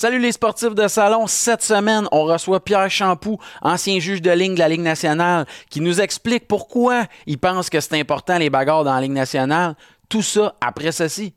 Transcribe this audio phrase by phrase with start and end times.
[0.00, 1.26] Salut les sportifs de salon.
[1.26, 5.80] Cette semaine, on reçoit Pierre Champoux, ancien juge de ligne de la Ligue nationale, qui
[5.80, 9.74] nous explique pourquoi il pense que c'est important les bagarres dans la Ligue nationale.
[10.08, 11.34] Tout ça après ceci.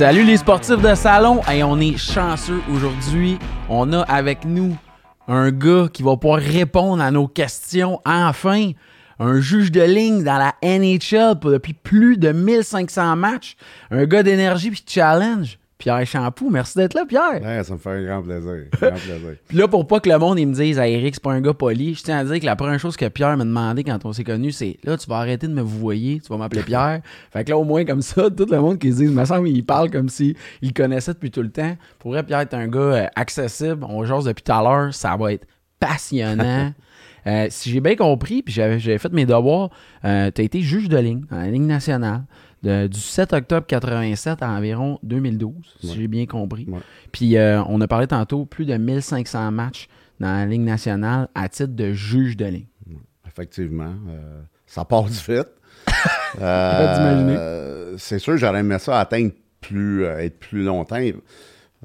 [0.00, 1.42] Salut les sportifs de salon.
[1.52, 3.38] et on est chanceux aujourd'hui.
[3.68, 4.74] On a avec nous
[5.28, 8.70] un gars qui va pouvoir répondre à nos questions enfin.
[9.18, 13.56] Un juge de ligne dans la NHL depuis plus de 1500 matchs.
[13.90, 15.58] Un gars d'énergie puis challenge.
[15.80, 16.50] Pierre Champoux.
[16.50, 17.40] Merci d'être là, Pierre.
[17.42, 18.66] Ouais, ça me fait un grand plaisir.
[18.70, 19.36] grand plaisir.
[19.48, 21.40] Puis là, pour pas que le monde il me dise, ah, Eric, c'est pas un
[21.40, 24.04] gars poli, je tiens à dire que la première chose que Pierre m'a demandé quand
[24.04, 26.62] on s'est connus, c'est là, tu vas arrêter de me vous voyer, tu vas m'appeler
[26.62, 27.00] Pierre.
[27.32, 29.24] fait que là, au moins, comme ça, tout le monde qui se dit, il me
[29.24, 31.76] semble il parle comme si il connaissait depuis tout le temps.
[31.98, 33.84] Pour vrai, Pierre est un gars euh, accessible.
[33.88, 34.94] On jase depuis tout à l'heure.
[34.94, 35.46] Ça va être
[35.80, 36.72] passionnant.
[37.26, 39.68] Euh, si j'ai bien compris, puis j'avais fait mes devoirs,
[40.06, 42.22] euh, tu as été juge de ligne, dans la ligne nationale
[42.62, 46.66] du 7 octobre 87 à environ 2012, si j'ai bien compris.
[47.12, 51.48] Puis euh, on a parlé tantôt plus de 1500 matchs dans la Ligue nationale à
[51.48, 52.66] titre de juge de ligne.
[53.26, 53.94] Effectivement.
[54.08, 55.48] Euh, ça passe vite.
[56.40, 61.00] euh, c'est sûr, j'aurais aimé ça atteindre plus, être plus longtemps.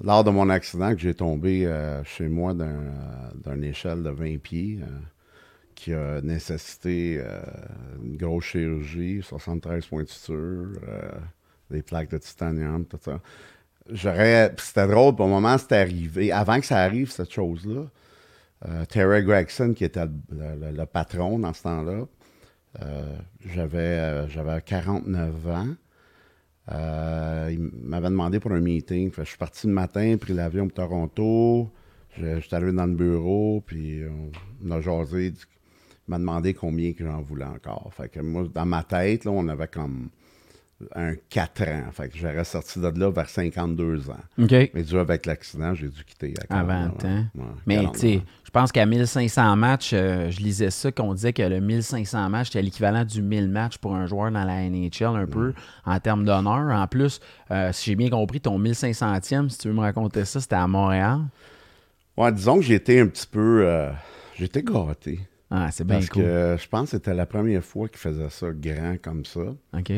[0.03, 1.71] Lors de mon accident, que j'ai tombé
[2.03, 4.79] chez moi d'une échelle de 20 pieds
[5.75, 7.41] qui a nécessité euh,
[8.03, 10.35] une grosse chirurgie, 73 points de suture,
[10.87, 11.11] euh,
[11.69, 13.19] des plaques de titanium, tout ça.
[13.91, 14.55] J'aurais.
[14.57, 16.31] C'était drôle, pour le moment, c'était arrivé.
[16.31, 17.83] Avant que ça arrive, cette chose-là,
[18.67, 22.05] euh, Terry Gregson, qui était le, patron dans ce temps-là,
[23.45, 25.75] j'avais, j'avais 49 ans.
[27.49, 29.11] il m'avait demandé pour un meeting.
[29.15, 31.71] je suis parti le matin, pris l'avion pour Toronto.
[32.17, 34.01] Je, suis arrivé dans le bureau, puis
[34.63, 35.33] on, a jasé
[36.07, 37.91] m'a demandé combien que j'en voulais encore.
[37.95, 40.09] Fait que moi, dans ma tête, là, on avait comme
[40.93, 41.91] un 4 ans.
[41.91, 44.13] Fait que j'aurais sorti de là vers 52 ans.
[44.37, 47.25] Mais dû avec l'accident, j'ai dû quitter à, 20 ans.
[47.65, 51.43] Mais tu sais, je pense qu'à 1500 matchs, euh, je lisais ça, qu'on disait que
[51.43, 55.25] le 1500 matchs, c'était l'équivalent du 1000 matchs pour un joueur dans la NHL, un
[55.25, 55.53] peu,
[55.85, 56.77] en termes d'honneur.
[56.77, 57.19] En plus,
[57.51, 60.67] euh, si j'ai bien compris, ton 1500e, si tu veux me raconter ça, c'était à
[60.67, 61.21] Montréal?
[62.17, 63.65] Ouais, disons que j'étais un petit peu...
[63.65, 63.91] Euh,
[64.37, 65.19] j'étais gâté.
[65.49, 68.47] Ah, c'est bien Parce que je pense que c'était la première fois qu'il faisait ça
[68.51, 69.55] grand comme ça.
[69.73, 69.91] OK.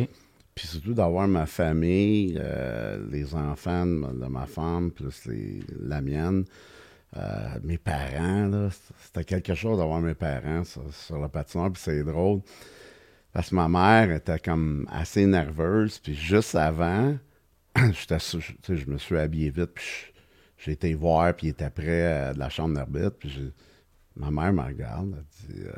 [0.56, 5.30] Puis surtout d'avoir ma famille, euh, les enfants de ma, femme, plus
[5.80, 6.46] la mienne,
[7.16, 8.70] euh, mes parents, là,
[9.04, 12.42] c'était quelque chose d'avoir mes parents sur, la patinoire, puis c'est drôle.
[13.32, 17.16] Parce que ma mère était comme assez nerveuse, puis juste avant,
[17.76, 20.14] je me suis habillé vite, puis
[20.58, 23.54] j'ai été voir, puis il était près de la chambre d'arbitre, puis
[24.18, 25.72] Ma mère me regarde, elle dit euh,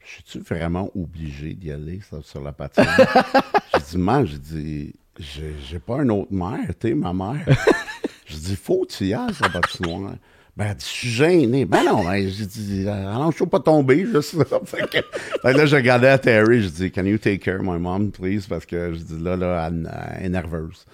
[0.00, 2.96] Je suis-tu vraiment obligé d'y aller sur la patinoire
[3.74, 7.44] J'ai dit Man, j'ai dit J'ai pas une autre mère, tu ma mère.
[8.26, 10.14] j'ai dit Faut que tu y ailles sur la patinoire.
[10.58, 11.64] Ben, elle dit, je suis gêné.
[11.66, 15.76] Ben non, ben, j'ai dit, alors, je ne pas tomber, juste fait que, là, je
[15.76, 18.44] regardais à Terry, je dis, can you take care of my mom, please?
[18.48, 20.84] Parce que je dis, là, là, elle, est nerveuse.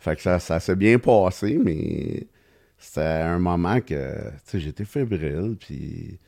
[0.00, 2.26] Fait que ça, ça s'est bien passé, mais
[2.78, 4.14] c'était un moment que,
[4.52, 6.18] j'étais fébrile, puis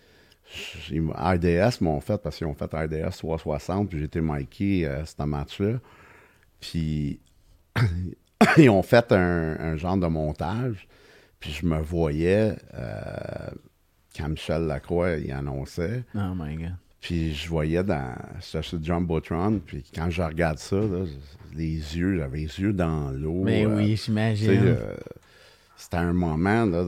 [1.14, 5.22] RDS m'ont fait, parce qu'ils ont fait RDS 360, puis j'étais Mikey à euh, ce
[5.22, 5.78] match-là.
[6.60, 7.20] Puis
[8.56, 10.88] ils ont fait un, genre de montage,
[11.38, 13.50] puis je me voyais euh,
[14.16, 16.04] quand Michel Lacroix y annonçait.
[16.14, 16.74] Oh my God.
[17.00, 18.16] Puis je voyais dans.
[18.40, 20.80] C'était sur Jumbotron, puis quand je regarde ça,
[21.54, 23.42] les yeux, j'avais les yeux dans l'eau.
[23.44, 24.76] Mais euh, oui, j'imagine
[25.78, 26.84] c'était un moment, là,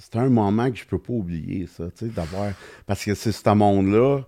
[0.00, 2.50] c'était un moment que je peux pas oublier, ça, tu sais, d'avoir.
[2.86, 4.24] Parce que c'est ce monde-là, tu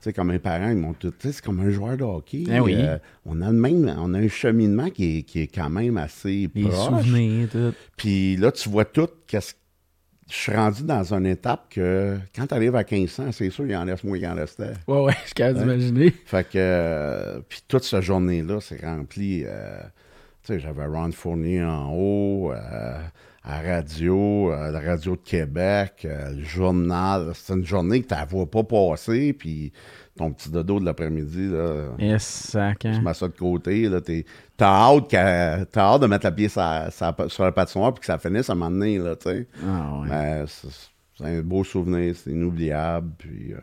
[0.00, 1.10] sais, comme mes parents, ils m'ont tout.
[1.10, 2.44] Tu sais, c'est comme un joueur de hockey.
[2.48, 2.76] Eh oui.
[2.76, 5.96] Euh, on a le même, on a un cheminement qui est, qui est quand même
[5.96, 7.74] assez Les souvenirs, tout.
[7.96, 9.54] Puis là, tu vois tout, qu'est-ce
[10.32, 13.76] je suis rendu dans une étape que quand tu arrives à 1500, c'est sûr, il
[13.76, 14.72] en reste moins qu'il en restait.
[14.88, 16.10] Ouais, ouais, je peux d'imaginer.
[16.24, 19.42] Fait que, euh, puis toute cette journée-là, c'est rempli.
[19.44, 19.80] Euh,
[20.42, 22.52] tu sais, j'avais Ron Fournier en haut,
[23.44, 27.32] à radio, à la radio de Québec, euh, le journal.
[27.34, 29.72] C'est une journée que tu ne vois pas passer, puis
[30.16, 31.88] ton petit dodo de l'après-midi, là.
[31.98, 34.00] Yes, Tu mets ça de côté, là.
[34.56, 36.58] T'as hâte, hâte de mettre la pièce
[37.28, 39.46] sur, la patinoire puis que ça finisse à un moment donné, là, tu sais.
[39.66, 40.44] Ah, ouais.
[41.18, 43.12] C'est un beau souvenir, c'est inoubliable.
[43.18, 43.58] Puis euh,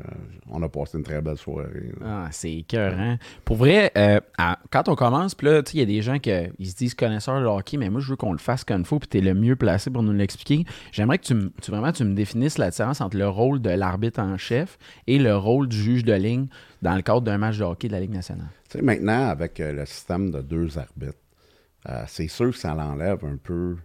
[0.50, 1.92] on a passé une très belle soirée.
[2.06, 3.18] Ah, c'est écœurant.
[3.44, 6.02] Pour vrai, euh, à- quand on commence, puis là, tu sais, il y a des
[6.02, 8.82] gens qui se disent connaisseurs de hockey, mais moi, je veux qu'on le fasse comme
[8.82, 10.64] il faut, puis tu es le mieux placé pour nous l'expliquer.
[10.92, 13.70] J'aimerais que tu, me- tu- vraiment tu me définisses la différence entre le rôle de
[13.72, 16.48] l'arbitre en chef et le rôle du juge de ligne
[16.82, 18.50] dans le cadre d'un match de hockey de la Ligue nationale.
[18.70, 21.18] Tu sais, maintenant, avec euh, le système de deux arbitres,
[22.08, 23.78] c'est sûr que ça l'enlève un peu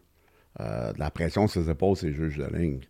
[0.60, 2.80] de la pression sur ses épaules, c'est le juge de ligne.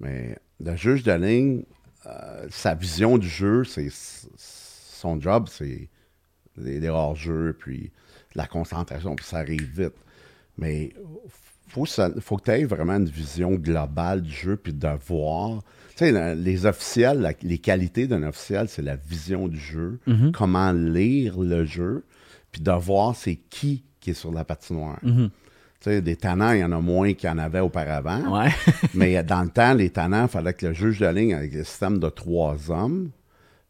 [0.00, 1.64] Mais le juge de ligne,
[2.06, 3.88] euh, sa vision du jeu, c'est
[4.36, 5.88] son job, c'est
[6.56, 7.90] les, les hors-jeux, puis
[8.34, 9.94] la concentration, puis ça arrive vite.
[10.58, 10.92] Mais
[11.68, 15.62] faut, ça- faut que tu aies vraiment une vision globale du jeu, puis de voir.
[15.96, 20.00] Tu sais, les officiels, la- les qualités d'un officiel, c'est la vision du jeu,
[20.32, 22.04] comment lire le jeu,
[22.52, 24.98] puis de voir c'est qui qui est sur la patinoire.
[25.02, 25.30] Tu
[25.80, 28.40] sais, des tannants, il y en a moins qu'il y en avait auparavant.
[28.40, 28.50] Ouais.
[28.94, 31.64] Mais dans le temps, les tannants, il fallait que le juge de ligne, avec le
[31.64, 33.10] système de trois hommes,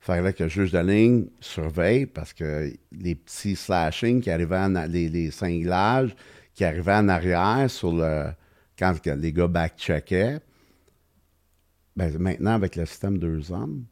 [0.03, 4.57] il fallait que le juge de ligne surveille parce que les petits slashings qui arrivaient,
[4.57, 6.15] en, les, les cinglages
[6.55, 8.27] qui arrivaient en arrière sur le.
[8.79, 10.41] Quand les gars back-checkaient,
[11.97, 13.85] ben, maintenant, avec le système deux hommes,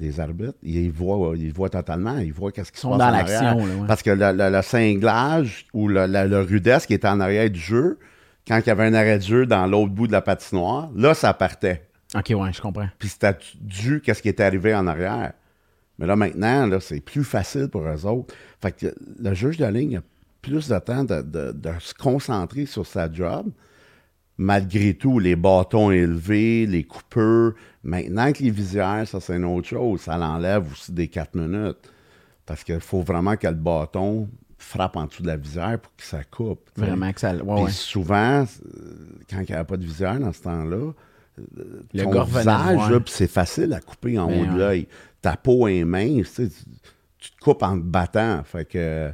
[0.00, 3.08] les arbitres, ils voient, ils voient totalement, ils voient qu'est-ce qui se sont passe dans
[3.08, 3.86] en l'action, ouais.
[3.86, 7.50] Parce que le, le- le cinglage ou le, le- le rudesse qui était en arrière
[7.50, 7.98] du jeu,
[8.46, 11.14] quand il y avait un arrêt de jeu dans l'autre bout de la patinoire, là,
[11.14, 11.82] ça partait.
[12.14, 12.88] ok, ouais, je comprends.
[12.98, 15.32] Puis c'était dû qu'est-ce qui était arrivé en arrière.
[15.98, 18.32] Mais là, maintenant, là, c'est plus facile pour eux autres.
[18.62, 20.00] Fait que le juge de ligne a
[20.40, 23.48] plus de temps de, de- de se concentrer sur sa job.
[24.40, 27.54] Malgré tout, les bâtons élevés, les coupeurs.
[27.88, 30.02] Maintenant que les visières, ça, c'est une autre chose.
[30.02, 31.78] Ça l'enlève aussi des quatre minutes.
[32.44, 36.02] Parce qu'il faut vraiment que le bâton frappe en dessous de la visière pour que
[36.02, 36.68] ça coupe.
[36.76, 37.34] Vraiment que ça.
[37.34, 37.70] Ouais, Puis ouais.
[37.70, 38.46] souvent, euh,
[39.30, 43.30] quand il n'y avait pas de visière dans ce temps-là, euh, Le ton visage, c'est
[43.30, 44.58] facile à couper en Ben haut de ouais.
[44.58, 44.88] l'œil.
[45.22, 48.42] Ta peau est mince, tu, te coupes en te battant.
[48.44, 49.10] Fait que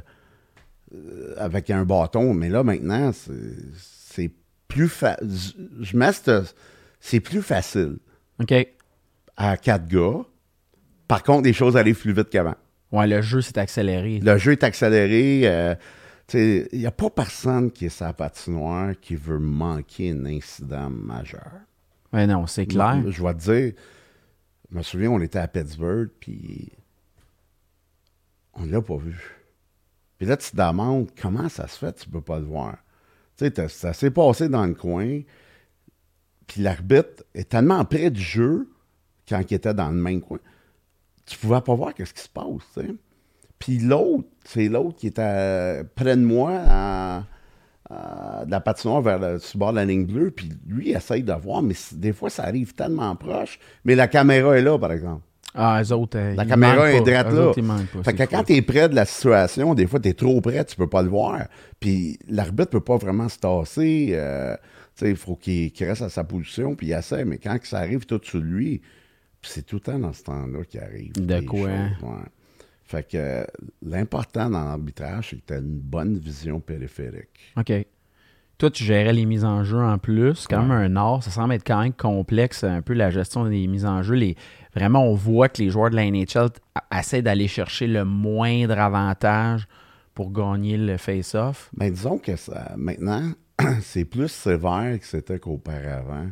[0.93, 4.33] euh, avec un bâton, mais là maintenant, c'est-
[4.67, 5.53] plus facile.
[5.79, 6.09] Je mets
[6.99, 7.97] c'est plus facile
[8.41, 8.53] Ok.
[9.37, 10.25] à quatre gars.
[11.07, 12.55] Par contre, les choses arrivent plus vite qu'avant.
[12.91, 14.19] Ouais, le jeu s'est accéléré.
[14.19, 15.41] Le jeu est accéléré.
[15.45, 15.75] euh,
[16.33, 21.51] Il n'y a pas personne qui est sa patinoire qui veut manquer un incident majeur.
[22.13, 23.03] Ouais, non, c'est clair.
[23.09, 23.73] Je vais te dire,
[24.71, 26.71] je me souviens, on était à Pittsburgh, puis
[28.53, 29.19] on ne l'a pas vu.
[30.17, 32.77] Puis là, tu te demandes comment ça se fait, tu peux pas le voir?
[33.37, 35.19] Tu sais, ça s'est passé dans le coin,
[36.47, 38.67] puis l'arbitre est tellement près du jeu,
[39.27, 40.39] quand il était dans le même coin,
[41.25, 42.85] tu pouvais pas voir qu'est-ce qui se passe.
[43.59, 47.23] Puis l'autre, c'est l'autre qui était près de moi, à,
[47.89, 50.95] à- de la patinoire vers le sur bord de la ligne bleue, puis lui, il
[50.95, 53.59] essaye de voir, mais des fois, ça arrive tellement proche.
[53.85, 55.21] Mais la caméra est là, par exemple.
[55.57, 56.17] Ah, eux autres.
[56.17, 57.47] euh, La ils caméra est droite là.
[57.47, 60.13] autres, pas, Fait que quand tu es près de la situation, des fois, tu es
[60.13, 61.45] trop près, tu peux pas le voir.
[61.79, 64.09] Puis l'arbitre peut pas vraiment se tasser.
[64.11, 64.55] euh,
[65.01, 67.25] il faut qu'il reste à sa position, puis il essaie.
[67.25, 68.81] Mais quand que ça arrive tout sur lui,
[69.41, 71.13] c'est tout le temps dans ce temps-là qu'il arrive.
[71.13, 71.59] De quoi?
[71.59, 72.25] choses, ouais.
[72.85, 73.43] Fait que euh,
[73.81, 77.53] l'important dans l'arbitrage, c'est que tu as une bonne vision périphérique.
[77.57, 77.71] OK.
[78.57, 80.47] Toi, tu gérais les mises en jeu en plus.
[80.49, 81.23] Même un art.
[81.23, 84.15] Ça semble être quand même complexe, un peu la gestion des mises en jeu.
[84.15, 84.37] Les...
[84.73, 86.49] Vraiment, on voit que les joueurs de la NHL
[86.97, 89.67] essaient d'aller chercher le moindre avantage
[90.13, 91.69] pour gagner le face-off.
[91.75, 93.33] Mais disons que ça, maintenant,
[93.81, 96.29] c'est plus sévère que c'était qu'auparavant.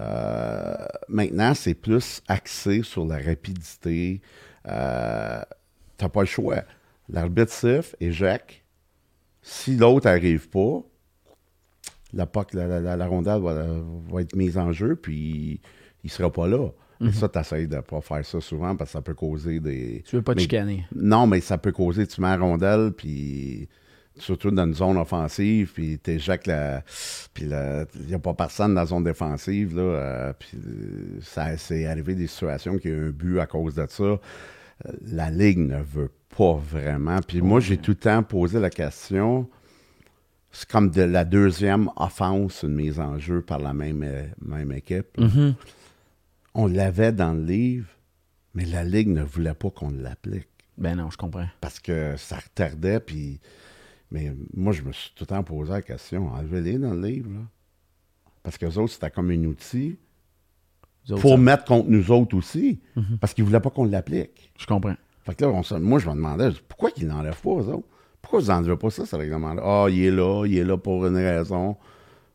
[0.00, 0.74] Euh,
[1.08, 4.20] maintenant, c'est plus axé sur la rapidité.
[4.66, 5.40] Euh,
[5.96, 6.62] T'as pas le choix.
[7.08, 8.62] L'arbitre siffle, éjecte.
[9.42, 10.82] Si l'autre n'arrive pas,
[12.12, 13.64] la, puck, la, la- la- la rondelle va,
[14.10, 15.60] va être mise en jeu, puis
[16.02, 16.68] il sera pas là.
[17.00, 20.02] Mais ça, tu essaies de pas faire ça souvent parce que ça peut causer des.
[20.06, 20.86] Tu veux pas te chicaner.
[20.94, 23.68] non, mais ça peut causer, tu mets la rondelle, puis
[24.16, 26.82] surtout dans une zone offensive, puis t'éjectes la...
[27.32, 30.58] Puis il n'y a pas personne dans la zone défensive, là, euh, puis
[31.22, 34.02] ça c'est arrivé des situations qu'il y a eu un but à cause de ça.
[34.04, 34.18] Euh,
[35.02, 37.18] La Ligue ne veut pas vraiment.
[37.26, 39.48] Puis moi, j'ai tout le temps posé la question,
[40.50, 44.70] c'est comme de la deuxième offense, une mise en jeu par la même, euh, même
[44.72, 45.18] équipe.
[45.18, 45.54] Mhm.
[46.54, 47.88] On l'avait dans le livre,
[48.54, 50.46] mais la Ligue ne voulait pas qu'on l'applique
[50.78, 51.48] Ben non, je comprends.
[51.60, 53.00] parce que ça retardait.
[53.00, 53.40] Puis,
[54.10, 57.30] mais moi, je me suis tout le temps posé la question enlevez-les dans le livre.
[57.30, 57.40] Là.
[58.42, 59.96] Parce que autres, c'était comme un outil
[61.10, 62.80] autres, pour ça- mettre contre nous autres aussi.
[63.20, 64.52] Parce qu'ils ne voulaient pas qu'on l'applique.
[64.58, 64.94] Je comprends.
[65.24, 67.50] Fait que là, on se- moi, je me demandais je dis, pourquoi qu'ils n'enlèvent pas,
[67.50, 67.88] eux autres?
[68.20, 69.62] Pourquoi vous n'enlevez pas ça, ce règlement-là?
[69.64, 71.76] Ah, il est là, il est là pour une raison.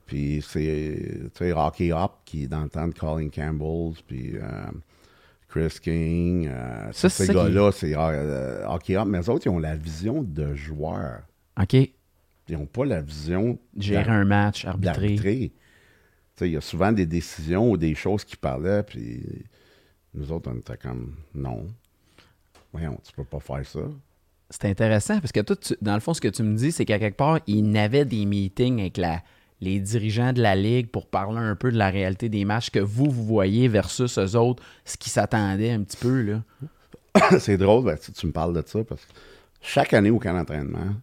[0.05, 4.33] Puis c'est, tu sais, Hockey Hop, qui est dans le temps de Colin Campbell, puis
[4.35, 4.41] euh,
[5.47, 6.47] Chris King.
[6.51, 9.07] euh, Ça, ces qui- gars-là, c'est euh, Hockey Hop.
[9.07, 11.21] Mais eux autres, ils ont la vision de joueurs.
[11.61, 11.73] OK.
[11.73, 15.51] Ils n'ont pas la vision Gérer un match, arbitrer.
[16.41, 19.21] Il y a souvent des décisions ou des choses qui parlaient, puis
[20.13, 21.67] nous autres, on était comme non.
[22.71, 23.81] Voyons, tu peux pas faire ça.
[24.49, 26.85] C'est intéressant parce que toi, tu- dans le fond, ce que tu me dis, c'est
[26.85, 29.21] qu'à quelque part, il n'avait des meetings avec la,
[29.61, 32.79] les dirigeants de la Ligue pour parler un peu de la réalité des matchs que
[32.79, 36.21] vous, vous voyez versus eux autres, ce qui s'attendait un petit peu.
[36.21, 36.43] Là.
[37.39, 39.11] c'est drôle, ben, tu, tu me parles de ça, parce que
[39.61, 40.95] chaque année au camp d'entraînement,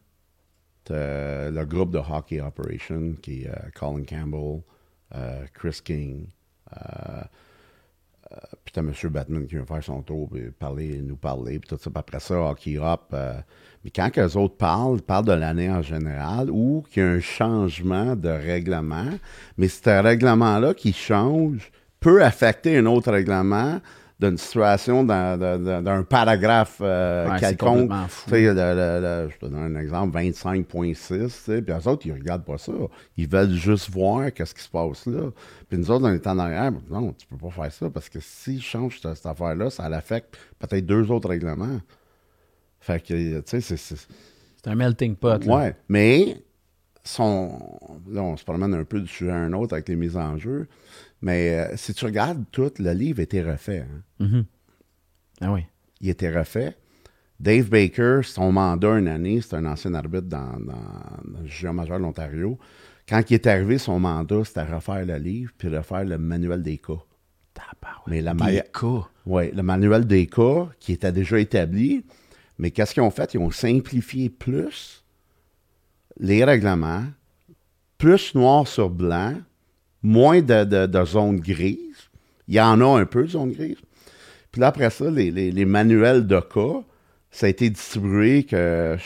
[0.86, 4.62] t'as le groupe de Hockey Operation qui est euh, Colin Campbell,
[5.14, 6.28] euh, Chris King,
[6.72, 7.22] euh,
[8.32, 8.92] euh, puis t'as M.
[9.10, 11.90] Batman qui vient faire son tour, puis parler, nous parler, puis tout ça.
[11.90, 13.10] Puis après ça, Hockey Hop.
[13.12, 13.34] euh,
[13.84, 17.06] mais quand que les autres parlent, ils parlent de l'année en général ou qu'il y
[17.06, 19.10] a un changement de règlement.
[19.58, 23.80] Mais ce règlement-là qui change peut affecter un autre règlement
[24.18, 27.68] d'une situation, d'un paragraphe euh, Ouais, quelconque.
[27.80, 28.24] complètement fou.
[28.30, 31.88] Tu sais, le- le- le- je te donne un exemple, 25.6, tu sais, puis eux
[31.88, 32.72] autres, ils regardent pas ça.
[33.18, 35.30] Ils veulent juste voir qu'est-ce qui se passe là.
[35.68, 38.18] Puis nous autres, on est en arrière, non, tu peux pas faire ça, parce que
[38.20, 41.80] s'ils changent cette, cette affaire-là, ça l'affecte peut-être deux autres règlements.
[42.80, 43.96] Fait que, tu sais, c'est- c'est...
[44.64, 45.44] C'est un melting pot.
[45.44, 45.54] là.
[45.56, 46.42] Ouais, mais
[47.04, 47.58] son,
[48.10, 50.36] là, on se promène un peu du sujet à un autre avec les mises en
[50.38, 50.66] jeu,
[51.22, 53.80] mais euh, si tu regardes tout, le livre était refait.
[53.90, 54.02] hein.
[54.24, 54.44] Mhm.
[55.40, 55.66] Ah oui.
[56.00, 56.76] il était refait.
[57.38, 60.72] Dave Baker, son mandat une année, c'est un ancien arbitre dans, dans,
[61.24, 62.58] dans le jugement majeur de l'Ontario.
[63.06, 66.78] Quand il est arrivé, son mandat, c'était refaire le livre puis refaire le manuel des
[66.78, 66.94] cas.
[68.06, 69.08] Mais la Des cas.
[69.26, 72.04] Oui, le manuel des cas qui était déjà établi.
[72.58, 73.34] Mais qu'est-ce qu'ils ont fait?
[73.34, 75.04] Ils ont simplifié plus
[76.18, 77.04] les règlements,
[77.98, 79.34] plus noir sur blanc,
[80.02, 82.08] moins de, de, de zones grises.
[82.48, 83.78] Il y en a un peu de zones grises.
[84.52, 86.82] Puis là, après ça, les, les- les manuels de cas,
[87.30, 88.96] ça a été distribué que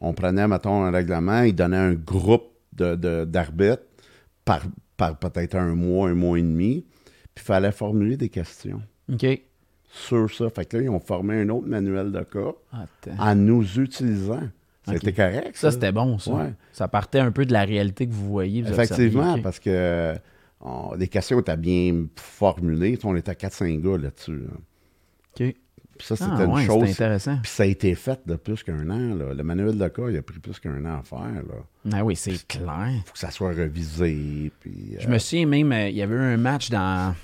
[0.00, 3.82] on prenait, mettons, un règlement, il donnait un groupe de- de- d'arbitres
[4.44, 4.60] par,
[4.96, 6.84] par peut-être un mois, un mois et demi,
[7.34, 9.26] puis il fallait formuler des questions OK.
[9.90, 10.50] sur ça.
[10.50, 13.16] Fait que là, ils ont formé un autre manuel de cas Attends.
[13.18, 14.42] en nous utilisant.
[14.86, 15.70] C'était correct, Ça, ça?
[15.72, 16.32] c'était bon, ça.
[16.32, 16.52] Ouais.
[16.72, 18.62] Ça partait un peu de la réalité que vous voyez.
[18.62, 20.14] vous Effectivement, parce que
[20.60, 22.98] on- les questions étaient bien formulées.
[23.04, 24.38] On était 4-5 gars là-dessus.
[24.38, 24.54] là.
[25.40, 25.54] OK.
[25.98, 26.90] Puis ça, c'était Ah, une ouais, chose.
[26.90, 27.38] intéressant.
[27.42, 29.14] Puis ça a été fait de plus qu'un an.
[29.14, 29.32] là.
[29.32, 31.42] Le manuel de cas, il a pris plus qu'un an à faire.
[31.86, 32.90] Il Ah oui, c'est clair.
[33.06, 34.52] faut que ça soit revisé.
[34.60, 37.14] Puis, Je euh, me souviens même, euh, il y avait eu un match dans,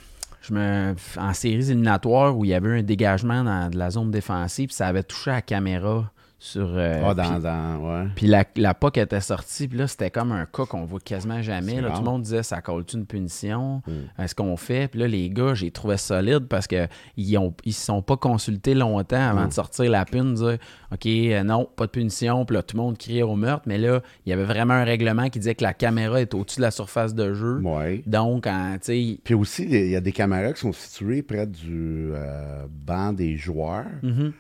[0.40, 3.90] je me, en séries éliminatoires où il y avait eu un dégagement dans de la
[3.90, 6.11] zone défensive, puis ça avait touché à la caméra
[6.44, 6.72] sur.
[6.76, 8.06] euh, ah, dans, puis- dans- ouais.
[8.16, 11.40] Puis la, la POC était sortie, puis là, c'était comme un cas qu'on voit quasiment
[11.40, 11.80] jamais.
[11.80, 13.80] Là, tout le monde disait, ça colle-tu une punition?
[13.87, 14.22] Mm.
[14.22, 14.88] Est-ce qu'on fait?
[14.88, 18.75] Puis là, les gars, j'ai trouvé solide parce qu'ils ont ils se sont pas consultés
[18.75, 19.49] longtemps avant Mm.
[19.49, 20.58] de sortir la pune, dire,
[20.92, 22.44] OK, euh, non, pas de punition.
[22.44, 23.62] Puis là, tout le monde criait au meurtre.
[23.66, 26.56] Mais là, il y avait vraiment un règlement qui disait que la caméra est au-dessus
[26.58, 27.61] de la surface de jeu.
[27.62, 28.02] Ouais.
[28.06, 31.46] Donc, en, tu sais, Puis aussi, il y a des caméras qui sont situées près
[31.46, 33.87] du euh, banc des joueurs.
[34.02, 34.32] mhm.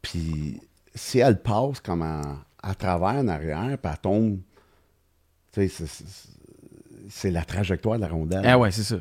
[0.00, 0.60] Puis
[0.94, 2.20] si elle passe comme en-
[2.62, 4.38] à travers en arrière, puis elle tombe,
[5.52, 6.28] tu sais, c'est- c'est-
[7.08, 8.42] c'est la trajectoire de la rondelle.
[8.44, 8.96] ah ouais, c'est ça.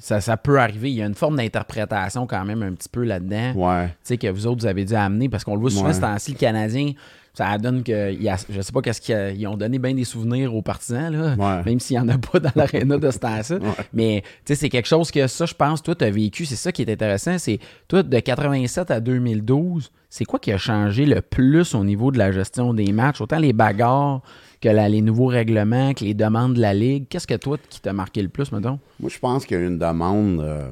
[0.00, 0.20] ça.
[0.20, 0.90] Ça peut arriver.
[0.90, 3.52] Il y a une forme d'interprétation quand même un petit peu là-dedans.
[3.54, 3.86] Ouais.
[3.88, 5.94] tu sais, que vous autres, vous avez dû amener, parce qu'on le voit souvent, Ouais.
[5.94, 6.92] ce temps-ci, le Canadien,
[7.32, 10.04] ça donne que, il y a- je sais pas qu'est-ce qu'ils ont donné bien des
[10.04, 11.62] souvenirs aux partisans, là, Ouais.
[11.64, 13.54] même s'il n'y en a pas dans l'aréna de ce temps-ci.
[13.92, 16.56] Mais, tu sais, c'est quelque chose que ça, je pense, toi, tu as vécu, c'est
[16.56, 21.04] ça qui est intéressant, c'est, toi, de 87 à 2012, c'est quoi qui a changé
[21.04, 24.22] le plus au niveau de la gestion des matchs, autant les bagarres
[24.62, 27.06] que la- les nouveaux règlements, que les demandes de la Ligue?
[27.08, 28.78] Qu'est-ce que toi, qui t'a marqué le plus, mettons?
[28.98, 30.70] Moi, je pense qu'il y a une demande euh,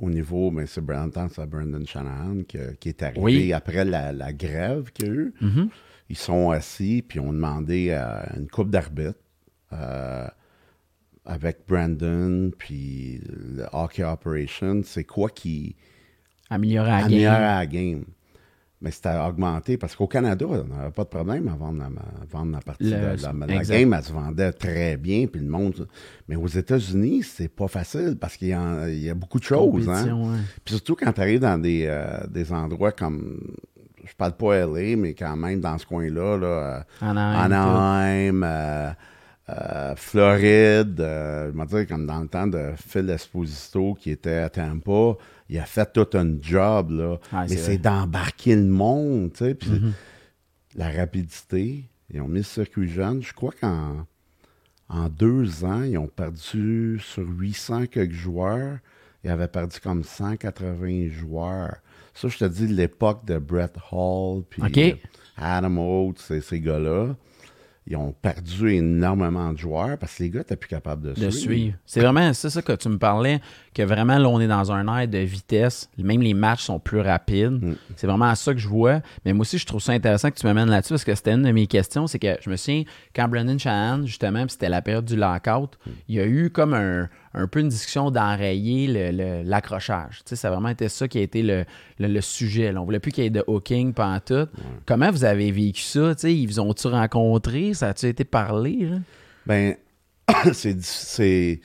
[0.00, 3.52] au niveau, mais c'est Brandon, c'est Brandon Shanahan qui, qui est arrivé Oui.
[3.52, 5.34] après la, la grève qu'il y a eu.
[5.40, 5.68] Mhm.
[6.10, 9.18] Ils sont assis, puis ont demandé à une coupe d'arbitre
[9.72, 10.26] euh,
[11.24, 15.76] avec Brandon, puis le Hockey Operation, c'est quoi qui
[16.50, 18.04] la améliore la game.
[18.84, 21.90] Mais c'était augmenté parce qu'au Canada, on n'avait pas de problème à vendre la, à
[22.30, 22.84] vendre la partie.
[22.84, 25.88] Le- de la, la- la game, elle se vendait très bien, puis le monde.
[26.28, 29.88] Mais aux États-Unis, c'est pas facile parce qu'il y, a beaucoup de choses.
[29.88, 30.12] Hein?
[30.14, 30.36] Ouais.
[30.62, 33.40] Puis surtout quand tu arrives dans des, euh, des endroits comme.
[34.06, 38.90] Je parle pas LA, mais quand même dans ce coin-là, là, euh, Anaheim, Anaheim, euh,
[39.50, 44.38] euh, Floride, euh, je vais dire comme dans le temps de Phil Esposito qui était
[44.38, 45.16] à Tampa,
[45.50, 47.18] il a fait tout un job, là.
[47.32, 47.76] Mais c'est.
[47.76, 47.80] Mm-hmm.
[47.80, 49.54] d'embarquer le monde, tu sais.
[49.54, 49.82] Puis,
[50.76, 53.22] la rapidité, ils ont mis le circuit jeune.
[53.22, 54.06] Je crois qu'en
[54.88, 58.78] en deux ans, ils ont perdu sur 800 quelques joueurs.
[59.24, 61.76] Ils avaient perdu comme 180 joueurs.
[62.14, 64.62] Ça, je te dis l'époque de Brett Hall, puis
[65.36, 67.16] Adam Oates, ces, ces gars-là.
[67.86, 71.30] Ils ont perdu énormément de joueurs parce que les gars n'étaient plus capables de, de
[71.30, 71.76] suivre.
[71.84, 73.40] C'est vraiment c'est ça que tu me parlais,
[73.74, 75.90] que vraiment là, on est dans un air de vitesse.
[75.98, 77.62] Même les matchs sont plus rapides.
[77.62, 77.76] Mm.
[77.96, 79.00] C'est vraiment à ça que je vois.
[79.26, 81.42] Mais moi aussi, je trouve ça intéressant que tu m'amènes là-dessus parce que c'était une
[81.42, 82.06] de mes questions.
[82.06, 85.90] C'est que je me souviens, quand Brendan Shanahan, justement, c'était la période du lockout, Mm.
[86.08, 90.20] il y a eu comme un, un peu une discussion d'enrayer le- le- l'accrochage.
[90.24, 91.64] Sais, ça a vraiment été ça qui a été le,
[91.98, 92.70] le- le sujet.
[92.72, 92.80] là.
[92.80, 94.46] On voulait plus qu'il y ait de hooking pendant tout.
[94.86, 96.14] Comment vous avez vécu ça?
[96.14, 97.74] Tu sais, ils vous ont-tu rencontré?
[97.74, 98.76] Ça a-tu été parlé?
[98.90, 98.96] là?
[99.46, 99.74] Ben,
[100.52, 101.60] c'est,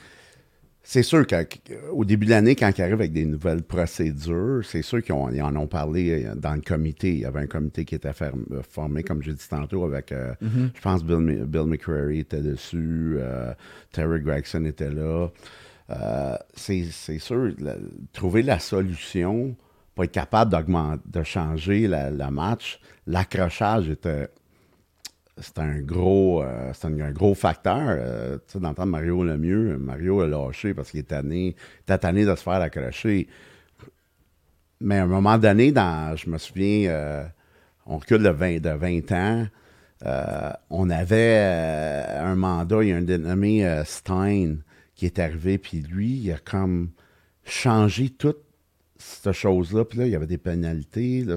[0.90, 5.04] c'est, sûr qu'au début de l'année, quand ils arrivent avec des nouvelles procédures, c'est sûr
[5.04, 7.14] qu'ils en ont parlé euh, dans le comité.
[7.14, 10.34] Il y avait un comité qui était euh, formé, comme j'ai dit tantôt, avec, euh,
[10.42, 13.54] je pense, Bill, Bill McCrary était dessus, euh,
[13.92, 15.28] Terry Gregson était là.
[15.92, 17.76] Euh, c'est, sûr, la-
[18.12, 19.56] trouver la solution,
[19.94, 24.28] pas être capable d'augmenter, de changer la match, l'accrochage était
[25.40, 27.80] c'est un gros euh, un, un gros facteur.
[27.88, 31.98] Euh, tu sais, d'entendre Mario le mieux, Mario a lâché parce qu'il est tanné, était
[31.98, 33.28] tanné de se faire accrocher.
[34.82, 37.24] Mais à un moment donné, dans, je me souviens, euh,
[37.86, 39.48] on recule de 20, de 20 ans,
[40.70, 41.38] on avait
[42.18, 44.58] un mandat, il y a un dénommé Stein
[44.96, 46.92] qui est arrivé, puis lui, il a comme
[47.44, 48.40] changé toute
[48.98, 51.24] cette chose-là, puis là, il y avait des pénalités.
[51.26, 51.36] là.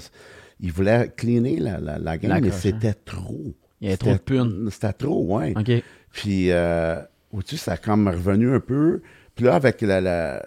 [0.61, 2.61] il voulait cleaner la, la, la game, mais L'accrochage.
[2.61, 3.55] c'était trop.
[3.83, 4.69] Il y avait trop de punes.
[4.71, 5.53] C'était trop, oui.
[5.55, 5.71] OK.
[6.13, 7.01] Puis, euh,
[7.33, 9.03] au-dessus, ça a comme revenu un peu.
[9.35, 10.01] Puis là, avec la.
[10.01, 10.47] la-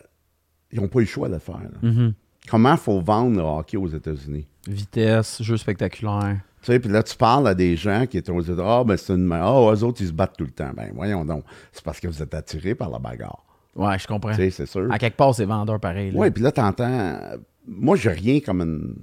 [0.71, 1.59] ils n'ont pas eu le choix de le faire.
[1.59, 1.77] là.
[1.89, 2.13] Mhm.
[2.49, 4.47] Comment faut vendre le hockey aux États-Unis?
[4.67, 6.37] Vitesse, jeu spectaculaire.
[6.61, 8.63] Tu sais, puis là, tu parles à des gens qui étaient aux États-Unis.
[8.65, 9.31] Ah, ben, c'est une.
[9.31, 10.71] Ah, eux autres, ils se battent tout le temps.
[10.75, 11.43] Ben, voyons donc.
[11.71, 13.43] C'est parce que vous êtes attirés par la bagarre.
[13.75, 14.31] Ouais, je comprends.
[14.31, 14.87] Tu sais, c'est sûr.
[14.91, 16.11] À quelque part, c'est vendeur pareil.
[16.11, 16.19] là.
[16.19, 17.19] Oui, puis là, t'entends.
[17.67, 18.95] Moi, j'ai rien comme une,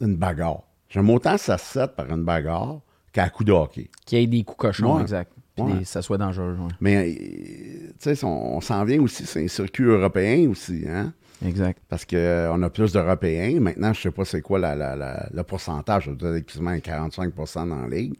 [0.00, 0.62] une bagarre.
[0.88, 2.80] J'aime autant ça se par une bagarre
[3.14, 3.88] qu'à coup de hockey.
[4.04, 5.02] Qu'il y ait des coups cochons, Ouais.
[5.02, 5.32] exact.
[5.54, 5.72] Puis Ouais.
[5.78, 6.56] des- ça soit dangereux.
[6.60, 6.72] ouais.
[6.80, 11.12] Mais, euh, tu sais, on, on s'en vient aussi, c'est un circuit européen aussi, hein?
[11.44, 11.80] Exact.
[11.88, 13.60] Parce qu'on a plus d'Européens.
[13.60, 16.08] Maintenant, je sais pas c'est quoi la, la- la- le pourcentage.
[16.08, 17.32] Dire, quasiment 45
[17.68, 18.14] dans la ligue.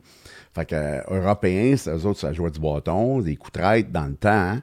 [0.54, 3.90] Fait que euh, Européens, c'est eux autres, ça jouait du bâton, des coups de traite
[3.92, 4.28] dans le temps.
[4.30, 4.62] hein.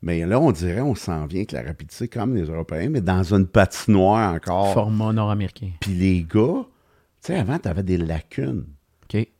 [0.00, 3.22] Mais là, on dirait, on s'en vient que la rapidité, comme les Européens, mais dans
[3.22, 4.72] une patinoire encore.
[4.72, 5.70] Format nord-américain.
[5.80, 8.64] Puis les gars, tu sais, avant, tu avais des lacunes.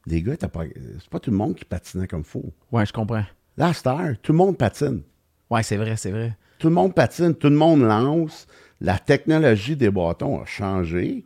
[0.06, 0.64] Les gars, t'as pas,
[1.00, 2.52] c'est pas tout le monde qui patinait comme faut.
[2.70, 3.24] Ouais, je comprends.
[3.56, 5.02] Là, heure, tout le monde patine.
[5.50, 6.36] Ouais, c'est vrai, c'est vrai.
[6.58, 8.46] Tout le monde patine, tout le monde lance.
[8.80, 11.24] La technologie des bâtons a changé.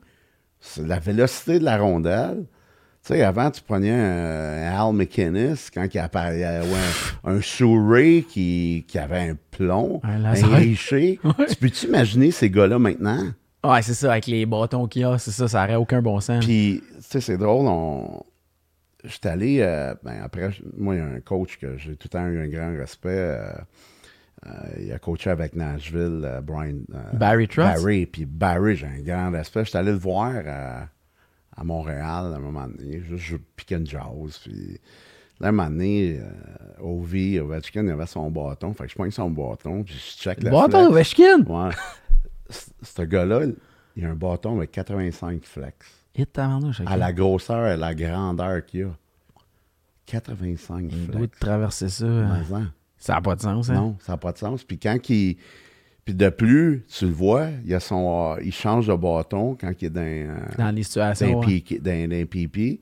[0.61, 2.45] C'est la vélocité de la rondelle.
[3.05, 8.25] Tu sais, avant, tu prenais un, un Al McInnes quand il apparaissait ouais, un Surrey
[8.29, 11.21] qui, qui avait un plomb, Un un, richer.
[11.49, 13.29] Tu peux-tu imaginer ces gars-là maintenant?
[13.65, 16.19] Ouais, c'est ça, avec les bâtons qu'il y a, c'est ça, ça n'aurait aucun bon
[16.21, 16.45] sens.
[16.45, 18.23] Puis, tu sais, c'est drôle, on...
[19.07, 22.11] J'étais allé, euh, ben après, moi, il y a un coach que j'ai tout le
[22.11, 23.09] temps eu un grand respect.
[23.11, 23.53] euh,
[24.47, 26.79] euh, il a coaché avec Nashville, Brian.
[27.15, 27.83] Barry Trotz?
[27.83, 29.65] Barry, puis Barry, j'ai un grand respect.
[29.65, 30.33] J'étais allé le voir
[31.57, 33.01] à, Montréal à un moment donné.
[33.01, 34.41] Juste, je piquais une jazz.
[34.45, 34.79] Puis
[35.41, 36.21] là, un moment donné,
[36.81, 38.75] Ovi, Ovechkin, il avait son bâton.
[38.75, 41.19] Fait que je pogne son bâton, puis je check le Bâton flex.
[41.19, 41.43] Ovechkin!
[41.47, 41.75] Ouais.
[42.83, 43.47] Ce gars-là,
[43.97, 45.96] il a un bâton avec 85 flex.
[46.81, 46.87] Et.
[46.87, 48.97] À la grosseur et la grandeur qu'il a.
[50.07, 52.05] 85 Il doit traverser ça.
[52.05, 52.27] euh.
[52.99, 53.75] Ça n'a pas de sens, hein?
[53.75, 54.65] Non, ça n'a pas de sens.
[54.65, 55.37] Puis quand il.
[56.05, 59.87] Puis de plus, tu le vois, il, a son, il change de bâton quand il
[59.87, 61.39] est dans, euh, Dans les dans, situations.
[61.41, 61.47] ouais.
[61.47, 62.81] pipi- dans, dans un pipi.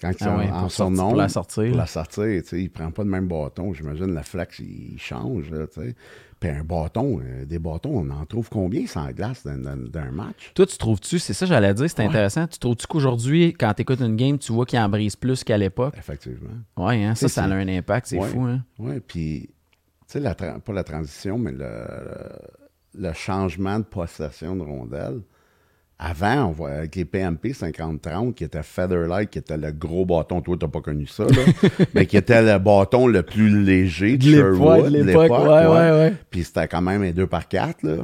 [0.00, 1.08] Quand ils Ah sont ouais, en sortir- surnom.
[1.08, 3.74] pour la sortir, Pour la sortir, tu sais, il ne prend pas le même bâton.
[3.74, 5.94] J'imagine le flex, il change, tu sais.
[6.40, 10.00] Puis un bâton, euh, des bâtons, on en trouve combien sans glace dans, dans- dans
[10.00, 10.52] un match?
[10.54, 12.46] Toi, tu trouves-tu, c'est ça j'allais dire, c'est intéressant.
[12.46, 15.58] Tu trouves-tu qu'aujourd'hui, quand tu écoutes une game, tu vois qu'il en brise plus qu'à
[15.58, 15.94] l'époque?
[15.98, 16.48] Effectivement.
[16.78, 18.26] Ouais, hein, ça, ça a un impact, c'est Ouais.
[18.28, 18.64] fou, hein?
[18.78, 19.50] Oui, puis,
[20.10, 21.84] tu sais, pas la transition, mais le,
[22.94, 25.20] le changement de possession de rondelle.
[26.02, 30.40] Avant, on voit avec les PMP 50-30, qui était Featherlight, qui était le gros bâton,
[30.40, 31.42] toi, t'as pas connu ça, là,
[31.94, 36.14] mais qui était le bâton le plus léger de, Sherwood, de l'époque, ouais, ouais, ouais.
[36.30, 37.96] Puis c'était quand même un 2 par 4 là.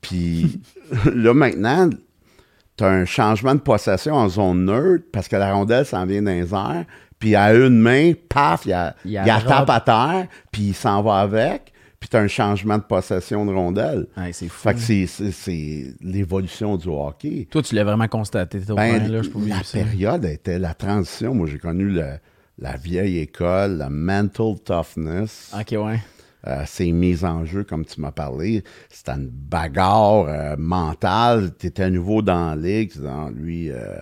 [0.00, 0.60] Puis
[1.14, 1.88] là, maintenant,
[2.76, 6.22] tu as un changement de possession en zone neutre parce que la rondelle s'en vient
[6.22, 6.84] dans les airs.
[7.20, 9.44] Puis à une main, paf, il, a- Il il attrape.
[9.44, 11.72] la tape à terre, puis il s'en va avec.
[12.00, 14.06] Puis tu as un changement de possession de rondelle.
[14.16, 14.68] Ouais, c'est fou.
[14.68, 17.48] Fait que c'est- c'est l'évolution du hockey.
[17.50, 21.34] Toi, tu l'as vraiment constaté, au Ben, là, je la période était la transition.
[21.34, 22.18] Moi, j'ai connu le
[22.60, 25.54] la vieille école, le mental toughness.
[25.58, 26.00] Ok, ouais.
[26.46, 31.52] Euh, ces mises en jeu, comme tu m'as parlé, c'était une bagarre euh, mentale.
[31.58, 32.92] Tu étais à nouveau dans la ligue.
[33.06, 33.98] Ah, lui, euh,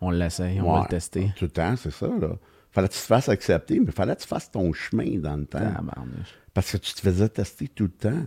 [0.00, 1.30] On l'essaye, on va ouais, le tester.
[1.36, 2.06] Tout le temps, c'est ça.
[2.06, 2.30] Là.
[2.72, 5.44] Fallait que tu te fasses accepter, mais fallait que tu fasses ton chemin dans le
[5.46, 5.58] temps.
[5.58, 6.34] Tabarnouche.
[6.54, 8.22] Parce que tu te faisais tester tout le temps.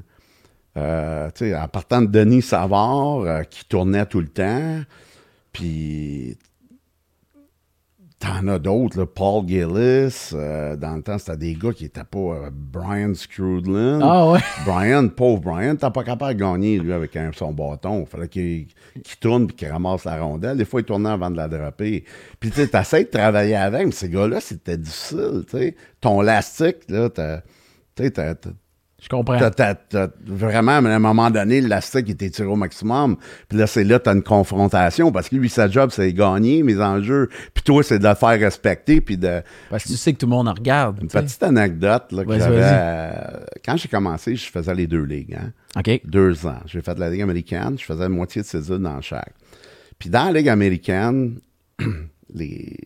[0.78, 4.82] Euh, tu sais, en partant de Denis Savard, euh, qui tournait tout le temps,
[5.52, 6.36] puis
[8.20, 12.18] t'en as d'autres, Paul Gillis, euh, dans le temps, c'était des gars qui étaient pas
[12.18, 14.00] euh, Brian Scrudlin.
[14.02, 14.40] Ah ouais.
[14.66, 18.06] Brian, pauvre Brian, t'es pas capable de gagner, lui, avec un- son bâton.
[18.06, 18.68] Fallait qu'il
[19.20, 20.58] tourne puis qu'il ramasse la rondelle.
[20.58, 22.06] Des fois, il tournait avant de la dropper.
[22.40, 25.76] Puis, tu sais, t'essaies de travailler avec, mais ces gars-là, c'était difficile, tu sais.
[26.00, 27.42] Ton lastique, là, t'as...
[27.96, 28.36] Tu sais,
[29.02, 29.38] Je comprends.
[29.38, 33.18] T'as- t'as- t'as- vraiment, à un moment donné, l'élastique était tiré au maximum.
[33.50, 36.64] Puis là, c'est là tu as une confrontation parce que lui, sa job, c'est gagner
[36.64, 37.28] mes enjeux.
[37.54, 39.02] Puis toi, c'est de le faire respecter.
[39.02, 39.42] Puis de.
[39.70, 41.00] Parce que tu sais que tout le monde en regarde.
[41.02, 42.30] Une petite anecdote là, que
[42.62, 45.36] euh, quand j'ai commencé, je faisais les deux ligues.
[45.36, 45.52] Hein?
[45.78, 46.00] OK.
[46.06, 46.62] Deux ans.
[46.66, 47.76] J'ai fait la Ligue américaine.
[47.78, 49.34] Je faisais la moitié de ses îles dans chaque.
[50.00, 51.40] Puis dans la Ligue américaine,
[52.34, 52.78] les.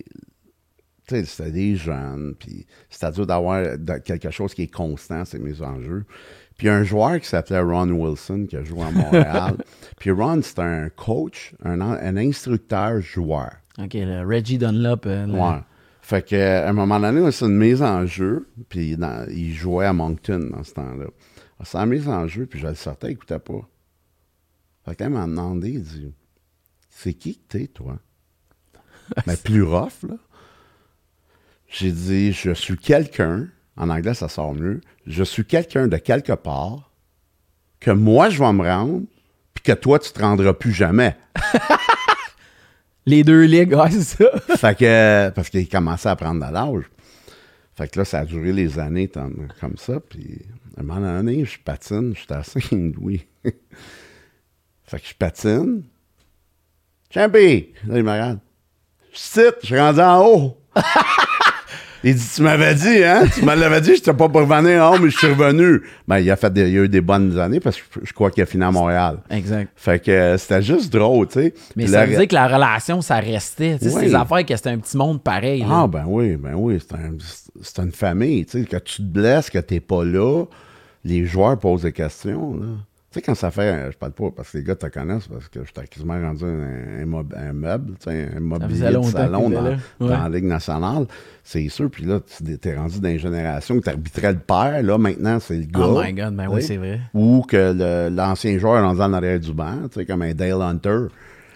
[1.09, 3.63] C'était des jeunes, puis c'était dur d'avoir
[4.03, 6.05] quelque chose qui est constant, c'est mes enjeux.
[6.57, 9.57] Puis un joueur qui s'appelait Ron Wilson, qui a joué à Montréal.
[9.99, 13.51] puis Ron, c'était un coach, un, un instructeur joueur.
[13.79, 15.05] OK, le Reggie Dunlop.
[15.05, 15.59] euh, le- Ouais.
[16.01, 19.85] Fait que, à un moment donné, c'est une mise en jeu, puis dans- il jouait
[19.85, 21.05] à Moncton dans ce temps-là.
[21.63, 23.61] C'est une mise en jeu, puis je le sortais, il écoutait pas.
[24.85, 26.13] Fait que là, il m'a demandé, il dit
[26.89, 27.97] C'est qui que t'es, toi
[29.27, 30.15] Mais plus rough, là.
[31.67, 36.33] J'ai dit Je suis quelqu'un, en anglais ça sort mieux, je suis quelqu'un de quelque
[36.33, 36.91] part
[37.79, 39.03] que moi je vais me rendre,
[39.53, 41.15] puis que toi tu te rendras plus jamais.
[43.07, 44.39] Les deux ligues, ouais, c'est ça.
[44.57, 46.83] fait que, parce qu'il commençait à prendre de l'âge.
[47.73, 49.09] Fait que là, ça a duré les années
[49.61, 50.01] comme ça.
[50.01, 50.41] Puis,
[50.75, 52.59] à un moment donné, je patine, je suis assez
[52.99, 53.25] oui.
[54.83, 55.83] fait que je patine.
[57.09, 57.69] Champi!
[57.85, 58.39] Là, il me regarde.
[59.13, 60.57] Je cite, je suis rendu en haut.
[62.03, 63.23] Il dit, tu m'avais dit, hein?
[63.33, 65.81] Tu me l'avais dit, je n'étais pas pour revenir en haut, mais je suis revenu.
[66.07, 68.13] Ben, il a fait des- il a eu des bonnes années parce que je, je
[68.13, 69.17] crois qu'il a fini à Montréal.
[69.29, 69.69] Exact.
[69.75, 71.53] Fait que euh, c'était juste drôle, tu sais.
[71.75, 73.77] Mais Puis ça veut dire que la relation, ça restait.
[73.79, 74.05] Tu sais, Oui.
[74.05, 75.61] Des affaires que c'était un petit monde pareil.
[75.61, 75.67] là.
[75.83, 78.45] Ah, ben oui, ben oui, c'est un- une famille.
[78.45, 80.45] Tu sais, que tu te blesses, que t'es pas là,
[81.03, 82.55] les joueurs posent des questions.
[82.55, 82.65] Là.
[83.17, 85.47] Tu sais, quand ça fait, je parle pas parce que les gars te connaissent, parce
[85.47, 89.61] que j'étais quasiment rendu un, un mob- un meuble, tu un mobilier de salon dans,
[89.61, 89.69] là.
[89.71, 89.77] Ouais.
[90.09, 91.07] dans la Ligue nationale.
[91.43, 94.97] C'est sûr, puis là, tu t'es rendu dans une génération que t'arbitrais le père, là,
[94.99, 95.87] maintenant, c'est le gars.
[95.87, 96.99] Oh my God, ben oui, tu c'est vrai.
[97.15, 100.61] Ou que l'ancien joueur est rendu en arrière du banc, tu sais, comme un Dale
[100.61, 101.05] Hunter.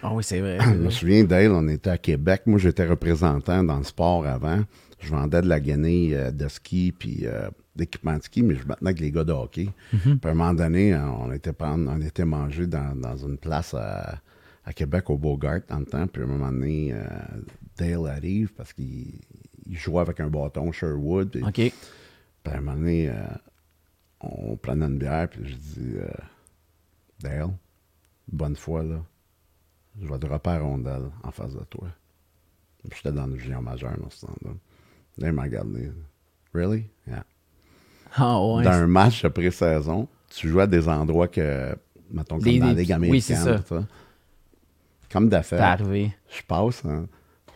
[0.02, 0.58] Ah oui, c'est vrai.
[0.64, 2.42] Je me souviens, Dale, on était à Québec.
[2.46, 4.58] Moi, j'étais représentant dans le sport avant.
[4.98, 8.66] Je vendais de la guenille euh, de ski puis euh, d'équipement de ski, mais je
[8.66, 9.68] me tenais avec les gars de hockey.
[9.90, 14.20] Puis à un moment donné, on était, on était mangé dans, dans une place à,
[14.64, 16.06] à Québec, au Bogart, dans le temps.
[16.06, 17.04] Puis à un moment donné, euh,
[17.76, 19.18] Dale arrive parce qu'il
[19.66, 21.30] il jouait avec un bâton Sherwood.
[21.30, 21.54] Puis, OK.
[21.54, 21.72] puis
[22.44, 23.14] à un moment donné, euh,
[24.20, 26.08] on prenait une bière, puis je dis euh,
[27.20, 27.50] Dale,
[28.30, 29.02] bonne fois, là,
[30.00, 31.88] je vais dropper à rondelle en face de toi.
[32.94, 34.50] J'étais dans le junior majeur dans ce temps-là.
[35.18, 35.90] Là, il m'a regardé.
[36.52, 36.88] Really?
[38.16, 38.64] Ah ouais.
[38.64, 41.74] Dans un match de pré-saison, tu joues à des endroits que,
[42.10, 43.36] mettons, comme Des- dans la des- Ligue oui, américaine.
[43.36, 43.58] c'est ça.
[43.58, 43.86] tout ça.
[45.10, 45.78] Comme d'affaires.
[46.30, 47.06] Je passe, hein,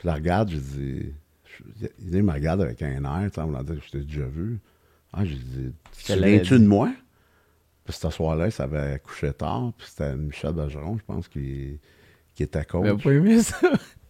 [0.02, 1.12] je la regarde, je dis.
[1.80, 4.58] je- il me regarde avec un air, on m'a dit que je t'ai déjà vu.
[5.12, 5.72] Ah, j'ai dit,
[6.04, 6.12] tu
[6.58, 6.62] dit?
[6.62, 6.90] de moi?
[7.84, 11.78] Puis ce soir-là, ça avait couché tard, puis c'était Michel Bergeron, je pense, qui,
[12.34, 12.84] qui était coach.
[12.86, 13.56] J'avais pas aimé ça.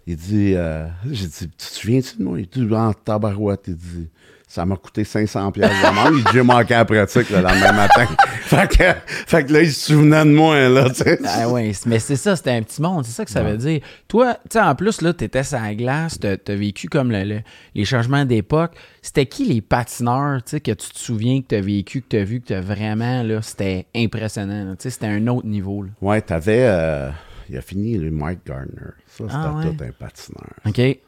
[0.09, 2.41] Il dit, euh, j'ai dit, tu te souviens-tu de moi?
[2.41, 4.09] Il dit, en tabarouette, il dit,
[4.57, 6.15] ça m'a coûté 500 pièces d'amende.
[6.17, 8.07] Il j'ai manqué à la pratique le lendemain matin.
[8.43, 8.85] fait, que,
[9.27, 10.89] fait que là, il se souvenait de moi, là.
[11.27, 13.81] Ah ouais, mais c'est ça, c'était un petit monde, c'est ça que ça veut dire.
[14.09, 17.25] Toi, tu sais, en plus, là, t'étais sur la glace, t'as as vécu comme le-
[17.25, 17.41] le-
[17.75, 18.73] les changements d'époque.
[19.03, 22.25] C'était qui les patineurs, tu sais, que tu te souviens, que t'as vécu, que t'as
[22.25, 25.91] vu, que t'as vraiment, là, c'était impressionnant, tu sais, c'était un autre niveau, là.
[26.01, 27.11] Ouais, t'avais, euh,
[27.51, 28.73] il a fini le Mike Gardner.
[29.07, 29.65] Ça, c'était Ah ouais.
[29.65, 30.51] tout un patineur.
[30.67, 30.99] OK?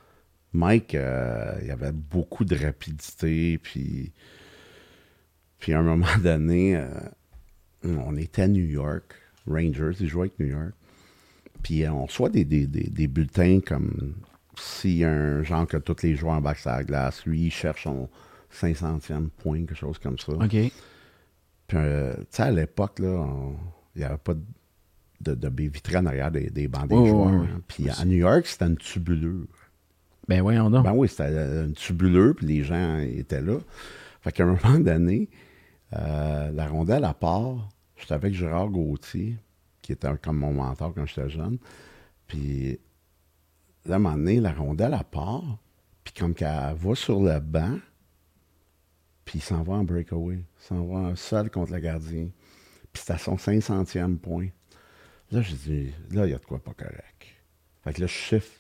[0.53, 4.13] Mike, euh, il avait beaucoup de rapidité, puis,
[5.59, 6.89] puis à un moment donné, euh,
[7.85, 9.15] on était à New York,
[9.47, 10.73] Rangers, ils jouaient avec New York,
[11.63, 14.15] puis euh, on reçoit des, des, des, des bulletins comme
[14.57, 18.09] si un genre que tous les joueurs embarquent sur la glace, lui, il cherche son
[18.53, 20.33] 500e point, quelque chose comme ça.
[20.33, 20.49] OK.
[20.51, 23.27] Puis, euh, tu sais, à l'époque, là,
[23.95, 24.41] il n'y avait pas de,
[25.21, 27.27] de, de baie vitrée en arrière des, des bancs des joueurs.
[27.27, 27.61] ouais, hein.
[27.69, 29.47] Puis à New York, c'était une tubulure.
[30.29, 30.85] Ben voyons donc.
[30.85, 33.59] Ben oui, c'était un tubuleux, puis les gens étaient là.
[34.21, 35.31] Fait qu'à un moment donné,
[35.95, 39.37] euh, la rondelle à part, j'étais avec Gérard Gauthier,
[39.81, 41.59] qui était comme mon mentor quand j'étais jeune.
[42.27, 42.79] Puis
[43.87, 45.59] là, à un moment donné, la rondelle à part,
[46.05, 47.79] puis comme qu'elle va sur le banc,
[49.25, 50.37] puis il s'en va en breakaway.
[50.37, 52.31] Il s'en va seul contre le gardien.
[52.93, 54.49] Puis c'était son 500e point.
[55.31, 57.27] Là, j'ai dit, là, il y a de quoi pas correct.
[57.85, 58.58] Fait que là, je chiffre.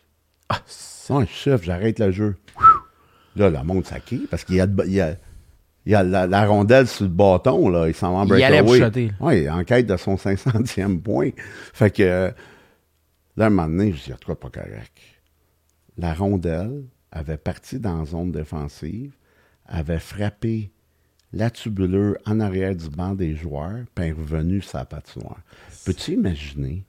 [0.48, 2.36] Ah, je chiffre, j'arrête le jeu.
[3.36, 5.16] Là, la montre qui parce qu'il y a, il y a,
[5.86, 7.88] il y a la, la rondelle sur le bâton, là.
[7.88, 8.44] Il s'en va en Il breakaway.
[8.58, 9.12] allait bouchotter.
[9.20, 11.30] Oui, en quête de son 500e point.
[11.72, 12.32] Fait que
[13.36, 14.92] là, à un moment donné, je dis, il y a de quoi pas correct.
[15.96, 19.12] La rondelle avait parti dans la zone défensive,
[19.66, 20.70] avait frappé
[21.32, 25.40] la tubuleur en arrière du banc des joueurs, puis est revenu sur la patinoire.
[25.84, 26.84] Peux-tu imaginer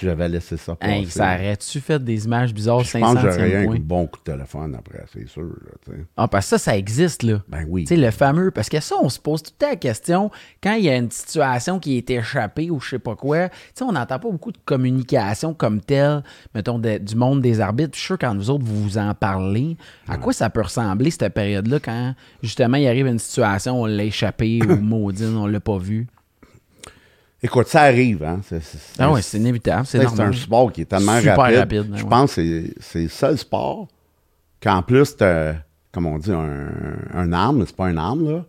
[0.00, 0.92] j'avais laissé ça passer?
[0.92, 3.74] Hey, ça aurait-tu fait des images bizarres, Je pense que j'aurais 500e eu point?
[3.76, 5.42] un bon coup de téléphone après, c'est sûr.
[5.42, 5.94] là.
[6.16, 7.42] Ah, parce que ça, ça existe, là.
[7.48, 7.84] Ben oui.
[7.84, 8.50] Tu sais, le fameux.
[8.50, 10.30] Parce que ça, on se pose tout le temps la question
[10.62, 13.48] quand il y a une situation qui est échappée ou je sais pas quoi.
[13.48, 16.22] Tu sais, on n'entend pas beaucoup de communication comme telle,
[16.54, 17.90] mettons, de- du monde des arbitres.
[17.94, 19.76] Je suis sûr, quand vous autres, vous vous en parlez,
[20.08, 24.04] à quoi ça peut ressembler, cette période-là, quand justement il arrive une situation, on l'a
[24.04, 26.06] échappé ou maudine, on l'a pas vu.
[27.42, 28.40] Écoute, ça arrive, hein.
[28.98, 31.58] Ah ouais, c'est inévitable, c'est un sport qui est tellement Super rapide.
[31.58, 32.08] rapide, Je ouais.
[32.08, 33.86] pense que c'est, c'est le seul sport
[34.60, 35.54] qu'en plus, t'as,
[35.92, 36.68] comme on dit, un,
[37.14, 38.44] un arme, c'est pas un arme, là.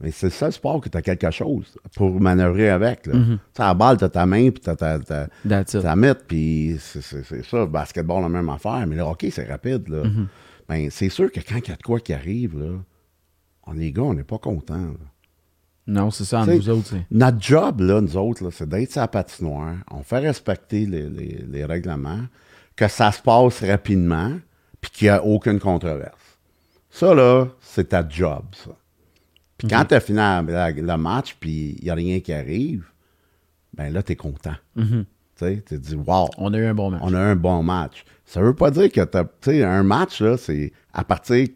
[0.00, 3.06] Mais c'est le seul sport que tu as quelque chose pour manœuvrer avec.
[3.06, 3.14] Là.
[3.14, 3.30] Mm-hmm.
[3.30, 5.26] Tu sais, à la balle, tu as ta main, puis tu as ta, ta,
[5.64, 7.16] ta mythe, puis c'est, ça.
[7.60, 8.86] Le basketball, la même affaire.
[8.86, 9.88] Mais le hockey, c'est rapide.
[9.88, 10.02] Là.
[10.68, 12.72] Ben, c'est sûr que quand il y a de quoi qui arrive, là,
[13.66, 14.74] on, les gars, on n'est pas contents.
[14.74, 14.92] là.
[15.86, 16.94] Non, c'est ça, sais, autres.
[17.10, 19.74] Notre job, là, nous autres, là, c'est d'être sur la patinoire.
[19.90, 22.22] On fait respecter les, les- les règlements,
[22.74, 24.32] que ça se passe rapidement,
[24.80, 26.38] puis qu'il n'y a aucune controverse.
[26.90, 28.70] Ça, là, c'est ta job, ça.
[29.58, 32.32] Puis quand tu as fini la- la- le match, puis il n'y a rien qui
[32.32, 32.84] arrive,
[33.72, 34.54] ben là, tu es content.
[34.76, 35.04] Tu
[35.44, 37.00] sais, tu te dis, wow, On a eu un bon match.
[37.04, 38.04] on a un bon match.
[38.24, 41.46] Ça veut pas dire que t'as- tu sais, un match, là, c'est à partir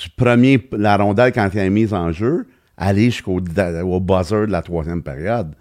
[0.00, 2.46] du premier, la rondelle quand elle est mise en jeu,
[2.76, 5.54] aller jusqu'au au buzzer de la troisième période.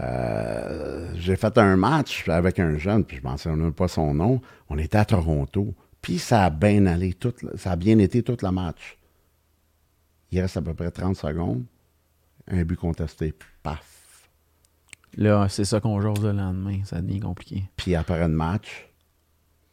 [0.00, 4.40] Euh, J'ai fait un match avec un jeune, puis je ne mentionne pas son nom.
[4.68, 5.74] On était à Toronto.
[6.02, 8.98] Puis ça a bien allé, tout, ça a bien été tout le match.
[10.30, 11.64] Il reste à peu près 30 secondes.
[12.48, 13.32] Un but contesté.
[13.62, 14.28] Paf.
[15.16, 16.80] Là, c'est ça qu'on jase le lendemain.
[16.84, 17.64] Ça devient compliqué.
[17.76, 18.90] Puis après le match,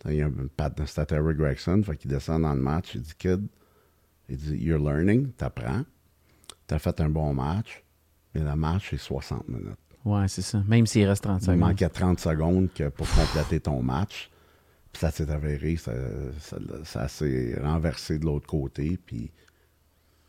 [0.06, 3.14] il y a un pat de Gregson, fait qu'il descend dans le match, il dit
[3.18, 3.48] Kid,
[4.30, 5.84] il dit You're learning, t'apprends,
[6.72, 7.84] t'as fait un bon match,
[8.34, 9.76] mais le match c'est 60 minutes.
[10.06, 10.64] Ouais, c'est ça.
[10.68, 11.60] Même s'il reste 30 Il secondes.
[11.60, 14.30] manquait 30 secondes que pour compléter ton match.
[14.94, 15.92] Puis ça s'est avéré, ça,
[16.40, 19.32] ça- ça s'est renversé de l'autre côté, puis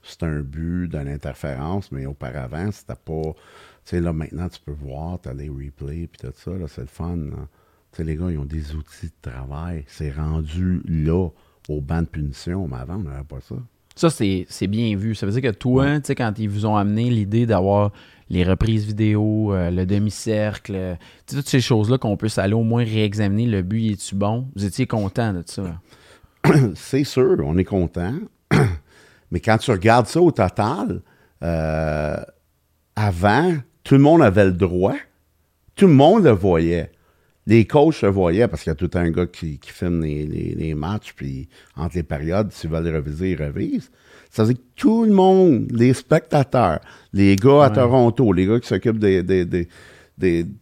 [0.02, 3.22] c'est un but d'une interférence, mais auparavant, c'était pas.
[3.84, 6.66] Tu sais, là, maintenant, tu peux voir, tu as les replays, puis tout ça, là,
[6.68, 7.16] c'est le fun.
[7.16, 9.84] Tu sais, les gars, ils ont des outils de travail.
[9.86, 11.28] C'est rendu là,
[11.68, 13.56] au banc de punition, mais avant, on n'avait pas ça.
[13.94, 15.14] Ça, c'est c'est bien vu.
[15.14, 17.92] Ça veut dire que toi, tu sais, quand ils vous ont amené l'idée d'avoir
[18.30, 20.94] les reprises vidéo, euh, le demi-cercle, euh,
[21.26, 24.48] toutes ces choses-là qu'on peut aller au moins réexaminer le but, est-tu bon?
[24.56, 25.62] Vous étiez content de ça?
[26.74, 28.14] c'est sûr, on est content.
[29.30, 31.02] Mais quand tu regardes ça au total,
[31.42, 32.16] euh,
[32.96, 34.96] avant, tout le monde avait le droit.
[35.74, 36.90] Tout le monde le voyait.
[37.46, 40.26] Les coachs le voyaient parce qu'il y a tout un gars qui, qui filme les,
[40.26, 43.90] les- les matchs, puis entre les périodes, s'ils veulent les reviser, ils revisent.
[44.30, 46.80] Ça veut dire que tout le monde, les spectateurs,
[47.12, 49.68] les gars à Toronto, les gars qui s'occupent des, des,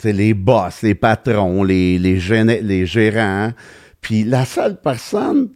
[0.04, 3.52] les boss, les patrons, les, les, gérants, les gérants,
[4.00, 5.50] puis la seule personne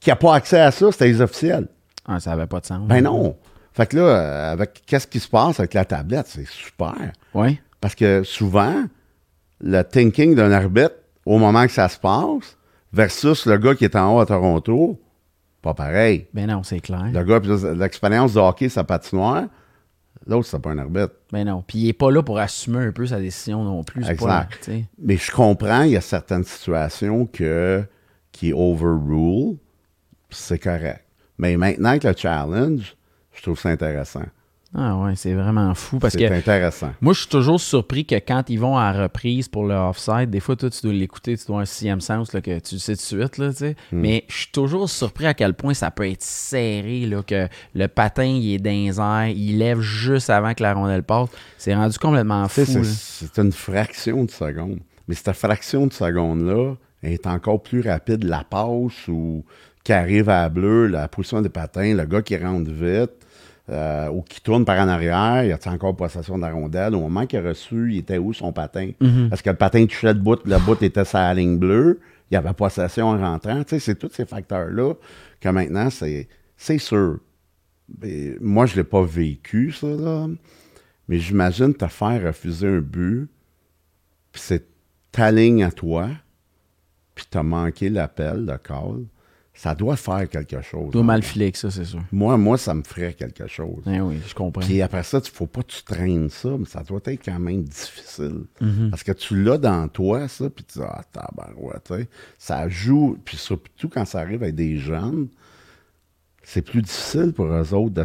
[0.00, 1.68] qui n'a pas accès à ça, c'était les officiels.
[2.06, 2.88] Ah, ça n'avait pas de sens.
[2.88, 3.36] Ben non.
[3.74, 7.12] Fait que là, avec qu'est-ce qui se passe avec la tablette, c'est super.
[7.34, 7.58] Oui?
[7.80, 8.84] Parce que souvent,
[9.60, 10.94] le thinking d'un arbitre
[11.26, 12.56] au moment que ça se passe
[12.92, 14.98] versus le gars qui est en haut à Toronto,
[15.62, 16.26] pas pareil.
[16.32, 17.06] Ben non, c'est clair.
[17.12, 17.40] Le gars,
[17.74, 19.44] l'expérience de hockey, sa patinoire,
[20.26, 21.12] l'autre, c'est pas un arbitre.
[21.32, 21.62] Ben non.
[21.66, 24.02] Puis il n'est pas là pour assumer un peu sa décision non plus.
[24.02, 24.70] pas- Exact.
[24.98, 27.84] Mais je comprends, il y a certaines situations que,
[28.32, 29.56] qui overrule,
[30.30, 31.04] c'est correct.
[31.38, 32.96] Mais maintenant avec le challenge,
[33.32, 34.24] je trouve ça intéressant.
[34.80, 36.90] Ah ouais, c'est vraiment fou parce C'est que intéressant.
[37.00, 40.30] moi, je suis toujours surpris que quand ils vont à la reprise pour le offside,
[40.30, 42.78] des fois, toi, tu dois l'écouter, tu dois un sixième sens là, que tu le
[42.78, 43.38] sais tout de suite.
[43.38, 43.76] Là, tu sais.
[43.90, 44.00] Hmm.
[44.00, 47.88] Mais je suis toujours surpris à quel point ça peut être serré, là, que le
[47.88, 51.28] patin, il est dans les airs, il lève juste avant que la rondelle passe.
[51.56, 52.64] C'est rendu complètement fou.
[52.64, 54.78] c'est- c'est une fraction de seconde.
[55.08, 59.44] Mais cette fraction de seconde-là, est encore plus rapide la passe ou
[59.84, 63.12] qui arrive à la bleue, la position des patins, le gars qui rentre vite
[63.70, 66.94] euh, ou qui tourne par en arrière, il a encore possession de la rondelle?
[66.94, 68.90] Au moment qu'il a reçu, il était où son patin?
[69.32, 72.00] Est-ce que le patin touchait le bout, le bout était la ligne bleue?
[72.30, 73.62] Il y avait possession en rentrant.
[73.64, 74.94] Tu sais, c'est tous ces facteurs-là
[75.40, 77.20] que maintenant, c'est, c'est sûr.
[78.02, 80.26] Mais moi, je ne l'ai pas vécu, ça, là.
[81.08, 83.28] Mais j'imagine te faire refuser un but,
[84.30, 84.66] puis c'est
[85.10, 86.10] ta ligne à toi,
[87.14, 89.06] puis t'as manqué l'appel, le call.
[89.58, 90.92] Ça doit faire quelque chose.
[90.92, 91.04] doit hein.
[91.04, 92.00] mal filer ça, c'est sûr.
[92.12, 93.82] Moi, moi, ça me ferait quelque chose.
[93.88, 94.60] Eh oui, je comprends.
[94.60, 97.40] Puis après ça, il faut pas que tu traînes ça, mais ça doit être quand
[97.40, 98.44] même difficile.
[98.60, 98.90] Mhm.
[98.90, 102.08] Parce que tu l'as dans toi, ça, puis tu dis, ah, tabarouette, tu sais.
[102.38, 105.26] Ça joue, puis surtout quand ça arrive avec des jeunes,
[106.44, 108.04] c'est plus difficile pour eux autres de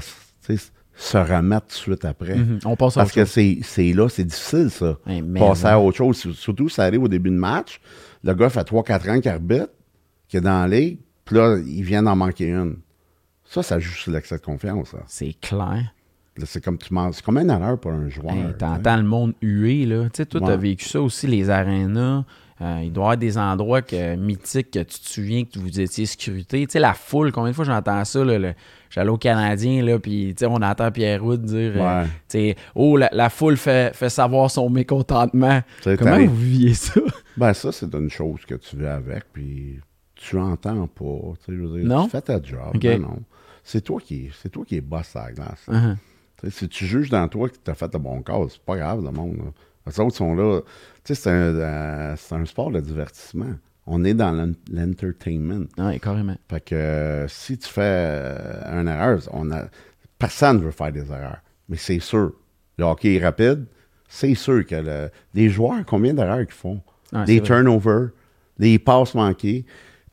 [0.95, 2.35] se remettre tout de suite après.
[2.35, 2.61] Mhm.
[2.65, 4.97] On passe à Parce autre que c'est c'est là, c'est difficile, ça.
[5.07, 6.17] Eh, Passer à autre chose.
[6.33, 7.79] Surtout, ça arrive au début de match.
[8.23, 9.69] Le gars fait 3-4 ans qu'il arbitre,
[10.27, 10.97] qui est dans la ligue,
[11.33, 12.77] là, il vient d'en manquer une.
[13.45, 14.95] Ça, ça joue sur l'excès de confiance.
[15.07, 15.93] C'est clair.
[16.45, 17.15] C'est comme tu manges.
[17.15, 18.33] C'est comme une erreur pour un joueur.
[18.33, 18.53] Hey.
[18.57, 20.05] T'entends le monde huer, là.
[20.05, 20.57] Tu sais, toi, t'as Ouais.
[20.57, 22.23] vécu ça aussi, les arénas.
[22.61, 25.79] Euh, il doit y avoir des endroits que, mythiques que tu te souviens que vous
[25.79, 26.65] étiez scrutés.
[26.65, 28.53] Tu sais, la foule, combien de fois j'entends ça, là, le-
[28.89, 32.05] J'allais au Canadien, là, puis tu sais, on entend Pierre Wood dire euh, Ouais.
[32.05, 35.61] tu sais, Oh, la, la foule fait, fait savoir son mécontentement.
[35.83, 37.01] Comment vous viviez ça?
[37.35, 39.79] Ben, ça, c'est une chose que tu vis avec, puis
[40.29, 41.03] tu entends pas.
[41.45, 42.05] Tu sais, je veux dire, Non?
[42.05, 42.77] Tu fais ta job.
[42.81, 43.19] Ben non.
[43.63, 45.65] C'est toi qui c'est toi qui es boss à la glace.
[45.69, 45.95] Uh-huh.
[46.51, 49.03] Si tu juges dans toi que tu as fait le bon cas, c'est pas grave,
[49.03, 49.37] le monde.
[49.37, 49.43] là.
[49.87, 50.61] Les autres sont là.
[51.05, 53.53] C'est un, euh, c'est un sport de divertissement.
[53.85, 55.65] On est dans l'en- l'entertainment.
[55.77, 56.35] Ouais, carrément.
[56.49, 59.65] Fait que euh, si tu fais euh, une erreur, on a,
[60.19, 61.39] personne ne veut faire des erreurs.
[61.69, 62.33] Mais c'est sûr.
[62.77, 63.65] Le hockey est rapide.
[64.07, 66.81] C'est sûr que le- les joueurs, combien d'erreurs qu'ils font?
[67.25, 68.09] Des turnovers,
[68.57, 69.65] des passes manquées.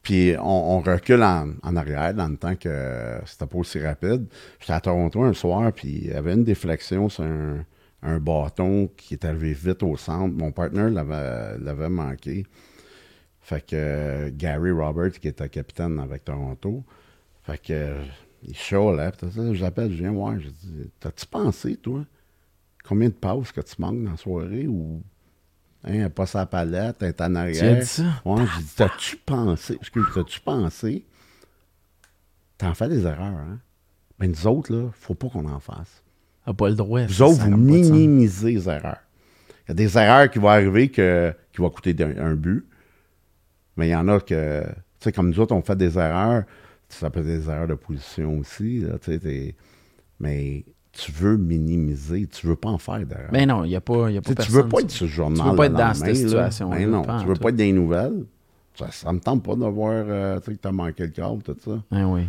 [0.03, 4.27] Puis on, recule en, arrière dans le temps que c'était pas aussi rapide.
[4.59, 7.65] J'étais à Toronto un soir, puis il y avait une déflexion sur un,
[8.03, 10.35] un bâton qui est arrivé vite au centre.
[10.35, 12.47] Mon partenaire l'avait manqué.
[13.41, 16.85] Fait que euh, Gary Roberts, qui était capitaine avec Toronto,
[17.43, 17.97] fait que
[18.43, 19.13] il chialait.
[19.53, 20.39] J'appelle, je viens voir.
[20.39, 22.05] Je dis T'as-tu pensé, toi,
[22.85, 25.03] combien de passes que tu manques dans la soirée ou
[25.85, 27.59] hein, elle passe à la palette, elle est en arrière?
[27.59, 28.23] Tu as dit ça?
[28.25, 31.05] Ouais, j'ai dit T'as-tu pensé Excuse, t'as-tu pensé?
[32.59, 33.59] T'en fais des erreurs, hein?
[34.19, 36.03] Mais nous autres, là, faut pas qu'on en fasse.
[36.45, 37.05] T'as pas le droit.
[37.07, 39.01] Vous autres, vous minimisez les erreurs.
[39.65, 42.67] Il y a des erreurs qui vont arriver que, qui vont coûter un but.
[43.77, 46.45] Mais il y en a que, tu sais, comme nous autres, on fait des erreurs.
[46.89, 48.81] Ça peut être des erreurs de position aussi.
[48.81, 49.55] Là, tu sais,
[50.19, 52.27] mais tu veux minimiser.
[52.27, 53.31] Tu veux pas en faire d'erreurs.
[53.33, 55.07] Ben non, il n'y a pas, y a Tu pas tu veux pas être le
[55.07, 55.45] journal.
[55.45, 56.15] Tu veux pas être dans cette là.
[56.15, 58.25] situation-là, Ben non, tu veux pas être dans les nouvelles.
[58.75, 61.57] Ça, ça me tente pas de voir euh, tu que t'as manqué le câble, tout
[61.65, 61.83] ça.
[61.91, 62.23] Ah oui.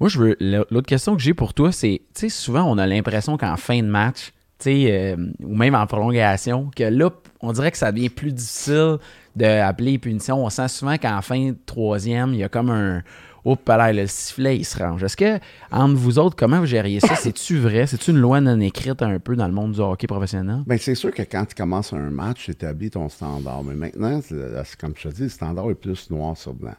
[0.00, 0.36] Moi, je veux.
[0.40, 3.78] L'autre question que j'ai pour toi, c'est, tu sais, souvent, on a l'impression qu'en fin
[3.82, 7.92] de match, tu sais, euh, ou même en prolongation, que là, on dirait que ça
[7.92, 8.98] devient plus difficile
[9.34, 10.44] d'appeler punition.
[10.44, 13.02] On sent souvent qu'en fin de troisième, il y a comme un.
[13.48, 15.04] Oups, là, le sifflet, il se range.
[15.04, 15.38] Est-ce que,
[15.70, 17.14] entre vous autres, comment vous gériez ça?
[17.14, 17.86] C'est-tu vrai?
[17.86, 20.62] C'est-tu une loi non écrite un peu dans le monde du hockey professionnel?
[20.66, 23.62] Ben, c'est sûr que quand tu commences un match, tu établis ton standard.
[23.62, 26.74] Mais maintenant, c'est- c'est comme je te dis, le standard est plus noir sur blanc.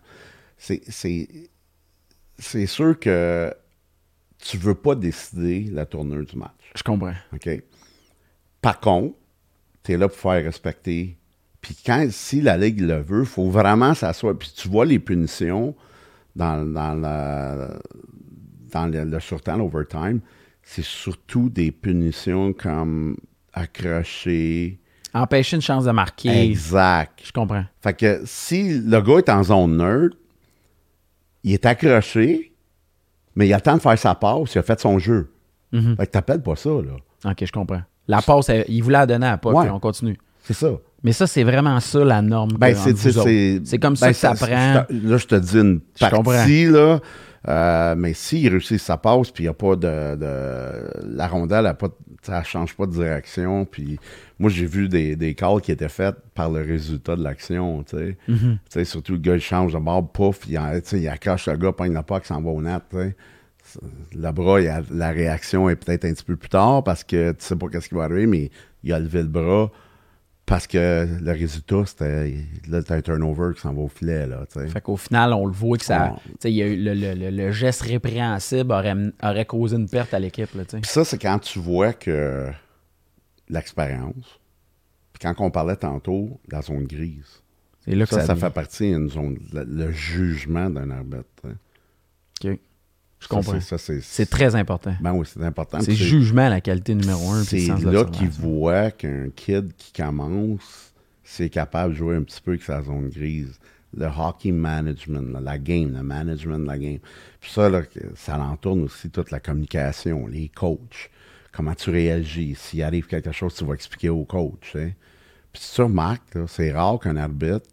[0.58, 1.28] C'est, c'est,
[2.38, 3.54] c'est sûr que
[4.40, 6.52] tu veux pas décider la tournure du match.
[6.76, 7.14] Je comprends.
[7.34, 7.50] OK?
[8.62, 9.16] Par contre,
[9.84, 11.18] tu es là pour faire respecter.
[11.62, 14.36] Puis quand, si la Ligue le veut, il faut vraiment s'asseoir.
[14.36, 15.74] Puis tu vois les punitions
[16.38, 17.70] dans, dans, la,
[18.72, 20.20] dans le, le surtemps, l'overtime,
[20.64, 23.18] c'est surtout des punitions comme
[23.54, 24.80] accrocher.
[25.14, 26.30] Empêcher une chance de marquer.
[26.50, 27.20] Exact.
[27.24, 27.64] Je comprends.
[27.82, 30.18] Fait que si le gars est en zone neutre,
[31.44, 32.54] il est accroché,
[33.36, 35.32] mais il a le temps de faire sa passe, il a fait son jeu.
[35.72, 35.96] Mhm.
[35.98, 37.32] Fait que t'appelles pas ça, là.
[37.32, 37.82] OK, je comprends.
[38.08, 39.64] La passe, il voulait la donner à pas, Ouais.
[39.66, 40.18] puis on continue.
[40.44, 40.72] C'est ça.
[41.08, 42.52] Mais ça, c'est vraiment ça la norme.
[42.60, 44.48] Ben, c'est, comme ça ben, que ça prend.
[44.90, 47.00] Là, je te dis une partie, là.
[47.48, 51.60] euh, mais s'il réussit sa passe, puis il n'y a pas de, de- La rondelle,
[51.60, 51.88] elle a pas,
[52.22, 53.64] ça change pas de direction.
[53.64, 53.98] Puis
[54.38, 57.96] moi, j'ai vu des, des calls qui étaient faits par le résultat de l'action, tu
[57.98, 58.18] sais.
[58.28, 58.36] Mm-hmm.
[58.36, 60.58] Tu sais, surtout le gars, il change de bord, pouf, il,
[61.08, 63.16] accroche le gars, pogne la POC, s'en va au net, tu sais.
[63.64, 63.80] C'est-
[64.14, 67.38] Le bras, a- la réaction est peut-être un petit peu plus tard parce que tu
[67.46, 68.52] sais pas qu'est-ce qui va arriver, mais
[68.84, 69.72] il a levé le bras
[70.48, 72.34] parce que le résultat, c'était
[72.68, 74.68] là, t'as un turnover qui s'en va au filet, là, tu sais.
[74.70, 76.16] Fait qu'au final, on le voit que ça.
[76.44, 80.20] Y a eu le, le- le- le geste répréhensible aurait, aurait causé une perte à
[80.20, 80.52] l'équipe.
[80.56, 80.64] là.
[80.66, 82.50] Puis ça, c'est quand tu vois que
[83.50, 84.40] l'expérience,
[85.14, 87.42] puis quand on parlait tantôt de la zone grise,
[87.86, 91.26] C'est là que Ça, ça, fait partie d'une zone, le, jugement d'un arbitre.
[91.46, 91.56] hein.
[92.44, 92.60] OK.
[93.20, 93.60] Je Ça, comprends.
[93.60, 94.96] c'est- ça, très important.
[95.02, 95.80] Ben oui, c'est important.
[95.82, 97.44] C'est jugement la qualité numéro un.
[97.44, 98.30] C'est là qu'il l'observation.
[98.42, 100.94] voit qu'un kid qui commence,
[101.24, 103.60] c'est capable de jouer un petit peu avec sa zone grise.
[103.96, 107.00] Le hockey management, là, la game, le management de la game.
[107.40, 107.82] Puis ça, là,
[108.16, 111.10] ça l'entourne aussi toute la communication, les coachs.
[111.52, 112.54] Comment tu réagis?
[112.56, 114.74] S'il arrive quelque chose, tu vas expliquer au coach.
[114.74, 114.96] sais.
[115.52, 117.66] Puis remarques, là, c'est rare qu'un arbitre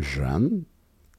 [0.00, 0.62] jeune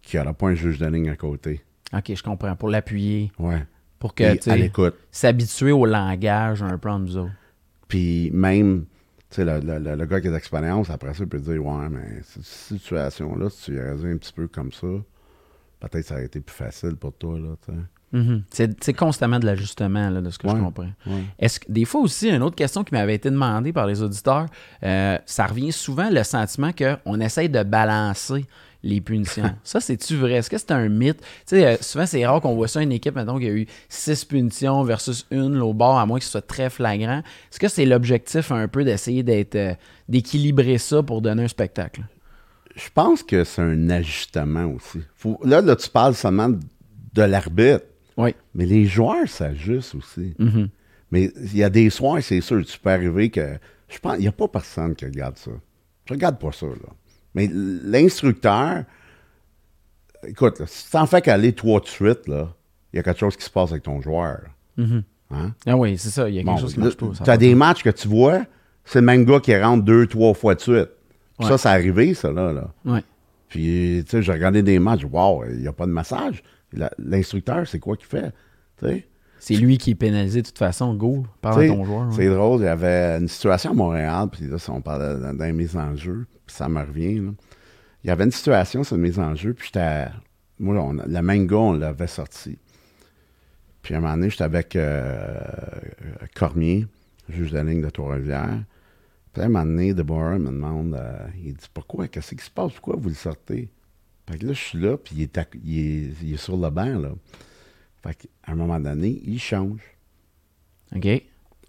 [0.02, 1.62] qui n'aura pas un juge de ligne à côté.
[1.94, 2.56] OK, je comprends.
[2.56, 3.32] Pour l'appuyer.
[3.40, 3.66] Ouais.
[4.00, 4.50] Pour que, tu
[5.12, 7.32] s'habituer au langage un peu entre nous autres.
[7.88, 8.86] Puis même,
[9.30, 11.64] tu sais, le, le- le- le gars qui a d'expérience, après ça, il peut dire
[11.64, 14.88] Ouais, mais cette situation-là, si tu y un petit peu comme ça,
[15.80, 17.78] peut-être ça aurait été plus facile pour toi, là, tu sais.
[18.14, 18.44] Mhm.
[18.50, 20.90] C'est c'est constamment de l'ajustement, là, de ce que je comprends.
[21.08, 21.24] Ouais.
[21.40, 24.48] Est-ce que des fois aussi, une autre question qui m'avait été demandée par les auditeurs,
[24.84, 28.46] euh, ça revient souvent le sentiment qu'on essaye de balancer
[28.84, 29.44] les punitions.
[29.64, 30.34] ça, c'est-tu vrai?
[30.34, 31.20] Est-ce que c'est un mythe?
[31.22, 33.68] Tu sais, euh, souvent, c'est rare qu'on voit ça une équipe, maintenant qui a eu
[33.90, 37.20] six punitions versus une au bord, à moins que ce soit très flagrant.
[37.52, 39.74] Est-ce que c'est l'objectif un peu d'essayer d'être euh,
[40.10, 42.02] d'équilibrer ça pour donner un spectacle?
[42.76, 45.00] Je pense que c'est un ajustement aussi.
[45.16, 47.84] Faut- là, là, tu parles seulement de l'arbitre,
[48.18, 48.34] Oui.
[48.56, 50.34] mais les joueurs s'ajustent aussi.
[50.40, 50.70] Mhm.
[51.12, 53.58] Mais il y a des soirs, c'est sûr, tu peux arriver que.
[53.90, 55.52] Je pense il n'y a pas personne qui regarde ça.
[56.06, 56.74] Je regarde pas ça, là.
[57.34, 58.84] Mais l'instructeur,
[60.28, 62.54] écoute, là, si tu t'en fais qu'aller toi de suite, là,
[62.94, 64.42] il y a quelque chose qui se passe avec ton joueur.
[64.78, 65.04] Mhm.
[65.32, 65.54] Hein?
[65.66, 66.28] Ah oui, c'est ça.
[66.30, 67.08] Il y a quelque Bon, chose qui marche pas.
[67.24, 68.42] Tu as des matchs que tu vois,
[68.84, 70.90] c'est le même gars qui rentre deux, trois fois de suite.
[71.40, 71.48] Ouais.
[71.48, 72.52] Ça, c'est arrivé, ça, là.
[72.52, 72.70] là.
[72.86, 73.04] Ouais.
[73.48, 76.44] Puis, tu sais, j'ai regardé des matchs, wow, il n'y a pas de massage.
[77.00, 78.32] L'instructeur, c'est quoi qu'il fait?
[78.78, 79.08] Tu sais?
[79.44, 80.94] C'est lui qui est pénalisé de toute façon.
[80.94, 82.08] Go, parle à ton joueur.
[82.10, 82.14] ouais.
[82.16, 85.52] C'est drôle, il y avait une situation à Montréal, puis là, si on parlait d'un
[85.52, 87.16] mise en jeu, puis ça me revient.
[87.20, 87.32] là.
[88.04, 90.06] Il y avait une situation sur une mise en jeu, puis j'étais.
[90.60, 92.58] Moi, on le même gars, on l'avait sorti.
[93.82, 95.40] Puis à un moment donné, j'étais avec euh,
[96.36, 96.86] Cormier,
[97.30, 98.64] juge de ligne de Trois-Rivières.
[99.34, 102.08] Puis à un moment donné, Deborah me demande euh, il dit Pourquoi?
[102.08, 102.74] Qu'est-ce qui se passe?
[102.74, 103.70] Pourquoi vous le sortez
[104.30, 106.58] Fait que là, je suis là, puis il est, à- il est, il est sur
[106.58, 107.10] le banc, là.
[108.04, 109.82] Fait qu'à un moment donné, il change.
[110.96, 111.04] OK.
[111.04, 111.24] Fait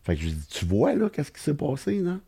[0.06, 2.18] que je lui dis, tu vois, là, qu'est-ce qui s'est passé, là?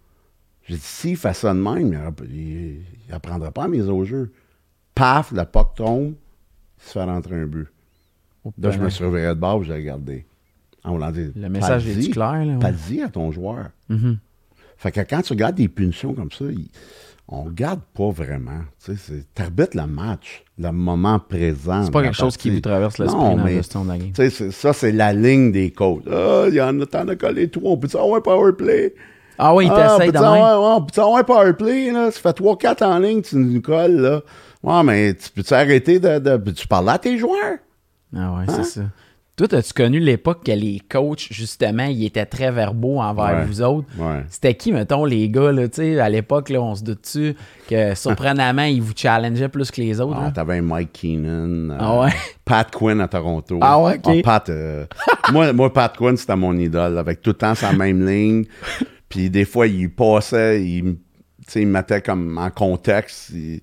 [0.66, 1.92] J'ai dit, s'il fait ça de même,
[2.30, 2.80] il
[3.11, 4.32] n'apprendra pas à mise au jeu.
[4.94, 6.14] Paf, le puck tombe,
[6.78, 7.66] il se fait rentrer un but.
[8.44, 10.24] Oh, Là, je me ben, suis reviré de bord, j'ai regardé.
[10.84, 12.52] En voulant dire, Le message est clair, là?
[12.55, 12.59] ouais?
[12.61, 13.70] Pas-le-y à ton joueur.
[13.88, 14.18] Mhm.
[14.76, 16.68] Fait que quand tu regardes des punitions comme ça, il-
[17.29, 18.61] on regarde pas vraiment.
[18.85, 21.85] Tu sais, t'arbitres le match, le moment présent.
[21.85, 24.12] C'est pas quelque chose qui vous traverse l'esprit dans la gestion de la game.
[24.12, 26.03] Tu ça, c'est la ligne des coachs.
[26.11, 27.72] Ah, il y en a, t'en as collé trois.
[27.72, 28.95] On peut dire, ouais, power play?
[29.39, 30.25] Ah oui, il Ah, t'essaye de même.
[30.25, 32.11] on ouais, power play, là?
[32.12, 34.20] Tu fais 3-4 en ligne, tu nous colles, là.
[34.62, 37.57] Ouais, mais tu peux-tu arrêter de, de- peux-tu parler à tes joueurs?
[38.16, 38.53] Ah ouais, Hein?
[38.62, 38.81] c'est ça.
[39.37, 43.45] Toi, as-tu connu l'époque que les coachs, justement, ils étaient très verbaux envers Ouais.
[43.47, 43.89] vous autres?
[43.99, 44.22] Ouais.
[44.28, 47.35] C'était qui, mettons, les gars, là, tu sais, à l'époque, là, on se doute-tu
[47.68, 50.16] que, surprenamment, ils vous challengeaient plus que les autres?
[50.20, 50.30] Ah, là?
[50.30, 51.70] t'avais Mike Keenan.
[51.70, 52.11] euh, Ah ouais?
[52.45, 53.59] Pat Quinn à Toronto.
[53.61, 54.22] Ah ouais, ok.
[54.22, 54.87] Pat, euh,
[55.32, 58.45] moi, moi, Pat Quinn, c'était mon idole, avec tout le temps sa même ligne.
[59.09, 60.99] Puis des fois, il passait, il, me- tu
[61.49, 63.30] sais, il me mettait comme en contexte.
[63.30, 63.61] il-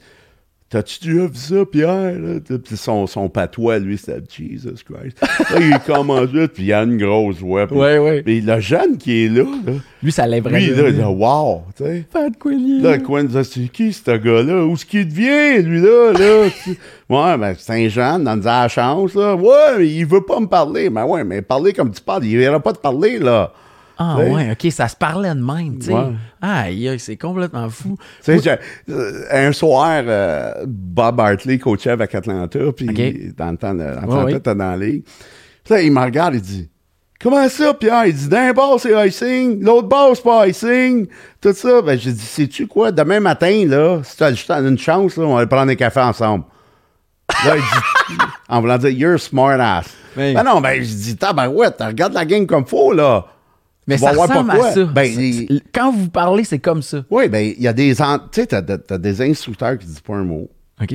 [0.72, 2.14] T'as-tu déjà vu ça, Pierre?
[2.18, 2.40] Là?
[2.64, 5.18] Puis son, son patois, lui, c'était Jesus Christ.
[5.22, 7.68] Là, il commence vite, puis il a une grosse voix.
[7.68, 8.22] Puis, Ouais, ouais.
[8.24, 11.64] puis le jeune qui est là, là, Lui, ça lèverait lui, là, il dit Wow!
[11.76, 12.06] Tu sais.
[12.10, 12.82] Pas de Quillier.
[12.82, 14.66] Là, Quinn disait, c'est qui ce gars-là?
[14.66, 16.14] Où est-ce qu'il devient, lui-là?
[16.14, 16.46] Là?
[17.10, 19.36] ouais, ben, c'est un jeune, donne la chance, là.
[19.36, 20.90] Ouais, mais il veut pas me parler.
[20.90, 23.52] Mais ouais, mais parler comme tu parles, il verra pas te parler, là.
[24.04, 24.32] Ah Ouais.
[24.32, 25.94] ouais, OK, ça se parlait de même, tu sais.
[25.94, 26.14] Ouais.
[26.42, 27.98] Aïe, c'est complètement fou.
[28.24, 33.74] Tu sais, euh, un soir, euh, Bob Hartley coachait avec Atlanta, puis dans le temps,
[33.76, 35.04] de- Atlanta Ouais, dans la ligue.
[35.64, 36.68] Puis là, il me regarde, il dit,
[37.22, 38.08] Comment ça, Pierre?
[38.08, 41.06] Il dit, d'un bord, c'est icing, l'autre bord, c'est pas icing,
[41.40, 41.84] tout ça.
[41.84, 42.92] Ben, j'ai dit, sais-tu quoi?
[42.92, 46.00] Demain matin, là, si t'as juste une chance, là, on va aller prendre un café
[46.00, 46.46] ensemble.
[47.46, 48.18] Là, il dit,
[48.50, 49.86] en voulant dire, you're smart ass.
[50.18, 50.34] Oui.
[50.34, 53.26] Ben non, ben, je dis, tabarouette, regarde la game comme faut, là.
[53.88, 54.86] Mais ça ressemble à ça.
[54.86, 57.04] Ben, il- Quand vous parlez, c'est comme ça.
[57.10, 57.94] Oui, ben, il y a des.
[57.96, 60.50] Tu sais, t'as, t'as- des instructeurs qui disent pas un mot.
[60.82, 60.94] OK.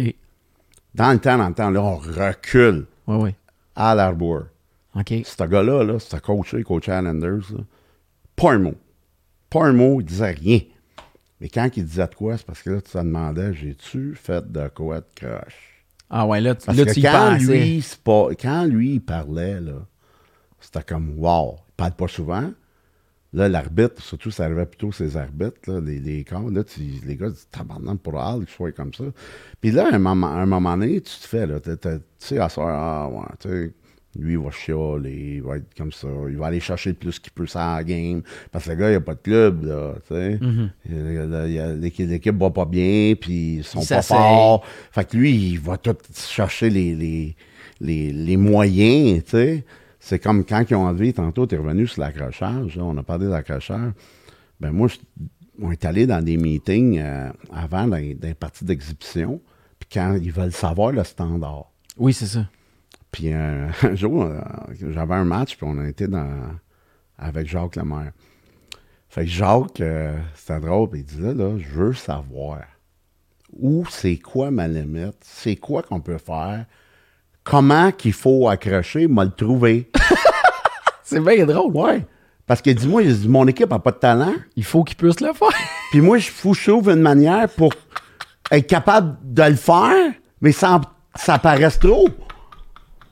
[0.94, 3.34] Dans le temps, dans le temps, là, on recule ouais.
[3.74, 4.44] à l'arbour.
[4.94, 5.12] OK.
[5.24, 7.64] Ce gars-là, là, c'était coaché, coach Islanders, là,
[8.34, 8.74] pas un mot.
[9.50, 10.60] Pas un mot, il disait rien.
[11.40, 14.50] Mais quand il disait de quoi, c'est parce que là, tu te demandais, j'ai-tu fait
[14.50, 15.84] de quoi de croche?
[16.08, 17.44] Ah ouais, là, tu- Parce là que tu y quand pensais.
[17.58, 19.72] lui, c'est pas, quand lui, il parlait, là,
[20.60, 22.50] c'était comme, wow, il parle pas souvent,
[23.32, 27.16] Là, l'arbitre, surtout, ça arrivait plutôt ces arbitres, là, les, les camps, là, tu- les
[27.16, 29.04] gars disent tabarnak pour Al, qu'il soit comme ça.
[29.60, 31.70] Puis là, à un moment, un moment donné, tu te fais, là, tu
[32.18, 33.72] sais, à soir, ah, ouais, tu sais,
[34.18, 37.18] lui, il va chialer, il va être comme ça, il va aller chercher le plus
[37.18, 39.94] qu'il peut ça la game, parce que le gars, il a pas de club, là,
[40.08, 40.38] tu sais.
[40.88, 44.64] Y a- L'équipe va pas bien, puis ils sont pas forts.
[44.92, 47.36] Fait que lui, il va tout chercher les, les,
[47.80, 49.64] les, les moyens, tu sais.
[50.08, 53.26] C'est comme quand ils ont enlevé, tantôt, tu es revenu sur l'accrochage, on a parlé
[53.26, 53.90] de l'accrochage.
[54.60, 54.98] Ben moi, je-
[55.60, 59.40] on est allé dans des meetings euh, avant, les parties d'exhibition,
[59.80, 61.72] puis quand ils veulent savoir le standard.
[61.96, 62.46] Oui, c'est ça.
[63.10, 64.40] Puis euh, un jour, euh,
[64.92, 66.52] j'avais un match, puis on a été dans,
[67.18, 68.12] avec Jacques Lemaire.
[69.08, 69.82] Fait que Jacques,
[70.36, 72.60] c'était drôle, puis il disait, là, je veux savoir
[73.58, 76.64] où c'est quoi ma limite, c'est quoi qu'on peut faire,
[77.46, 79.88] comment qu'il faut accrocher, m'a le trouver.
[81.04, 81.72] C'est bien drôle.
[81.74, 82.04] Ouais.
[82.46, 85.48] Parce que dis-moi, mon équipe n'a pas de talent, Il faut qu'il puisse le faire.
[85.90, 86.30] puis moi, je
[86.64, 87.72] trouve une manière pour
[88.50, 90.80] être capable de le faire, mais sans
[91.14, 92.08] ça paraisse trop.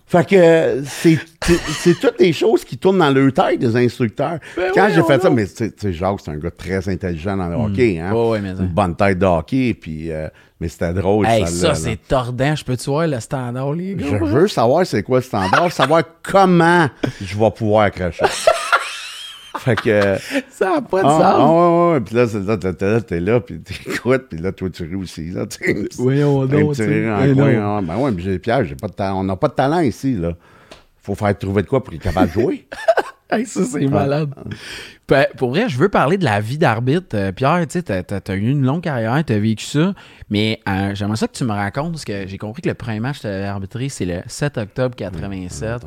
[0.06, 4.38] Fait que c'est toutes les choses qui tournent dans leur tête des instructeurs.
[4.56, 7.36] Ben Quand oui, j'ai fait ça, mais tu sais- Jacques, c'est un gars très intelligent
[7.36, 7.98] dans le hockey.
[7.98, 8.12] Hein?
[8.12, 8.50] Ouais, mais.
[8.50, 10.28] Une bonne tête de hockey, puis, euh,
[10.64, 11.26] mais c'était drôle.
[11.26, 12.54] Hey, ça, c'est tordant.
[12.56, 14.06] Je peux-tu voir le standard, les gars?
[14.18, 16.88] Je veux savoir c'est quoi le standard, savoir comment
[17.20, 18.24] je vais pouvoir accrocher.
[19.58, 20.16] fait que.
[20.50, 21.20] Ça n'a pas de Ah, sens.
[21.22, 22.00] ah, ouais, ouais.
[22.00, 25.28] Puis là, t'es t'es là, t'es là, puis t'écoutes, puis là, toi, tu ris aussi,
[25.32, 25.42] là.
[25.42, 25.44] Un
[25.74, 27.76] donc, petit tu rire en coin, non.
[27.76, 29.20] ah, Ben ouais, mais j'ai Pierre, j'ai pas de talent.
[29.20, 30.30] On n'a pas de talent ici, là.
[31.02, 32.66] Faut faire trouver de quoi pour être capable de jouer.
[33.30, 34.34] Hey, ça, c'est malade.
[35.38, 37.16] Pour vrai, je veux parler de la vie d'arbitre.
[37.16, 39.94] Euh, Pierre, tu sais, t'as, eu une longue carrière, t'as vécu ça,
[40.28, 43.00] mais euh, j'aimerais ça que tu me racontes, parce que j'ai compris que le premier
[43.00, 45.82] match que t'avais arbitré, c'est le 7 octobre 87.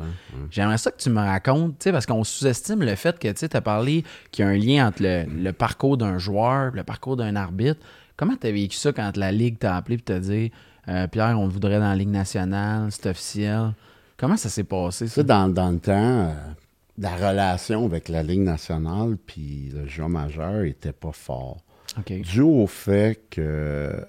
[0.50, 3.38] J'aimerais ça que tu me racontes, tu sais, parce qu'on sous-estime le fait que, tu
[3.38, 6.82] sais, t'as parlé qu'il y a un lien entre le, le parcours d'un joueur, le
[6.82, 7.80] parcours d'un arbitre.
[8.16, 10.50] Comment t'as vécu ça quand la Ligue t'a appelé et t'a dit,
[10.88, 13.72] euh, Pierre, on voudrait dans la Ligue nationale, c'est officiel?
[14.16, 15.22] Comment ça s'est passé, ça?
[15.22, 16.32] dans, dans le temps, euh,
[16.98, 21.64] la relation avec la Ligue nationale puis le jeu majeur était pas fort.
[22.22, 24.00] Dû au fait que, euh,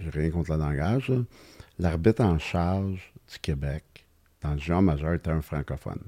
[0.00, 1.12] j'ai rien contre le langage,
[1.78, 4.06] l'arbitre en charge du Québec
[4.42, 6.00] dans le jeu majeur était un francophone.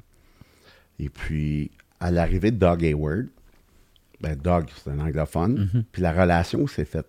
[0.99, 3.27] Et puis, à l'arrivée de Doug Hayward,
[4.21, 7.07] ben Doug, c'est un anglophone, puis la relation s'est faite.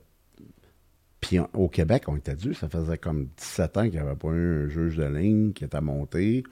[1.22, 4.16] Puis on- au Québec, on était dû, ça faisait comme 17 ans qu'il n'y avait
[4.16, 6.44] pas eu un juge de ligne qui était monté.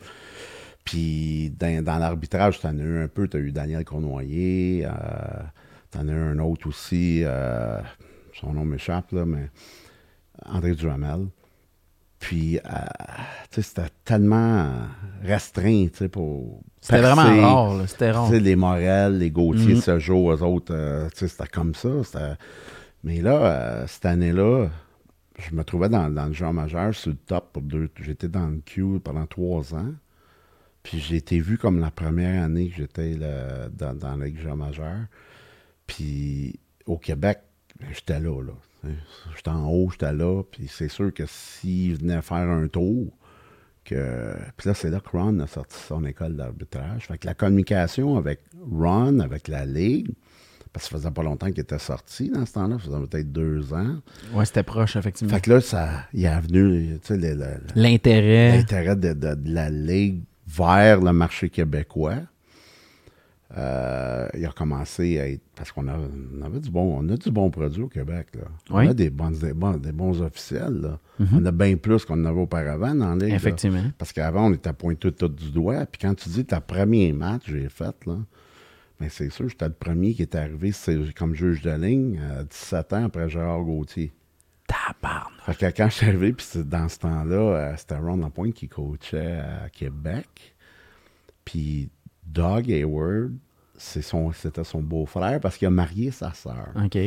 [0.83, 4.85] Puis dans, dans l'arbitrage, tu en as eu un peu, tu as eu Daniel Cournoyer,
[4.85, 4.89] euh,
[5.91, 7.79] tu en as eu un autre aussi, euh,
[8.33, 9.49] son nom m'échappe, là, mais
[10.45, 11.27] André Duhamel.
[12.19, 12.61] Puis, euh,
[13.51, 14.71] tu sais, c'était tellement
[15.23, 16.61] restreint, tu sais, pour.
[16.79, 17.87] C'était vraiment rare, là.
[17.87, 18.27] C'était rare.
[18.27, 19.81] Tu sais, les Morel, les Gauthier, Mhm.
[19.81, 21.89] ce jour, eux autres, euh, tu sais, c'était comme ça.
[23.03, 24.67] Mais là, euh, cette année-là,
[25.37, 27.89] je me trouvais dans, dans le genre majeur, sur le top pour deux.
[28.01, 29.91] J'étais dans le queue pendant trois ans.
[30.83, 35.05] Puis j'ai été vu comme la première année que j'étais dans, dans la Ligue majeure.
[35.87, 37.39] Puis au Québec,
[37.79, 38.53] ben, j'étais là, là.
[39.35, 40.43] J'étais en haut, j'étais là.
[40.43, 43.07] Puis c'est sûr que s'il venait faire un tour,
[43.85, 44.33] que.
[44.57, 47.07] Puis là, c'est là que Ron a sorti son école d'arbitrage.
[47.07, 50.09] Fait que la communication avec Ron, avec la Ligue,
[50.73, 53.31] parce que ça faisait pas longtemps qu'il était sorti dans ce temps-là, ça faisait peut-être
[53.31, 53.97] deux ans.
[54.33, 55.33] Ouais, c'était proche, effectivement.
[55.33, 57.35] Fait que là, ça, il est venu, tu sais,
[57.75, 58.57] L'intérêt.
[58.57, 60.23] l'intérêt de, de- de la Ligue
[60.55, 62.17] vers le marché québécois.
[63.55, 65.43] Euh, il a commencé à être.
[65.55, 68.27] Parce qu'on a, on avait du bon, on a du bon produit au Québec.
[68.33, 68.45] Là.
[68.71, 70.81] On a des, bonnes, des, bons, des bons officiels.
[70.81, 70.99] Là.
[71.31, 73.27] On a bien plus qu'on en avait auparavant dans là.
[73.27, 73.83] Effectivement.
[73.97, 75.85] Parce qu'avant, on était pointé tout du doigt.
[75.85, 78.17] Puis quand tu dis ta premier match que j'ai fait, là,
[78.99, 82.43] ben c'est sûr, j'étais le premier qui est arrivé c'est comme juge de ligne à
[82.43, 84.13] 17 ans après Gérard Gauthier.
[85.01, 85.31] Tabarnak.
[85.45, 88.67] Fait que quand je suis arrivé, puis dans ce temps-là, euh, c'était Ron Lapointe qui
[88.69, 90.55] coachait à Québec.
[91.45, 91.89] Puis
[92.25, 93.31] Doug Hayward,
[93.77, 96.69] c'est son- c'était son beau-frère parce qu'il a marié sa sœur.
[96.75, 96.97] OK.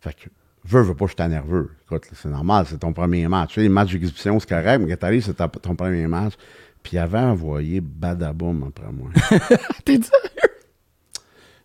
[0.00, 0.28] Fait que,
[0.64, 1.72] veux, veux pas, j'étais nerveux.
[1.84, 3.50] Écoute, c'est normal, c'est ton premier match.
[3.50, 6.34] Tu sais, les matchs d'exhibition, c'est correct, mais quand t'arrives, c'est ton premier match.
[6.82, 9.10] Puis il avait envoyé Badaboum après moi.
[9.84, 10.10] T'es dit?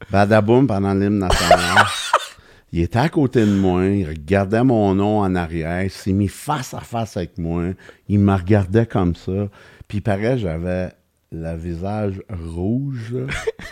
[0.09, 1.85] Badaboum pendant l'hymne national.
[2.71, 6.29] Il était à côté de moi, il regardait mon nom en arrière, il s'est mis
[6.29, 7.71] face à face avec moi,
[8.07, 9.49] il me regardait comme ça.
[9.87, 10.89] Puis il paraît, j'avais
[11.33, 13.15] le visage rouge.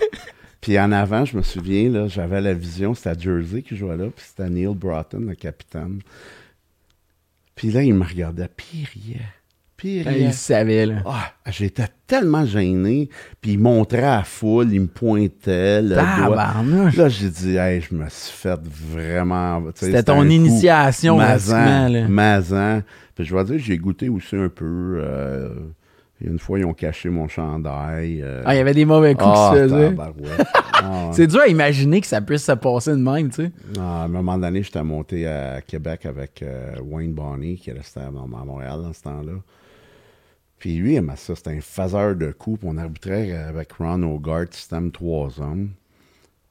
[0.62, 3.96] puis en avant, je me souviens, là, j'avais la vision, c'était à Jersey qui jouait
[3.96, 6.02] là, puis c'était Neil Broughton, le capitaine.
[7.56, 9.39] Puis là, il me regardait, puis il riait.
[9.80, 10.96] Puis il savait, là.
[11.06, 13.08] Ah, j'étais tellement gêné.
[13.40, 16.54] Puis il montrait à la foule, il me pointait le doigt.
[16.98, 19.64] Là, j'ai dit, hey, je me suis fait vraiment.
[19.76, 22.08] C'était ton initiation, Mazan.
[22.10, 22.82] Mazan.
[23.16, 25.00] Puis je vais dire, j'ai goûté aussi un peu.
[25.02, 25.50] euh,
[26.22, 28.20] une fois, ils ont caché mon chandail.
[28.22, 29.96] euh, Ah, il y avait des mauvais coups ah, qui se faisaient.
[30.74, 31.10] Ah.
[31.14, 33.52] C'est dur à imaginer que ça puisse se passer de même, tu sais.
[33.80, 38.02] Ah, à un moment donné, j'étais monté à Québec avec euh, Wayne Bonney, qui restait
[38.02, 38.12] à, à
[38.46, 39.32] Montréal dans ce temps-là.
[40.60, 41.36] Puis lui, il aimait ça.
[41.36, 42.60] C'était un faiseur de coups.
[42.60, 45.72] Puis on arbitrait avec Ron Hogarth, système trois hommes.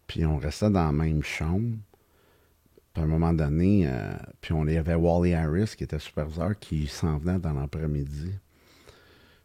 [0.07, 1.77] Puis on restait dans la même chambre.
[2.95, 5.99] Puis à un moment donné, euh, puis on il y avait Wally Harris, qui était
[5.99, 8.33] superviseur, qui s'en venait dans l'après-midi.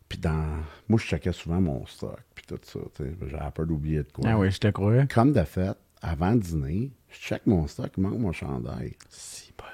[0.07, 0.63] Puis dans...
[0.87, 2.79] Moi, je checkais souvent mon stock, puis tout ça.
[3.27, 4.23] J'avais peur d'oublier de quoi.
[4.27, 5.13] Ah oui, je te.
[5.13, 8.95] Comme de fait, avant dîner, je check mon stock, il manque mon chandail.
[9.09, 9.65] Si, bon.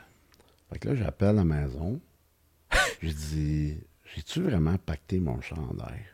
[0.71, 1.99] Fait que là, j'appelle la maison.
[3.01, 3.77] Je dis,
[4.19, 6.05] j'ai-tu vraiment pacté mon chandail?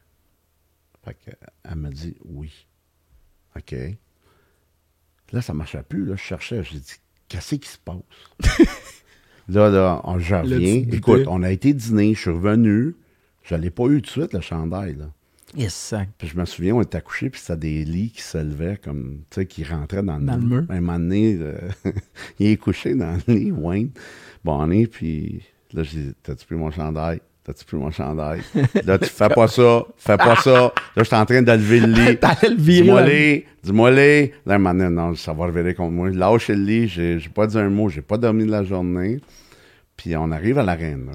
[1.04, 1.32] Fait que,
[1.64, 2.68] elle me dit oui.
[3.58, 3.76] OK.
[5.32, 6.06] Là, ça marchait plus.
[6.06, 6.64] Là, je cherchais.
[6.64, 6.94] J'ai dit,
[7.28, 7.96] qu'est-ce qui se passe?
[9.50, 10.86] là, là, on, je reviens.
[10.92, 12.96] Écoute, on a été dîner, je suis revenu.
[13.42, 14.96] Je l'ai pas eu tout de suite, le chandail.
[14.96, 15.10] Là.
[15.56, 15.96] Yes.
[16.20, 19.22] Puis je me souviens, on était couchés, puis c'était des lits qui se levaient, comme,
[19.32, 20.66] tu sais, qui rentraient dans le, Dans le mur.
[20.70, 21.58] Un moment donné, euh,
[22.40, 23.90] il est couché dans le lit, Wayne,
[24.44, 25.42] Bonnet, puis
[25.74, 27.20] là, j'ai dit, t'as-tu pris mon chandail?
[27.46, 28.42] T'as-tu pris mon chandail?
[28.86, 30.52] Là, tu fais pas ça, fais pas ça.
[30.52, 32.18] Là, je suis en train de lever le lit.
[32.20, 32.82] T'allais le virer.
[32.84, 34.34] Dis-moi les, dis-moi les.
[34.48, 36.10] Là, donné, non, ça va revirer contre moi.
[36.10, 39.20] Lâche le lit, j'ai j'ai pas dit un mot, j'ai pas dormi de la journée.
[39.96, 41.12] Puis on arrive à l'arène.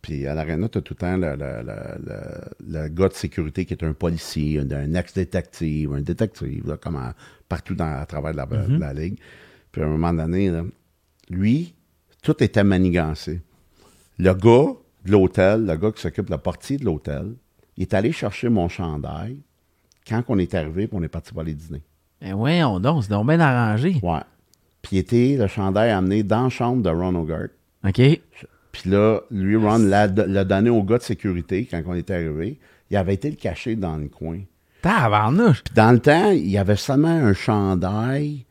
[0.00, 3.74] Puis à l'arène, tu as tout le temps le, le- le- gars de sécurité qui
[3.74, 7.14] est un policier, un, un ex-détective, un détective, là, comme à-
[7.48, 8.46] partout dans, à travers la,
[8.78, 9.18] la ligue.
[9.72, 10.62] Puis à un moment donné, là,
[11.30, 11.74] lui,
[12.22, 13.40] tout était manigancé.
[14.18, 14.72] Le gars
[15.04, 17.34] de l'hôtel, le gars qui s'occupe de la partie de l'hôtel,
[17.76, 19.38] il est allé chercher mon chandail
[20.06, 21.82] quand on est arrivé puis on est parti pour aller dîner.
[22.20, 23.98] Ben ouais, on donc, c'est donc bien arrangé.
[24.02, 24.20] Ouais.
[24.82, 27.50] Puis il était le chandail amené dans la chambre de Ron Hogarth.
[27.84, 28.00] OK.
[28.72, 32.58] Puis là, lui, Ron l'a l'a donné au gars de sécurité quand on est arrivé.
[32.90, 34.40] Il avait été le caché dans le coin.
[34.82, 35.62] Tabarnouche.
[35.62, 38.44] Puis dans le temps, il y avait seulement un chandail.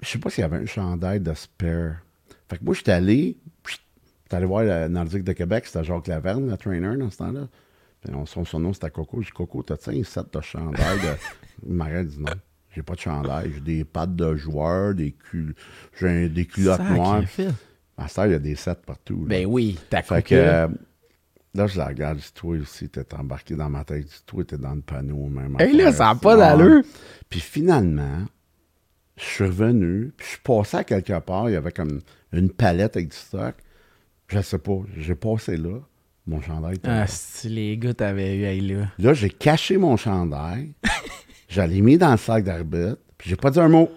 [0.00, 1.96] Je sais pas s'il y avait un chandail de spare.
[2.48, 3.36] Fait que moi, j'étais allé,
[4.34, 7.48] j'étais allé voir le Nordique de Québec, c'était Jacques Laverne, le trainer dans ce temps-là.
[8.02, 9.20] Puis on- son, son nom, c'était Coco.
[9.20, 10.98] J'ai dit, Coco, t'as-tu un set de chandail?
[11.00, 11.14] De...
[11.68, 12.32] Il m'arrête, dit non.
[12.74, 13.52] J'ai pas de chandail.
[13.54, 15.54] J'ai des pattes de joueurs, des, cul...
[15.98, 17.22] j'ai des culottes noires.
[17.96, 19.20] À cette il y a des sets partout.
[19.20, 19.28] là.
[19.28, 20.66] Ben oui, t'as Fait que euh,
[21.54, 24.02] là, je la regarde, je dis, toi aussi, t'es embarqué dans ma tête.
[24.02, 25.56] Je dis, toi, t'es dans le panneau, même.
[25.60, 26.82] Hey, là, ça n'a pas d'allure.
[27.28, 28.24] Puis finalement,
[29.16, 32.00] je suis revenu, puis je suis passé à quelque part, il y avait comme
[32.32, 33.54] une palette avec du stock.
[34.28, 35.78] Je sais pas, j'ai passé là,
[36.26, 37.06] mon chandail était Ah, là.
[37.06, 38.86] si les gars t'avaient eu, hey, là.
[38.98, 40.72] Là, j'ai caché mon chandail,
[41.48, 43.90] je l'ai mis dans le sac d'arbitre, puis j'ai pas dit un mot.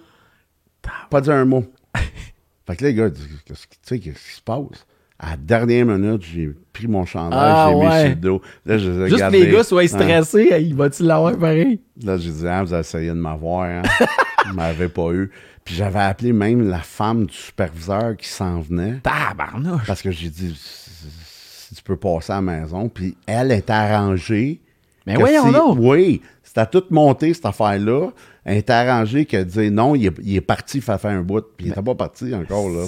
[1.10, 1.66] Pas dit un mot.
[2.66, 4.86] fait que là, les gars, disent, qu'est-ce qui- tu sais, qu'est-ce qui se passe?
[5.20, 8.00] À la dernière minute, j'ai pris mon chandail, Ah, j'ai mis ouais.
[8.02, 8.42] sur le dos.
[8.66, 9.46] Là, je les ai Juste que regardés.
[9.46, 9.88] les gars soient Ah.
[9.88, 11.82] stressés, hey, va-tu l'avoir pareil?
[12.04, 13.82] Là, j'ai dit, ah, vous essayé de m'avoir, hein?
[14.48, 15.32] Vous m'avez pas eu.
[15.68, 19.02] Puis j'avais appelé même la femme du superviseur qui s'en venait.
[19.04, 19.86] Tabarnouche.
[19.86, 22.88] Parce que j'ai dit, si tu peux passer à la maison.
[22.88, 24.62] Puis elle était arrangée.
[25.06, 25.78] Mais voyons si- donc.
[25.82, 28.12] Oui, c'était tout monté, cette affaire-là.
[28.46, 31.44] Elle était arrangée qu'elle disait non, il est, il est parti faire un bout.
[31.58, 32.86] Puis il était pas parti encore, là.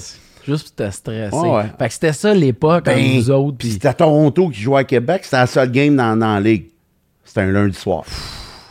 [0.47, 1.36] Juste pour te stresser.
[1.36, 1.65] Ouais, ouais.
[1.77, 3.57] Fait que c'était ça l'époque, comme Ben, vous autres.
[3.57, 5.25] Puis c'était Toronto qui jouait à Québec.
[5.25, 6.67] C'était la seule game dans, dans la ligue.
[7.25, 8.05] C'était un lundi soir.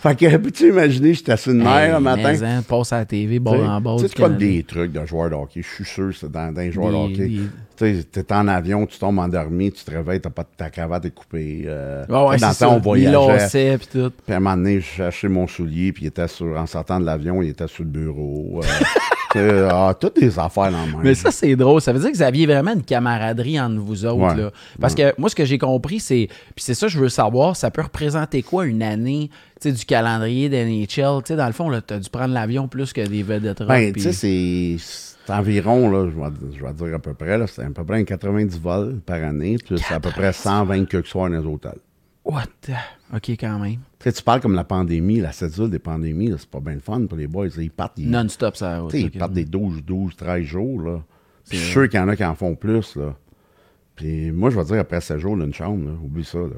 [0.01, 2.35] Fait que, peux-tu imaginer, j'étais sur une mer le matin?
[2.43, 3.97] Hein, passe à la TV, bord en bord.
[3.97, 5.63] Tu sais, c'est comme des trucs de joueurs de hockey.
[5.63, 7.31] Je suis sûr c'est dans, dans les joueurs de hockey.
[7.79, 11.11] Tu t'es en avion, tu tombes endormi, tu te réveilles, t'as pas ta cravate est
[11.15, 11.63] coupée.
[11.67, 12.69] euh, Ouais, ouais, dans le temps, ça.
[12.71, 13.79] on voyageait.
[13.79, 14.11] Puis tout.
[14.25, 16.99] Puis à un moment donné, je cherchais mon soulier, puis il était sur, en sortant
[16.99, 18.61] de l'avion, il était sur le bureau.
[19.37, 21.01] euh, ah, toutes des affaires dans le même.
[21.05, 21.81] Mais ça, c'est drôle.
[21.81, 24.17] Ça veut dire que vous aviez vraiment une camaraderie entre vous autres.
[24.35, 24.37] Ouais.
[24.43, 24.51] Là.
[24.81, 26.29] Parce que moi, ce que j'ai compris, c'est.
[26.57, 29.31] Puis c'est ça je veux savoir, ça peut représenter quoi une année
[29.65, 31.37] du calendrier d'NHL?
[31.37, 34.13] Dans le fond, tu as dû prendre l'avion plus que des vedettes Ben, tu sais,
[34.13, 34.77] c'est-
[35.29, 36.17] c'est environ, là, je
[36.65, 39.79] vais, dire à peu près, c'est à peu près un 90 vols par année, plus
[39.91, 41.79] à peu près 120 que soirs dans les hôtels.
[42.25, 42.73] What the-
[43.15, 43.75] OK, quand même.
[43.75, 46.81] Tu sais, tu parles comme la pandémie, la cédule des pandémies, c'est pas bien le
[46.81, 47.49] fun pour les boys.
[47.59, 48.83] Ils partent, ils, Non-stop, ça.
[48.89, 50.81] tu sais, ils partent des 12, 12, 13 jours.
[50.81, 51.03] Là.
[51.47, 52.97] Puis je suis sûr qu'il y en a qui en font plus.
[52.97, 53.15] Là.
[53.97, 56.39] Puis moi, je vais dire, après 7 jours, là, une chambre, là, oublie ça.
[56.39, 56.57] Là.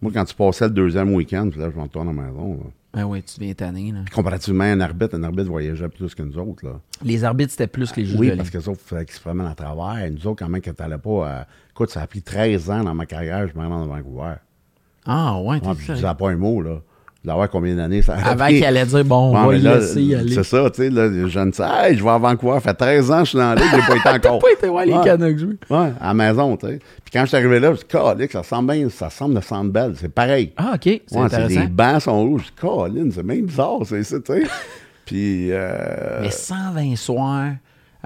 [0.00, 2.54] Moi, quand tu passais le deuxième week-end, puis là, je retourne à la maison.
[2.54, 2.70] là.
[2.96, 3.92] Ben oui, tu deviens tanné.
[3.92, 4.00] Là.
[4.12, 6.64] Comparativement à un arbitre, un arbitre voyageait plus que nous autres.
[6.64, 6.80] Là.
[7.04, 9.04] Les arbitres, c'était plus que les juges Oui, de parce que les autres, il fallait
[9.04, 10.10] qu'ils se promènent à travers.
[10.10, 11.28] Nous autres, quand même, quand t'allais pas.
[11.40, 14.34] à- Écoute, ça a pris 13 ans dans ma carrière, je me rends à Vancouver.
[15.04, 16.80] Ah ouais, t'es Ouais, puis je disais pas un mot, là.
[17.26, 19.58] Je voulais voir combien d'années ça a Avant qu'elle allait dire, bon, on va mais
[19.58, 20.32] le là, laisser y aller.
[20.32, 23.10] C'est ça, tu sais, là, les jeunes hey, je vais à Vancouver, ça fait 13
[23.10, 24.38] ans que je suis dans la ligue, j'ai pas été encore.
[24.38, 25.04] pas été voir les Ouais.
[25.04, 25.56] Canucks jouer.
[25.68, 26.78] Ouais, à la maison, tu sais.
[26.78, 29.10] Puis quand je suis arrivé là, je me suis dit, Calique, ça semble bien, ça
[29.10, 30.52] semble de centre belle, c'est pareil.
[30.56, 31.60] Ah, OK, c'est Ouais, intéressant.
[31.62, 32.44] les bancs sont rouges.
[32.62, 34.42] Je dis, c'est même bizarre, c'est ça, tu sais.
[35.04, 37.50] Puis, euh, Mais 120 soirs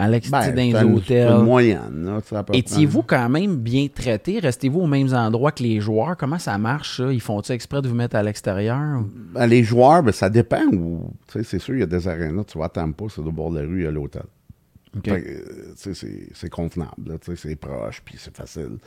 [0.01, 2.21] à ben, l'extérieur c'est dans une, les moyenne.
[2.53, 4.39] Étiez-vous quand même bien traité?
[4.39, 6.17] Restez-vous aux mêmes endroits que les joueurs?
[6.17, 7.13] Comment ça marche, ça?
[7.13, 9.05] Ils font-tu exprès de vous mettre à l'extérieur?
[9.35, 10.63] Ben, les joueurs, ben, ça dépend.
[11.29, 13.61] C'est sûr, il y a des arénas, tu vas à Tampa, c'est au bord de
[13.61, 14.23] la rue, il y a l'hôtel.
[14.97, 15.05] OK.
[15.05, 15.95] Fait que, euh,
[16.33, 18.79] c'est- convenable, c'est proche, puis c'est facile.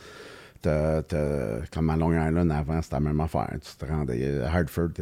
[1.71, 3.49] Comme à Long Island avant, c'était la même affaire.
[3.61, 5.01] Tu te rendais à Hartford, tu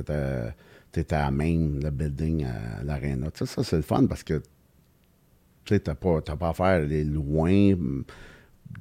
[0.99, 3.27] étais à Maine, le building, à l'aréna.
[3.33, 4.41] Ça, c'est le fun parce que
[5.65, 8.03] tu sais, t'as pas, t'as pas à faire aller loin mm,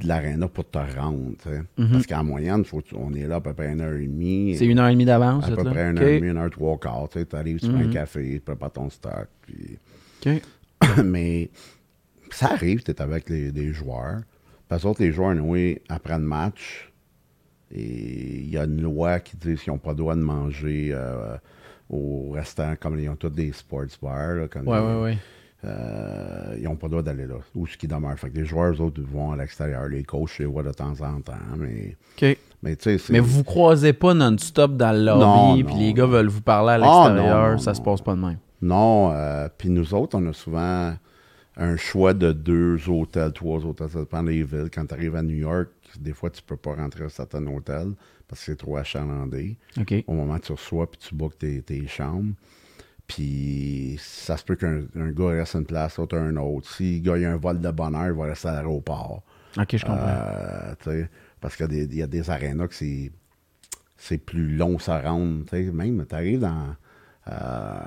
[0.01, 1.33] de l'aréna pour te rendre.
[1.43, 1.63] sais.
[1.93, 4.55] Parce qu'en moyenne, faut, on est là à peu près une heure et demie.
[4.57, 5.71] C'est une heure et demie d'avance, à peu là?
[5.71, 7.09] près une heure et demie, une heure trois quarts.
[7.11, 9.29] Tu arrives, tu prends un café, tu prépares ton stock.
[9.43, 9.79] Puis...
[11.05, 11.51] Mais
[12.31, 14.21] ça arrive, tu es avec les, des joueurs.
[14.69, 16.91] Parce que les joueurs, oui, après le match,
[17.73, 20.91] et il y a une loi qui dit qu'ils n'ont pas le droit de manger
[20.93, 21.37] euh,
[21.89, 24.35] au restaurant, comme ils ont tous des sports bars.
[24.37, 25.19] là, comme Ouais, les- ouais, ouais.
[25.65, 28.19] Euh, ils n'ont pas le droit d'aller là, où ce qui demeure.
[28.19, 29.89] Fait que les joueurs, eux autres, vont à l'extérieur.
[29.89, 31.33] Les coachs, je les vois de temps en temps.
[31.59, 32.39] Mais, OK.
[32.63, 33.13] mais tu sais, c'est.
[33.13, 35.81] Mais vous croisez pas non-stop dans le Non, lobby, puis non.
[35.81, 38.39] les gars veulent vous parler à Ah, l'extérieur, non, ça se passe pas de même.
[38.63, 40.95] Non, euh, puis nous autres, on a souvent
[41.57, 44.69] un choix de deux hôtels, trois hôtels, ça dépend des villes.
[44.73, 47.93] Quand tu arrives à New York, des fois, tu peux pas rentrer à certains hôtels
[48.29, 49.59] parce que c'est trop achalandé.
[50.07, 52.33] Au moment où tu reçois, puis tu bookes tes, tes chambres.
[53.15, 56.71] Puis ça se peut qu'un un gars reste une place, l'autre un autre.
[56.71, 59.23] Si le gars il a un vol de bonheur, il va rester à l'aéroport.
[59.59, 60.07] OK, je comprends.
[60.07, 61.05] Euh,
[61.41, 63.11] parce qu'il y a des- arénas que c'est,
[63.97, 65.45] c'est plus long ça rendre.
[65.53, 66.77] Même, tu arrives dans
[67.29, 67.81] euh,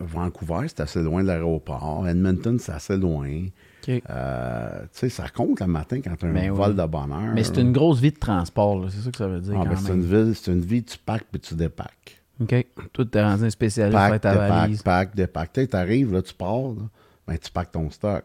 [0.00, 2.06] Vancouver, c'est assez loin de l'aéroport.
[2.08, 3.46] Edmonton, c'est assez loin.
[3.88, 6.56] Euh, tu sais, ça compte le matin quand tu as un Ben oui.
[6.56, 7.32] vol de bonheur.
[7.34, 8.88] Mais c'est une grosse vie de transport, là.
[8.90, 10.98] c'est ça que ça veut dire Ah, ben, c'est une ville, c'est une vie, tu
[10.98, 12.17] packs puis tu dépaques.
[12.40, 12.66] OK.
[12.92, 14.82] Toi, t'es rendu un spécialiste Pack, faire ta valise.
[14.82, 15.52] pack, dépack.
[15.52, 16.82] Tu arrives, là, tu pars, là,
[17.26, 18.24] ben, tu packs ton stock.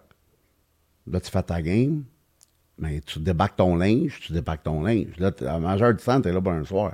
[1.11, 2.03] Là, tu fais ta game,
[2.77, 5.07] ben, tu débaques ton linge, tu débaques ton linge.
[5.17, 6.93] Là, t'es- la majeure du temps, tu es là pour un soir.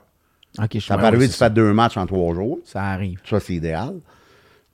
[0.57, 2.59] OK, je Ça peut arriver, tu fais deux matchs en trois jours.
[2.65, 3.19] Ça arrive.
[3.29, 3.95] Ça, c'est idéal.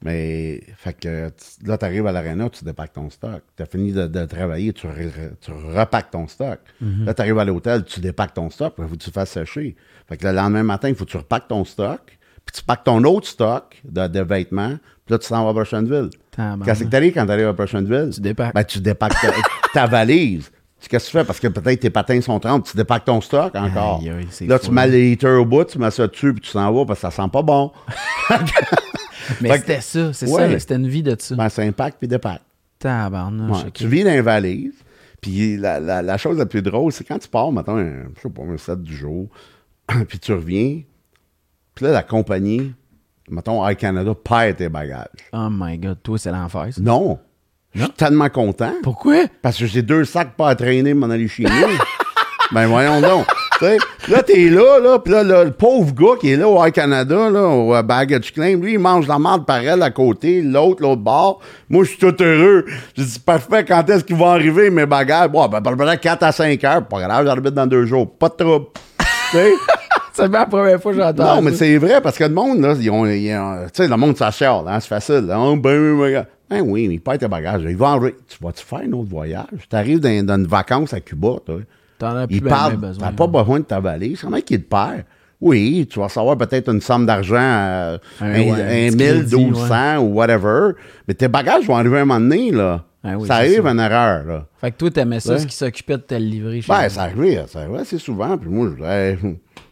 [0.03, 1.31] Mais, fait que
[1.65, 3.41] là, tu arrives à l'aréna, tu dépaques ton stock.
[3.57, 6.59] Tu as fini de, de travailler, tu, re- tu repaques ton stock.
[6.79, 7.05] Mhm.
[7.05, 9.31] Là, tu arrives à l'hôtel, tu dépaques ton stock, il faut que tu le fasses
[9.31, 9.75] sécher.
[10.07, 12.83] Fait que le lendemain matin, il faut que tu repaques ton stock, puis tu paques
[12.83, 16.09] ton autre stock de, de vêtements, puis là, tu t'en vas à Brushonville.
[16.31, 16.65] Tabarnak.
[16.67, 18.09] Qu'est-ce que tu arrives quand tu arrives à Brushonville?
[18.13, 18.53] Tu dépaques.
[18.53, 19.31] Ben, tu dépaques ta,
[19.73, 20.51] ta valise.
[20.87, 21.23] Qu'est-ce que tu fais?
[21.25, 23.99] Parce que peut-être tes patins sont trempés, tu dépaques ton stock encore.
[24.01, 24.85] Aïe, aïe, c'est là, fou, tu mets hein.
[24.87, 27.23] les heaters au bout, tu mets ça dessus, puis tu t'en vas parce que ça
[27.23, 27.71] sent pas bon.
[29.41, 30.51] Mais c'était ça, c'est Ouais.
[30.53, 31.35] ça, c'était une vie de ça.
[31.35, 32.41] Ben, c'est impact puis dépack.
[32.79, 33.71] Tabarnouche, Ouais.
[33.71, 34.75] Tu vis dans les valises.
[35.21, 38.21] Puis la, la- la chose la plus drôle, c'est quand tu pars, mettons, un, je
[38.21, 39.27] sais pas, un 7 du jour,
[40.07, 40.81] puis tu reviens,
[41.75, 42.73] puis là, la compagnie,
[43.29, 45.07] mettons, Air Canada, perd tes bagages.
[45.33, 46.81] Oh my God, toi, c'est l'enfer, ça.
[46.81, 47.19] Non.
[47.73, 48.73] Je suis tellement content.
[48.81, 49.25] Pourquoi?
[49.41, 51.49] Parce que j'ai deux sacs pas à traîner m'en aller chez nous.
[52.53, 53.25] ben voyons donc.
[54.07, 56.71] Là, t'es là, là, puis là, là, le pauvre gars qui est là au Air
[56.71, 60.41] Canada, là, au euh, baggage claim, lui, il mange la marde par elle à côté,
[60.41, 61.39] l'autre, l'autre bord.
[61.69, 62.65] Moi, je suis tout heureux.
[62.97, 65.29] Je dis, parfait, quand est-ce qu'ils vont arriver, mes bagages?
[65.29, 66.85] Bon, ben, peut-être 4 à 5 heures.
[66.85, 68.11] Pas grave, j'arrive dans deux jours.
[68.17, 68.65] Pas de trouble.
[70.15, 71.57] C'est la première fois que j'entends Non, mais ça.
[71.57, 74.15] c'est vrai, parce que le monde, là, ils ont, ils ont- tu sais, le monde,
[74.17, 75.25] ça chiale, hein, c'est facile.
[75.27, 75.37] là.
[75.39, 77.61] Oh, ben, oui, ben, ben oui, mais il perd tes bagages.
[77.67, 77.99] Il va en...
[77.99, 79.45] Tu vas-tu faire un autre voyage?
[79.69, 81.57] Tu arrives dans, dans une vacance à Cuba, toi.
[81.97, 83.07] T'en as plus Il ben, parle, ben besoin.
[83.07, 84.21] t'as pas besoin de ta valise.
[84.21, 85.03] Comment qu'il te perd?
[85.41, 89.35] Oui, tu vas savoir peut-être une somme d'argent, euh, ouais, un un petit 1000, crédit,
[89.35, 90.71] 1200 ou whatever.
[91.07, 92.83] Mais tes bagages vont arriver à un moment donné, là.
[93.03, 93.69] Ah oui, ça arrive ça.
[93.69, 94.45] une erreur, là.
[94.59, 95.39] Fait que toi, t'aimais ça, Ouais.
[95.39, 98.37] ce qui s'occupait de te livrer Ben, ça arrive, ça arrive assez souvent.
[98.37, 99.19] Puis moi, je disais,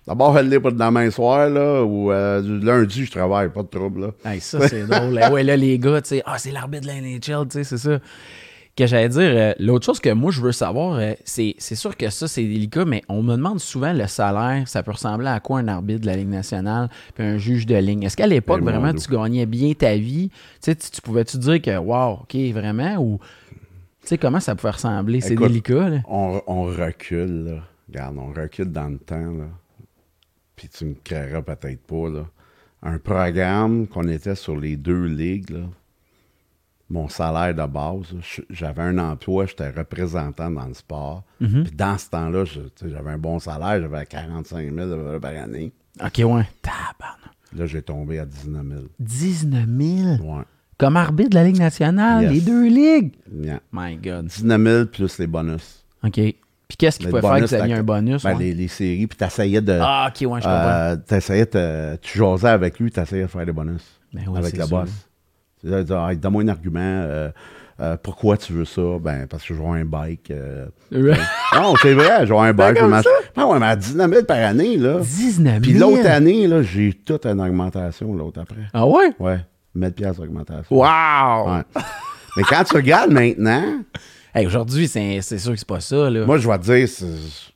[0.07, 4.31] d'abord, elle pas demain soir, là, ou euh, lundi, je travaille, pas de trouble, là.
[4.31, 5.19] Hey, ça, c'est drôle.
[5.23, 7.63] Eh ouais, là, les gars, tu sais, ah, c'est l'arbitre de la NHL, tu sais,
[7.63, 7.99] c'est ça.
[8.75, 11.95] Que j'allais dire, euh, l'autre chose que moi, je veux savoir, euh, c'est, c'est sûr
[11.95, 15.39] que ça, c'est délicat, mais on me demande souvent le salaire, ça peut ressembler à
[15.39, 18.01] quoi un arbitre de la Ligue nationale, puis un juge de ligne?
[18.01, 20.31] Est-ce qu'à l'époque, Ben, vraiment, tu gagnais bien ta vie?
[20.63, 23.19] Tu tu, tu pouvais-tu dire que, wow, OK, vraiment, ou,
[24.01, 25.21] tu sais, comment ça pouvait ressembler?
[25.21, 25.97] C'est Écoute, délicat, là.
[26.09, 27.59] On, on recule, là.
[27.87, 29.45] Regarde, on recule dans le temps, là.
[30.63, 32.25] Puis tu me créeras peut-être pas, là.
[32.83, 35.65] un programme qu'on était sur les deux ligues, là,
[36.89, 38.15] mon salaire de base,
[38.49, 41.25] j'avais un emploi, j'étais représentant dans le sport.
[41.41, 41.63] Mhm.
[41.65, 45.73] Puis dans ce temps-là, j'avais un bon salaire, j'avais 45 000 par année.
[46.01, 46.47] OK, ouais.
[46.61, 47.19] Tabarnak.
[47.57, 48.81] Là, j'ai tombé à 19 000.
[48.99, 50.35] 19 000.
[50.37, 50.43] Ouais.
[50.77, 52.31] Comme arbitre de la Ligue nationale, Yes.
[52.31, 53.13] les deux ligues?
[53.33, 53.59] Yeah.
[53.73, 54.27] My God.
[54.27, 55.83] 19 000 plus les bonus.
[56.05, 56.21] OK.
[56.73, 58.23] Puis qu'est-ce qui peut faire que ait t'as- un bonus?
[58.23, 58.39] Ben, ouais?
[58.45, 59.77] les, les séries, puis t'essayais de...
[59.79, 60.47] Ah, OK, ouais, je comprends.
[60.49, 61.95] euh, t'essayais de...
[61.97, 63.83] Tu jasais avec lui, t'essayais de faire des bonus.
[64.11, 64.89] Ben avec le boss.
[65.61, 66.79] Tu disais, Ah, Donne-moi un argument.
[66.81, 67.29] euh,
[67.79, 68.81] euh, pourquoi tu veux ça?
[68.99, 70.31] Ben, parce que je vois un bike.
[70.31, 70.65] euh.
[71.55, 72.79] non, c'est vrai, je vois un bike.
[73.35, 74.97] Ben ouais, mais à 19 000 par année, là.
[74.99, 75.61] 19 000.
[75.61, 78.61] Puis l'autre année, là, j'ai eu toute une augmentation, l'autre après.
[78.73, 79.11] Ah ouais?
[79.19, 79.39] Ouais,
[79.75, 80.75] 1000 pièces d'augmentation.
[80.75, 81.51] Wow!
[81.51, 81.61] Ouais.
[82.35, 83.63] Mais quand tu regardes maintenant,
[84.35, 86.09] Hey, Aujourd'hui, c'est sûr que c'est pas ça.
[86.09, 86.25] Là.
[86.25, 87.53] moi, je vais te dire, c'est-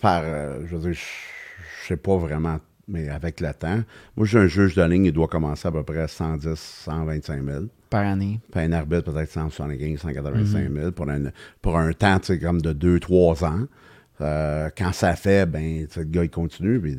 [0.00, 2.58] par, euh, je veux dire, je sais pas vraiment,
[2.88, 3.80] mais avec le temps,
[4.16, 7.42] moi, j'ai un juge de ligne, il doit commencer à peu près à 110, 125
[7.44, 7.64] 000.
[7.88, 8.40] par année.
[8.50, 11.30] Puis un arbitre, peut-être 175, 185 000 pour, un,
[11.62, 13.66] pour un temps, tu sais, comme de 2-3 ans.
[14.20, 16.80] Euh, quand ça fait, ben, le gars, il continue.
[16.80, 16.96] Puis,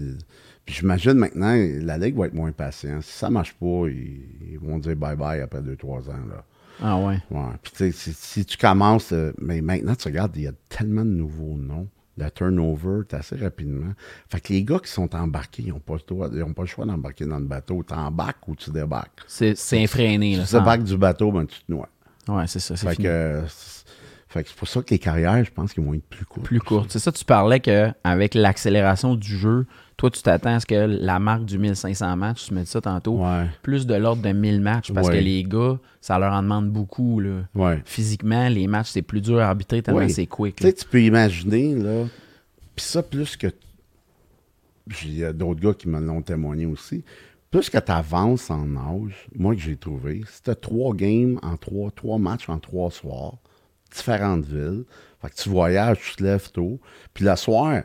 [0.66, 3.04] puis j'imagine maintenant, la Ligue va être moins patiente.
[3.04, 4.22] Si ça marche pas, ils,
[4.54, 6.46] ils vont dire bye-bye après 2-3 ans, là.
[6.84, 7.18] Ah ouais.
[7.32, 7.42] Ouais.
[7.62, 10.52] Puis tu sais, si, si tu commences, euh, mais maintenant, tu regardes, il y a
[10.70, 11.88] tellement de nouveaux noms.
[12.20, 13.94] Le turnover, c'est assez rapidement.
[14.28, 17.38] Fait que les gars qui sont embarqués, ils n'ont pas, pas le choix d'embarquer dans
[17.38, 17.84] le bateau.
[17.88, 19.22] Tu embarques ou tu débarques.
[19.28, 20.34] C'est effréné.
[20.34, 21.90] Si Là, tu débarques du bateau, ben, tu te noies.
[22.28, 22.76] Ouais, c'est ça.
[22.76, 23.06] C'est Fait fini.
[23.08, 23.86] que, c'est-
[24.30, 26.46] fait que c'est pour ça que les carrières, je pense qu'ils vont être plus courtes.
[26.48, 26.92] Plus courte.
[26.92, 29.68] C'est ça, tu parlais qu'avec l'accélération du jeu,
[29.98, 32.80] toi, tu t'attends à ce que la marque du 1500 matchs, tu me dis ça
[32.82, 35.18] tantôt, Ouais, plus de l'ordre de 1000 matchs parce Ouais.
[35.18, 37.20] que les gars, ça leur en demande beaucoup.
[37.20, 37.42] Là.
[37.56, 37.82] ouais.
[37.84, 40.56] Physiquement, les matchs, c'est plus dur à arbitrer tellement c'est quick.
[40.58, 42.06] Tu tu peux imaginer, là,
[42.76, 43.48] puis ça, plus que.
[45.04, 47.04] Il y a d'autres gars qui me l'ont témoigné aussi.
[47.52, 51.58] Plus que tu avances en âge, moi que j'ai trouvé, si tu trois games en
[51.58, 53.34] trois, trois matchs en trois soirs,
[53.92, 54.84] différentes villes,
[55.22, 56.80] fait que tu voyages, tu te lèves tôt,
[57.14, 57.84] puis le soir,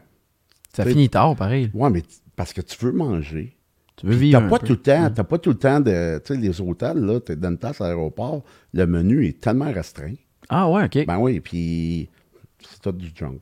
[0.75, 1.71] Ça finit tard, pareil.
[1.75, 2.03] ouais, mais
[2.37, 3.57] parce que tu veux manger.
[3.97, 4.41] Tu veux vivre.
[4.41, 6.19] T'as pas tout le temps, pas tout le temps de.
[6.25, 8.43] Tu sais, les hôtels, là, t'es dans une place à l'aéroport,
[8.73, 10.15] le menu est tellement restreint.
[10.49, 11.07] Ah ouais, OK.
[11.07, 12.09] Ben oui, puis
[12.61, 13.41] c'est tout du junk.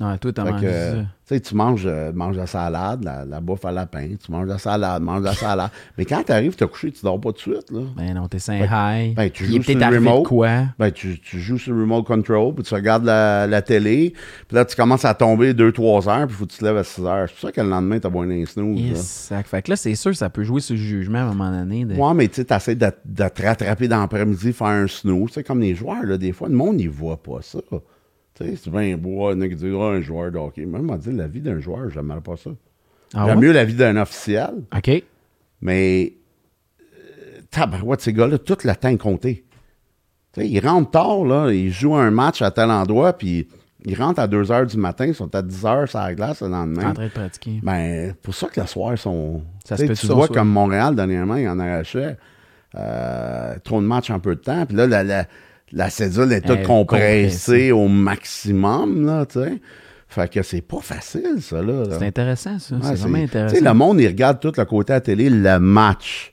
[0.00, 0.92] Ouais, toi, t'as mangé que, ça.
[0.96, 4.48] tu sais, tu manges, euh, manges la salade, la, la bouffe à lapin, tu manges
[4.48, 5.70] la salade, manges la salade.
[5.98, 7.80] Mais quand tu arrives, tu as couché, tu dors pas tout de suite, là.
[7.96, 9.14] Ben non, t'es high.
[9.14, 10.26] ben, tu Il joues sur le remote.
[10.26, 10.50] quoi?
[10.78, 14.14] Ben, tu, tu joues sur le remote control, puis tu regardes la, la télé,
[14.48, 16.84] puis là, tu commences à tomber 2-3 heures, puis faut que tu te lèves à
[16.84, 17.26] 6 heures.
[17.28, 18.96] C'est pour ça que le lendemain, tu as besoin d'un snooze.
[18.96, 19.46] sac.
[19.46, 21.84] Fait que là, c'est sûr, ça peut jouer sur le jugement à un moment donné.
[21.84, 24.86] de- Ouais, mais tu sais, tu essaies de, de te rattraper dans l'après-midi, faire un
[24.86, 25.30] snooze.
[25.34, 27.58] C'est comme les joueurs, là, des fois, le monde, il voit pas ça.
[28.40, 30.38] Tu sais, c'est bien beau, il y en a qui disent, Ah, un joueur de
[30.38, 30.64] hockey.
[30.64, 32.50] Moi, je m'a dit, la vie d'un joueur, j'aimerais pas ça.
[33.14, 33.46] Ah J'aime ouais?
[33.46, 34.50] mieux la vie d'un officiel.
[34.74, 35.02] OK.
[35.60, 36.14] Mais,
[36.80, 39.44] euh, tabarouette, ces gars-là, tout le temps est compté.
[40.32, 43.48] Tu sais, ils rentrent tard, là, ils jouent un match à tel endroit, puis
[43.84, 46.40] ils rentrent à 2 h du matin, ils sont à 10 h sur la glace
[46.40, 46.92] le T'es en lendemain.
[46.94, 47.60] train de pratiquer.
[47.62, 49.42] Ben, pour ça que le soir, ils sont.
[49.64, 52.16] Ça se peut tu vois comme Montréal, dernièrement, ils en arrachaient.
[52.76, 54.64] Euh, trop de matchs en peu de temps.
[54.64, 55.26] Puis là, la, la,
[55.72, 59.60] la cédule est toute compressée au maximum, là, tu sais.
[60.08, 61.84] Fait que c'est pas facile, ça, là.
[61.84, 61.96] là.
[61.98, 62.74] C'est intéressant, ça.
[62.74, 63.54] Ouais, c'est vraiment Tu intéressant.
[63.54, 66.32] sais, le monde, il regarde tout le côté à la télé, le match.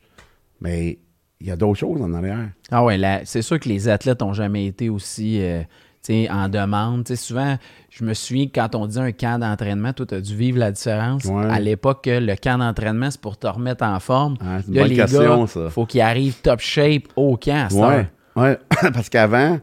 [0.62, 0.98] Mais
[1.40, 2.50] il y a d'autres choses en arrière.
[2.72, 5.62] Ah ouais, c'est sûr que les athlètes n'ont jamais été aussi euh,
[6.04, 7.04] tu sais, en demande.
[7.04, 7.56] Tu sais, souvent,
[7.92, 10.72] je me souviens quand on dit un camp d'entraînement, toi, tu as dû vivre la
[10.72, 11.26] différence.
[11.26, 11.46] Ouais.
[11.46, 14.38] À l'époque, le camp d'entraînement, c'est pour te remettre en forme.
[14.42, 15.70] Ah, c'est une Là, bonne les question, gars, ça.
[15.70, 17.68] faut qu'ils arrivent top shape au camp.
[17.70, 18.10] à Ouais.
[18.38, 18.58] Ouais.
[18.94, 19.60] Parce qu'avant,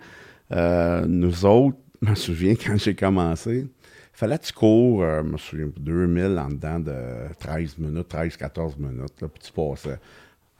[0.53, 3.68] euh, nous autres, je me souviens quand j'ai commencé, il
[4.12, 6.95] fallait que tu cours, euh, je me souviens, 2000 en dedans de
[7.39, 9.99] 13 minutes, 13-14 minutes, là, puis tu passais.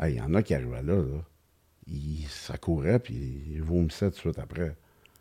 [0.01, 1.21] Hey, Il y en a qui arrivaient là, là.
[1.87, 3.15] Ils, ça courait, puis
[3.53, 4.75] ils vomissaient tout de suite après.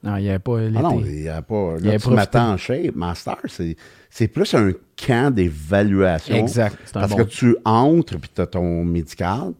[0.04, 0.78] Non, il n'y avait pas l'été.
[0.78, 1.78] Ah non, il n'y a pas.
[1.80, 2.96] Là, avait tu m'attends en shape.
[2.96, 6.36] Master, c'est, plus un camp d'évaluation.
[6.36, 6.78] Exact.
[6.92, 9.54] Parce bon- que tu entres, puis tu as ton médical,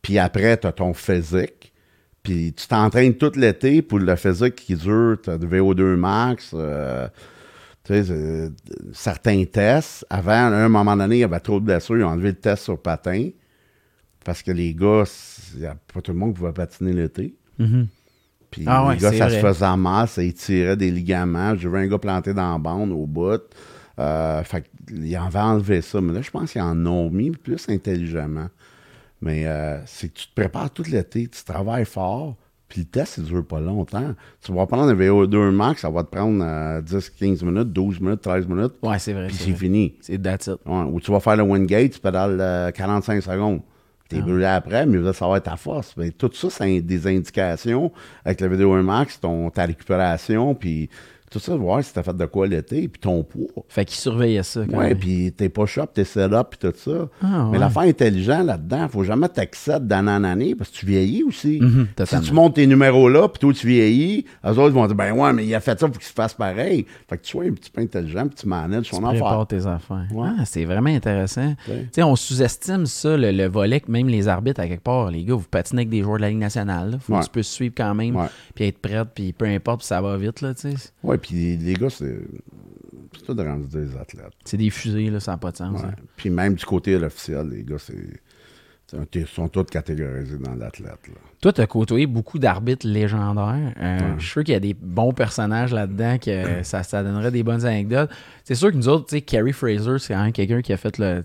[0.00, 1.71] puis après, tu as ton physique,
[2.22, 6.50] puis tu t'entraînes tout l'été pour le physique qui dure, tu as le VO2 max,
[6.54, 7.08] euh,
[7.84, 8.48] tu sais, euh,
[8.92, 10.06] certains tests.
[10.08, 12.36] Avant, à un moment donné, il y avait trop de blessures, ils ont enlevé le
[12.36, 13.30] test sur patin,
[14.24, 15.04] parce que les gars,
[15.54, 17.34] il n'y a pas tout le monde qui pouvait patiner l'été.
[17.58, 17.88] Mhm.
[18.50, 19.40] Puis Ah ouais, les gars, ça vrai.
[19.40, 21.56] se faisait mal, ça étirait des ligaments.
[21.56, 23.40] J'ai vu un gars planté dans la bande au bout.
[23.98, 26.00] Euh, fait qu'ils avaient enlevé ça.
[26.00, 28.48] Mais là, je pense qu'ils en ont mis plus intelligemment.
[29.22, 32.34] Mais euh, c'est que tu te prépares tout l'été, tu travailles fort,
[32.68, 34.14] Puis le test, il dure pas longtemps.
[34.42, 38.00] Tu vas prendre un VO2 max, ça va te prendre euh, 10, 15 minutes, 12
[38.00, 39.26] minutes, 13 minutes, Ouais, c'est vrai.
[39.28, 39.94] puis c'est fini.
[40.00, 40.54] C'est that's it.
[40.66, 43.60] Ouais, ou tu vas faire le Wingate, tu pédales euh, 45 secondes.
[44.08, 44.22] T'es Ah.
[44.22, 45.94] brûlé après, mais là, ça va être ta force.
[45.96, 47.92] Mais tout ça, c'est des indications
[48.24, 50.88] avec le vidéo max, ton, ta récupération, puis
[51.32, 53.46] tout ça, voir si t'as fait de quoi l'été, puis ton poids.
[53.68, 54.62] Fait qu'il surveillait ça.
[54.70, 57.08] Quand Ouais, puis tes push-ups, tes set-ups, puis tout ça.
[57.22, 61.22] Ah, Mais l'affaire intelligente là-dedans, faut jamais t'accepter d'année en année parce que tu vieillis
[61.24, 61.58] aussi.
[61.60, 64.96] Mhm, si tu montes tes numéros là, puis toi tu vieillis, eux autres vont dire
[64.96, 66.86] ben ouais, mais il a fait ça, faut qu'il se fasse pareil.
[67.08, 69.20] Fait que tu sois un petit peu intelligent, puis tu manages son Tu affaire.
[69.20, 70.06] prépares tes affaires.
[70.12, 70.28] Ouais.
[70.38, 71.54] Ah, c'est vraiment intéressant.
[71.68, 71.84] Ouais.
[71.84, 75.10] Tu sais, on sous-estime ça, le, le volet, que même les arbitres, à quelque part,
[75.10, 76.90] les gars, vous patinez avec des joueurs de la Ligue nationale.
[76.92, 76.98] là.
[77.00, 78.16] Faut que tu peux suivre quand même,
[78.54, 80.90] puis être prête, puis peu importe, puis ça va vite, là, tu sais.
[81.22, 82.18] Puis les gars, c'est.
[83.14, 84.32] C'est tout rendu des athlètes.
[84.44, 85.80] C'est des fusées, là, ça n'a pas de sens.
[85.80, 85.88] Ouais.
[85.88, 85.94] hein.
[86.16, 88.20] Puis même du côté de l'officiel, les gars, c'est.
[89.14, 90.98] Ils sont tous catégorisés dans l'athlète.
[91.40, 93.72] Toi, tu as côtoyé beaucoup d'arbitres légendaires.
[93.80, 94.14] Euh, Ouais.
[94.18, 97.42] Je suis sûr qu'il y a des bons personnages là-dedans, que ça, ça donnerait des
[97.42, 98.10] bonnes anecdotes.
[98.44, 100.76] C'est sûr que nous autres, tu sais, Carrie Fraser, c'est quand même quelqu'un qui a
[100.76, 101.22] fait le.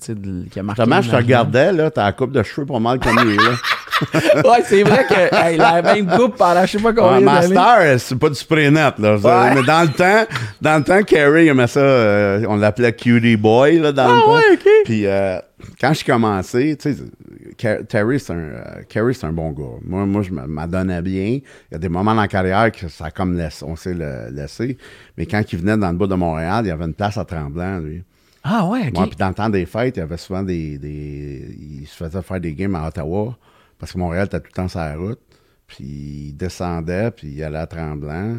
[0.49, 0.81] qui a marqué.
[0.81, 3.51] Justement, je te regardais, là, t'as la coupe de cheveux pas mal comme lui, là.
[4.35, 7.21] ouais, c'est vrai que hey, la même coupe pendant je sais pas combien Ouais.
[7.21, 9.15] Master, c'est pas du spray net, là.
[9.17, 9.55] Ouais.
[9.55, 10.25] Mais dans le temps,
[10.61, 14.21] dans le temps, Carrie aimait ça, euh, on l'appelait Cutie Boy, là, dans le Ah
[14.25, 14.33] temps.
[14.35, 14.67] ouais, ok.
[14.85, 15.39] Puis euh,
[15.81, 19.79] quand je commençais, tu sais, Terry, c'est un, euh, un bon gars.
[19.83, 21.25] Moi, moi je m'adonnais bien.
[21.39, 21.41] Il
[21.71, 24.29] y a des moments dans la carrière que ça a comme laissé, on s'est le-
[24.31, 24.77] laissé.
[25.17, 27.25] Mais quand il venait dans le bas de Montréal, il y avait une place à
[27.25, 28.03] Tremblant, lui.
[28.43, 28.99] Ah ouais, ok.
[28.99, 31.95] Ouais, puis dans le temps des fêtes, il y avait souvent des, des- Il se
[31.95, 33.35] faisait faire des games à Ottawa
[33.79, 35.19] parce que Montréal était tout le temps sur la route.
[35.67, 35.83] Puis
[36.29, 38.37] il descendait, puis il allait à Tremblant.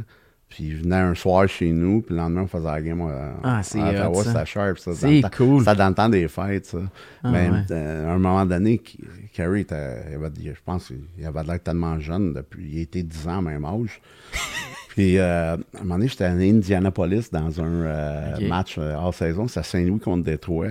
[0.48, 3.34] Puis il venait un soir chez nous, puis le lendemain, on faisait la game à,
[3.44, 4.32] Ah, c'est à Ottawa, hot, ça.
[4.32, 4.78] c'était sharp.
[4.78, 5.60] Ça, C'est cool.
[5.62, 6.78] C'était dans le temps des fêtes, ça.
[7.22, 7.58] Ah, Mais ouais.
[7.70, 8.80] euh, à un moment donné,
[9.34, 10.86] Carrie, était, il avait- je pense
[11.16, 14.00] qu'il avait l'air tellement jeune, depuis, il était 10 ans, même âge.
[14.88, 19.14] Puis, euh, à un moment donné, j'étais à Indianapolis dans un euh, match euh, hors
[19.14, 19.46] saison.
[19.48, 20.68] C'est à Saint-Louis contre Détroit.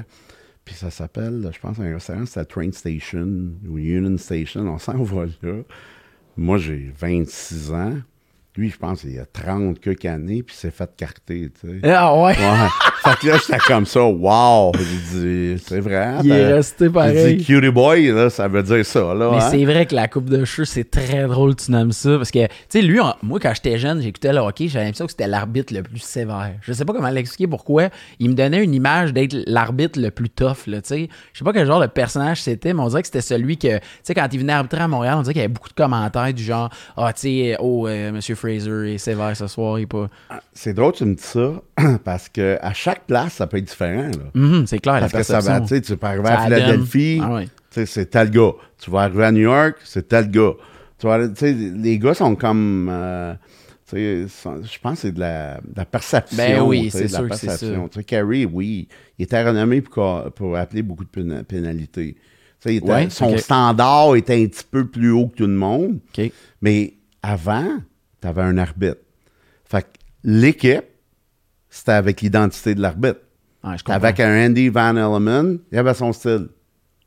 [0.68, 4.68] Puis ça s'appelle, je pense, un restaurant, c'était Train Station ou Union Station.
[4.68, 5.61] On s'en va là.
[6.36, 7.95] Moi, j'ai 26 ans.
[8.58, 11.80] Lui, je pense qu'il a 30 quelques années, puis il s'est fait carter, tu sais.
[11.93, 12.36] Ah ouais?
[12.36, 12.68] Ouais.
[13.03, 14.72] fait que là, j'étais comme ça, wow!
[14.76, 16.16] J'ai dit, c'est vrai.
[16.24, 17.36] Il est resté J'ai pareil.
[17.38, 19.30] dit, cutie boy, là, ça veut dire ça, là.
[19.32, 19.49] Mais hein?
[19.51, 22.18] c'est vrai que la coupe de cheveux, c'est très drôle, tu nommes ça.
[22.18, 25.12] Parce que, tu sais, lui, moi, quand j'étais jeune, j'écoutais le hockey, j'avais l'impression que
[25.12, 26.53] c'était l'arbitre le plus sévère.
[26.62, 27.89] Je sais pas comment l'expliquer pourquoi.
[28.20, 31.10] Il me donnait une image d'être l'arbitre le plus tough, là, tu sais.
[31.32, 33.78] Je sais pas quel genre de personnage c'était, mais on dirait que c'était celui que,
[33.78, 35.76] tu sais, quand il venait arbitrer à Montréal, on dirait qu'il y avait beaucoup de
[35.76, 40.09] commentaires du genre, ah, tu sais, oh, euh, Monsieur Fraser est sévère ce soir, pas.
[40.53, 41.61] C'est drôle que tu me dis ça,
[42.03, 44.31] parce que à chaque place, ça peut être différent, là.
[44.33, 45.53] Mhm, c'est clair, Parce la que ça perception.
[45.61, 46.41] va, tu sais, tu peux arriver à.
[46.45, 47.41] Philadelphie, Ah
[47.85, 48.51] c'est tel gars.
[48.79, 50.53] Tu vas arriver à New York, c'est tel gars.
[50.97, 53.33] Tu vas les gars sont comme, euh,
[53.93, 56.37] je pense que c'est de la, de la perception.
[56.37, 57.89] Ben oui, c'est la sûr que c'est perception.
[57.93, 58.87] sais, Carey, oui,
[59.19, 62.15] il était renommé pour, pour appeler beaucoup de péna- pénalités.
[62.65, 65.99] Était- Ouais, son standard était un petit peu plus haut que tout le monde.
[66.61, 67.77] Mais avant,
[68.22, 68.97] tu avais un arbitre.
[69.65, 69.88] Fait que
[70.24, 70.86] l'équipe,
[71.70, 73.20] c'était avec l'identité de l'arbitre.
[73.63, 73.93] Ouais, comprends.
[73.93, 76.47] Avec un Andy Van Elleman, il avait son style.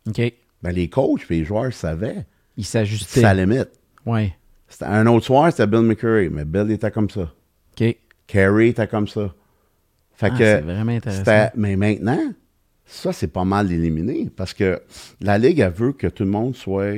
[0.09, 0.21] OK.
[0.63, 3.21] Ben, les coachs et les joueurs savaient Il s'ajustait.
[3.21, 3.71] sa limite.
[4.05, 4.35] Ouais.
[4.69, 7.33] C'était un autre soir, c'était Bill McCurry, mais Bill était comme ça.
[7.81, 7.97] OK.
[8.27, 9.35] Kerry était comme ça.
[10.13, 11.51] Fait Ah, que c'est vraiment intéressant.
[11.57, 12.33] Mais maintenant,
[12.85, 14.81] ça, c'est pas mal éliminé parce que
[15.21, 16.97] la Ligue, elle veut que tout le monde soit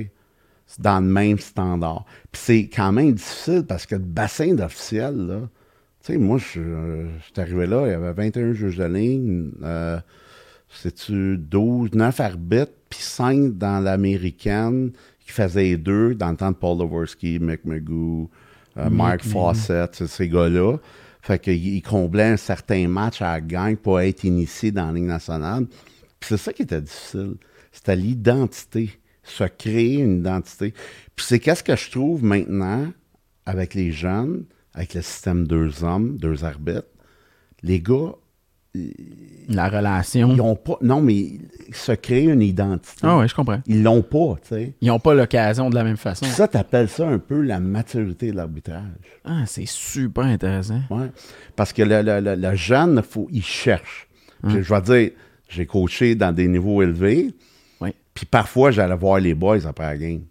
[0.79, 2.05] dans le même standard.
[2.31, 5.41] Puis c'est quand même difficile parce que le bassin d'officiels, là,
[6.05, 9.51] tu sais, moi, je je suis arrivé là, il y avait 21 juges de ligne,
[9.63, 9.99] euh,
[10.69, 16.57] c'est-tu 12, 9 arbitres, puis 5 dans l'américaine, qui faisaient deux dans le temps de
[16.57, 18.31] Paul Leworski, Mick Magoo,
[18.77, 20.79] euh, Mark Fawcett, ces gars-là.
[21.21, 24.93] Fait qu'ils ils comblaient un certain match à la gang pour être initiés dans la
[24.93, 25.67] Ligue nationale.
[26.19, 27.35] Puis c'est ça qui était difficile.
[27.71, 28.91] C'était l'identité.
[29.25, 30.73] Se créer une identité.
[31.17, 32.87] Puis c'est qu'est-ce que je trouve maintenant
[33.47, 34.45] avec les jeunes,
[34.75, 36.89] avec le système deux hommes, deux arbitres?
[37.63, 38.13] Les gars,
[39.49, 40.33] La relation.
[40.33, 40.79] ils ont pas.
[40.81, 41.41] Non, mais ils
[41.75, 43.01] se créent une identité.
[43.03, 43.61] Ah ouais, je comprends.
[43.67, 44.73] Ils l'ont pas, tu sais.
[44.81, 46.25] Ils n'ont pas l'occasion de la même façon.
[46.25, 48.83] Puis ça, t'appelles ça un peu la maturité de l'arbitrage.
[49.25, 50.81] Ah, c'est super intéressant.
[50.91, 51.11] Ouais.
[51.55, 54.09] Parce que le, le, le, le jeune, faut, il cherche.
[54.49, 55.11] Puis Je vais dire,
[55.49, 57.35] j'ai coaché dans des niveaux élevés, Oui.
[58.15, 60.23] Puis parfois, j'allais voir les boys après la game.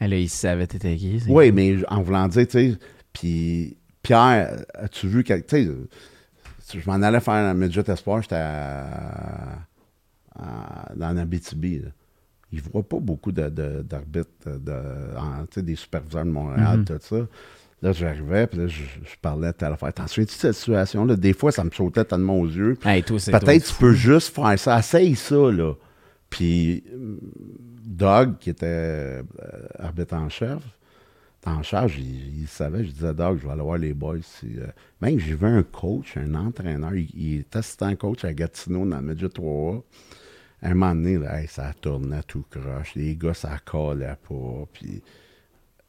[0.00, 1.22] Elle là, il savait t'étais qui.
[1.28, 2.78] Oui, mais en voulant dire, tu sais,
[3.12, 5.66] puis Pierre, as-tu vu, quel- tu
[6.58, 9.58] sais, je m'en allais faire un midget espoir, j'étais à-
[10.36, 11.82] à- dans la BTB.
[11.84, 11.90] là.
[12.52, 16.84] ils voient pas beaucoup de- de- d'arbitres, de, de- des superviseurs de Montréal, Mhm.
[16.84, 17.16] tout ça.
[17.82, 19.92] Là, j'arrivais, puis là, je, je parlais à telle affaire.
[19.92, 21.16] T'en souviens-tu de cette situation-là?
[21.16, 22.78] Des fois, ça me sautait tellement aux yeux.
[22.84, 24.78] Hey, Peut-être tu peux juste faire ça.
[24.78, 25.72] Essaye ça, là.
[26.34, 26.82] Puis,
[27.84, 29.22] Doug, qui était euh,
[29.78, 30.62] arbitre en chef,
[31.46, 32.84] en charge, il, il savait.
[32.84, 34.16] Je disais, Doug, je vais aller voir les boys.
[34.44, 34.66] euh,
[35.00, 36.94] Même, j'ai vu un coach, un entraîneur.
[36.94, 39.82] Il, il est assistant coach à Gatineau dans le Midget 3A.
[40.62, 42.94] À un moment donné, là, hey, ça tournait tout croche.
[42.96, 44.64] Les gars, ça collait pas.
[44.72, 45.02] Puis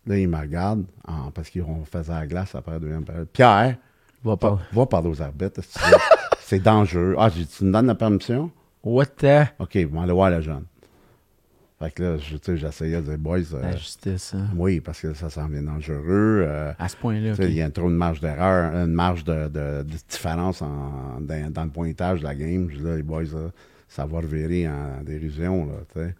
[0.05, 3.29] là, il me regarde en- parce qu'on faisait la glace après la deuxième période.
[3.29, 3.77] Pierre,
[4.23, 4.59] Va pas.
[4.73, 5.61] va parler aux arbitres.
[6.41, 7.15] C'est dangereux.
[7.17, 8.51] Ah, j'ai dit, tu me donnes la permission?
[8.85, 9.47] What the?
[9.59, 10.63] OK, on va aller voir la jeune.
[11.79, 14.47] Fait que là, je- tu sais, j'essayais de dire, boys, euh, La justice, hein.
[14.55, 16.45] oui, parce que ça s'en vient dangereux.
[16.47, 17.33] euh, À ce point-là.
[17.39, 21.51] Il y a trop de marge d'erreur, une marge de, de- de différence en- dans,
[21.51, 22.69] dans le pointage de la game.
[22.71, 23.49] Je dis là, les boys, là,
[23.89, 25.65] ça va revirer en dérision.
[25.65, 26.15] Là, tu sais.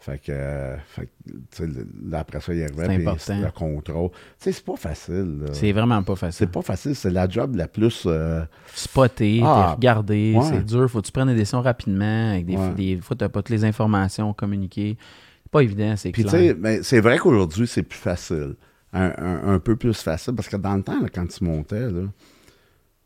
[0.00, 1.64] Fait que, euh, fait que,
[2.08, 4.10] là, après ça, il arrivait, le contrôle.
[4.40, 5.44] Tu c'est pas facile.
[5.52, 6.46] C'est vraiment pas facile.
[6.46, 8.04] C'est pas facile, c'est la job la plus.
[8.06, 8.44] euh,
[8.74, 10.36] Spoté, Ah, ouais.
[10.42, 10.88] c'est dur.
[10.88, 12.30] Faut que tu prennes des décisions rapidement.
[12.30, 12.74] Avec des, Ouais.
[12.74, 14.96] des fois, t'as pas toutes les informations communiquées.
[15.42, 18.54] C'est pas évident, c'est Puis, tu sais, ben, c'est vrai qu'aujourd'hui, c'est plus facile.
[18.92, 20.34] Un, un- un peu plus facile.
[20.34, 22.02] Parce que dans le temps, là, quand tu montais, là,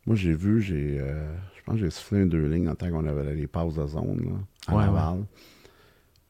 [0.05, 0.97] moi, j'ai vu, j'ai.
[0.99, 3.73] euh, je pense que j'ai soufflé un deux lignes en temps qu'on avait les passes
[3.73, 4.31] de zone, là,
[4.67, 5.23] à Ouais, Laval.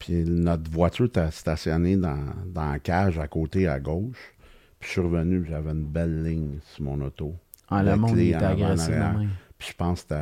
[0.04, 4.34] Puis, notre voiture était stationnée dans, dans la cage à côté, à gauche.
[4.78, 7.34] Puis, je suis revenu, j'avais une belle ligne sur mon auto.
[7.70, 9.30] Ah, le monde était même.
[9.58, 10.14] Puis, je pense que.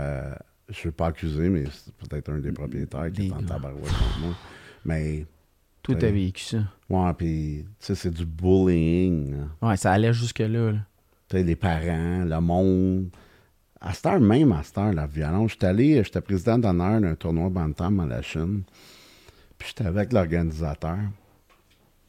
[0.69, 3.83] Je ne veux pas accuser, mais c'est peut-être un des propriétaires qui est en tabarouette
[3.83, 4.35] contre moi.
[4.85, 5.27] Mais,
[5.83, 6.59] Tout a vécu ça.
[6.89, 9.35] ouais, puis, tu sais, c'est du bullying.
[9.37, 9.69] là.
[9.69, 10.71] Ouais, ça allait jusque-là.
[10.73, 10.79] là.
[11.29, 13.09] Tu sais, les parents, le monde.
[13.81, 15.51] À cette heure, même à cette heure, la violence.
[15.53, 18.63] J'étais allé, j'étais président d'honneur d'un tournoi Bantam à la Chine.
[19.63, 20.99] Puis j'étais avec l'organisateur.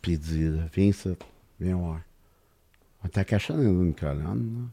[0.01, 1.09] Puis il dit Viens ici,
[1.59, 1.99] viens voir.
[3.05, 4.69] On t'a caché dans une colonne.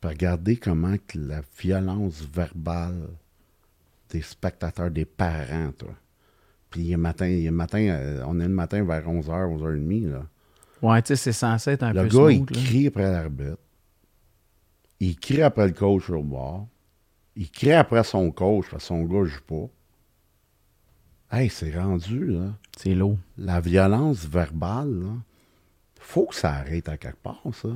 [0.00, 3.08] Puis regardez comment que la violence verbale
[4.10, 5.94] des spectateurs, des parents, toi.
[6.70, 10.26] Puis il matin, il a matin euh, on est le matin vers 11h, 11h30, là.
[10.82, 12.46] Ouais, tu sais, c'est censé être un Le peu gars, il là.
[12.52, 13.58] crie après l'arbitre.
[15.00, 16.68] Il crie après le coach au bord.
[17.34, 19.68] Il crie après son coach parce que son gars ne joue pas.
[21.30, 22.52] Hey, c'est rendu, là.
[22.76, 23.18] C'est lourd.
[23.38, 25.10] La violence verbale, là.
[26.00, 27.68] Faut que ça arrête à quelque part, ça.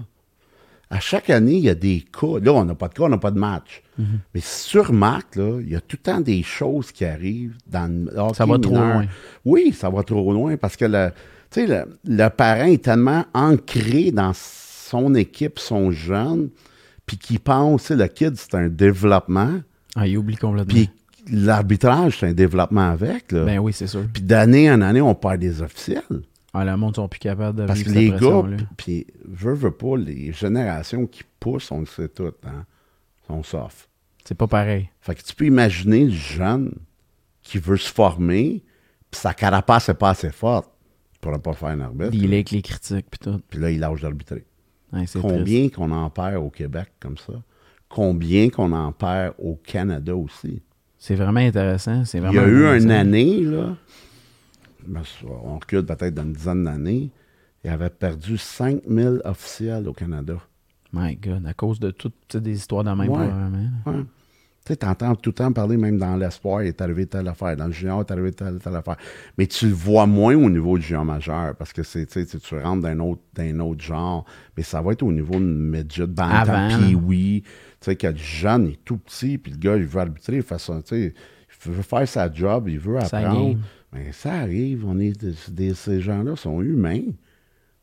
[0.92, 2.38] À chaque année, il y a des cas.
[2.42, 3.82] Là, on n'a pas de cas, on n'a pas de match.
[3.98, 4.20] Mhm.
[4.34, 7.92] Mais sur Marc, là, il y a tout le temps des choses qui arrivent dans
[7.92, 9.06] le hockey Ça va trop loin.
[9.44, 11.10] Oui, ça va trop loin parce que le,
[11.50, 16.50] tu sais, le, le parent est tellement ancré dans son équipe, son jeune,
[17.06, 19.60] puis qu'il pense, tu sais, le kid, c'est un développement,
[19.94, 20.72] Ah, il oublie complètement.
[20.74, 20.90] puis
[21.30, 23.32] l'arbitrage, c'est un développement avec.
[23.32, 23.44] Là.
[23.44, 24.04] ben oui, c'est sûr.
[24.12, 26.22] Puis d'année en année, on perd des officiels.
[26.52, 28.42] Ah, le monde sont plus capables de Parce que les gars,
[28.76, 32.64] puis veux, veux pas, les générations qui poussent, on le sait tout, hein,
[33.26, 33.88] sont soft.
[34.24, 34.88] C'est pas pareil.
[35.00, 36.74] Fait que tu peux imaginer le jeune
[37.42, 38.62] qui veut se former,
[39.10, 40.70] puis sa carapace n'est pas assez forte.
[41.14, 42.10] Il pourra pas faire un arbitre.
[42.12, 43.40] Il est avec les critiques puis tout.
[43.48, 44.44] Puis là, il lâche d'arbitrer.
[44.92, 45.04] Ouais.
[45.20, 47.34] Combien qu'on en perd au Québec comme ça?
[47.88, 50.62] Combien qu'on en perd au Canada aussi?
[51.02, 52.04] C'est vraiment intéressant.
[52.04, 53.74] C'est Il y a eu une année, là,
[54.86, 55.02] ben,
[55.44, 57.10] on recule peut-être d'une dizaine d'années,
[57.64, 60.34] il avait perdu 5000 officiels au Canada.
[60.92, 63.28] My God, à cause de toutes des histoires de même, Ouais.
[63.28, 63.70] probablement.
[63.86, 64.04] Ouais.
[64.64, 67.56] Tu sais, t'entends tout le temps parler, même dans l'espoir, il est arrivé telle affaire.
[67.56, 68.96] Dans le junior, il est arrivé telle, telle affaire.
[69.38, 72.82] Mais tu le vois moins au niveau du junior majeur, parce que c'est, tu rentres
[72.82, 74.26] d'un autre, d'un autre genre.
[74.56, 76.44] Mais ça va être au niveau de midget, là.
[76.78, 77.42] puis oui.
[77.80, 80.42] Tu sais, que le jeune est tout petit, puis le gars, il veut arbitrer, il
[80.42, 80.56] fait
[81.66, 83.56] il veut faire sa job, il veut apprendre.
[83.92, 87.02] Mais ça arrive, on est, des- des- ces gens-là sont humains.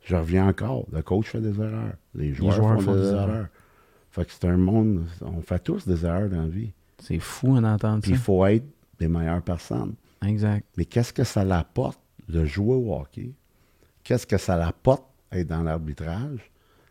[0.04, 3.48] Je reviens encore, le coach fait des erreurs, les joueurs, joueurs font, des, erreurs.
[4.10, 6.72] Fait que c'est un monde, on fait tous des erreurs dans la vie.
[7.02, 7.60] C'est fou
[8.02, 8.24] Puis il ça.
[8.24, 8.66] faut être
[9.00, 9.94] des meilleures personnes.
[10.26, 10.66] Exact.
[10.78, 13.32] Mais qu'est-ce que ça l'apporte de jouer au hockey?
[14.04, 16.40] Qu'est-ce que ça l'apporte être dans l'arbitrage?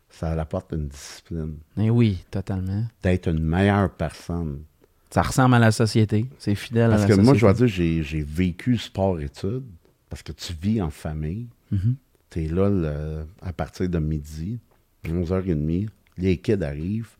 [0.09, 2.85] Ça l'apporte une discipline, Mais oui, totalement.
[3.03, 4.62] d'être une meilleure personne.
[5.11, 6.27] Ça ressemble à la société.
[6.39, 7.59] C'est fidèle Parce à que la moi, je société.
[7.59, 9.65] dois dire, j'ai, j'ai vécu sport-études
[10.09, 11.49] parce que tu vis en famille.
[11.73, 11.97] Mhm.
[12.31, 14.59] Tu es là le- à partir de midi,
[15.05, 15.89] 11h30,
[16.19, 17.11] les kids arrivent,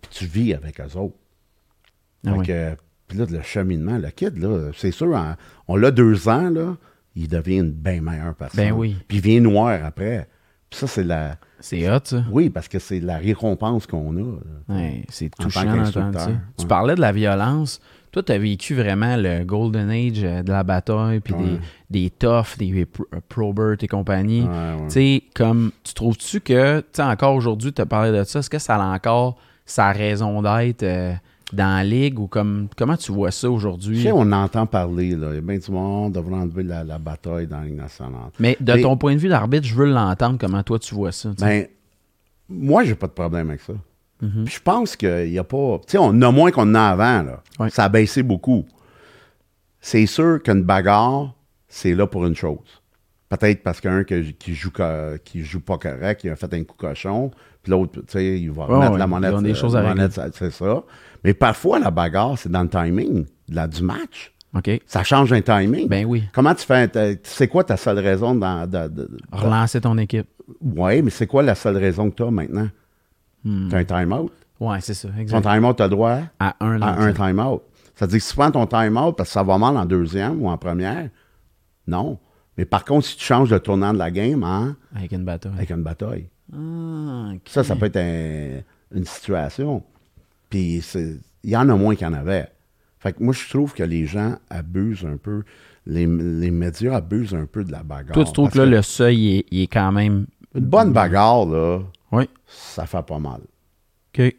[0.00, 1.16] puis tu vis avec eux autres.
[2.26, 2.46] Ah Fait oui.
[2.46, 2.76] que,
[3.08, 5.34] puis là, le cheminement, le kid, là, c'est sûr, en-
[5.68, 6.76] on l'a deux ans, là,
[7.14, 8.64] il devient une bien meilleure personne.
[8.64, 8.96] Ben oui.
[9.06, 10.26] Puis il vient noir après.
[10.70, 11.36] Puis ça, c'est la.
[11.60, 12.24] C'est hot, ça.
[12.32, 14.72] Oui, parce que c'est la récompense qu'on a.
[14.72, 16.30] Ouais, c'est touchant d'entendre.
[16.58, 17.80] Tu parlais de la violence.
[18.10, 21.42] Toi, tu as vécu vraiment le Golden Age euh, de la bataille, puis Ouais.
[21.90, 24.46] des, des toughs, des euh, Probert et compagnie.
[24.88, 28.38] Tu sais, comme, tu trouves-tu que, tu sais, encore aujourd'hui, tu as parlé de ça,
[28.40, 29.36] est-ce que ça a encore
[29.66, 31.12] sa raison d'être euh,
[31.54, 34.02] dans la ligue ou comme, comment tu vois ça Tu aujourd'hui?
[34.02, 35.28] sais, on entend parler, là.
[35.30, 38.30] Il y a bien du monde devrait enlever la, la bataille dans la Ligue nationale.
[38.38, 41.12] Mais de Mais- ton point de vue d'arbitre, je veux l'entendre, comment toi tu vois
[41.12, 41.30] ça.
[41.30, 41.42] tu.
[41.44, 41.66] Ben,
[42.48, 43.72] moi, j'ai pas de problème avec ça.
[44.20, 44.44] Mhm.
[44.44, 45.78] Puis je pense qu'il n'y a pas.
[45.86, 47.22] Tu sais, on a moins qu'on en a avant,
[47.58, 47.68] là.
[47.70, 48.64] Ça a baissé beaucoup.
[49.80, 51.34] C'est sûr qu'une bagarre,
[51.68, 52.82] c'est là pour une chose.
[53.36, 54.70] Peut-être parce qu'un qui joue
[55.24, 57.30] qui joue pas correct, il a fait un coup cochon,
[57.62, 59.32] puis l'autre, tu sais, il va ouais, la monnaie.
[59.42, 60.08] des choses à régler.
[60.10, 60.82] c'est c'est ça.
[61.24, 64.32] Mais parfois, la bagarre, c'est dans le timing la- du match.
[64.56, 64.70] OK.
[64.86, 65.88] Ça change un timing.
[65.88, 66.22] Ben oui.
[66.32, 69.98] Comment tu fais tu sais quoi ta seule raison dans, de- de- de- Relancer ton
[69.98, 70.28] équipe.
[70.60, 72.68] Ouais, mais c'est quoi la seule raison que tu as maintenant?
[73.44, 73.68] Hmm.
[73.68, 74.32] Tu as un time-out?
[74.60, 75.42] Ouais, c'est ça, Ton exact.
[75.42, 77.62] time-out, tu as droit À un à un time-out.
[77.96, 79.84] Ça veut dire que si tu prends ton time-out parce que ça va mal en
[79.84, 81.08] deuxième ou en première,
[81.86, 82.18] non.
[82.56, 85.52] Mais par contre, si tu changes le tournant de la game hein, Avec une bataille.
[85.56, 88.60] avec une bataille, Ah, ça, ça peut être un-
[88.96, 89.82] une situation.
[90.50, 90.82] Puis
[91.42, 92.48] il y en a moins qu'il y en avait.
[92.98, 95.42] Fait que moi, je trouve que les gens abusent un peu,
[95.86, 98.12] les, les médias abusent un peu de la bagarre.
[98.14, 100.26] Toi, tu trouves que là, le seuil, il est, est quand même.
[100.54, 101.80] Une bonne bagarre, là,
[102.12, 102.28] Oui.
[102.46, 103.40] ça fait pas mal.
[104.16, 104.34] OK.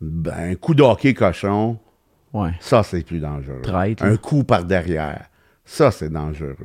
[0.00, 1.78] Ben, un coup de hockey cochon,
[2.32, 2.50] Ouais.
[2.60, 3.62] ça, c'est plus dangereux.
[3.62, 5.26] Traite, un coup par derrière,
[5.64, 6.56] ça, c'est dangereux.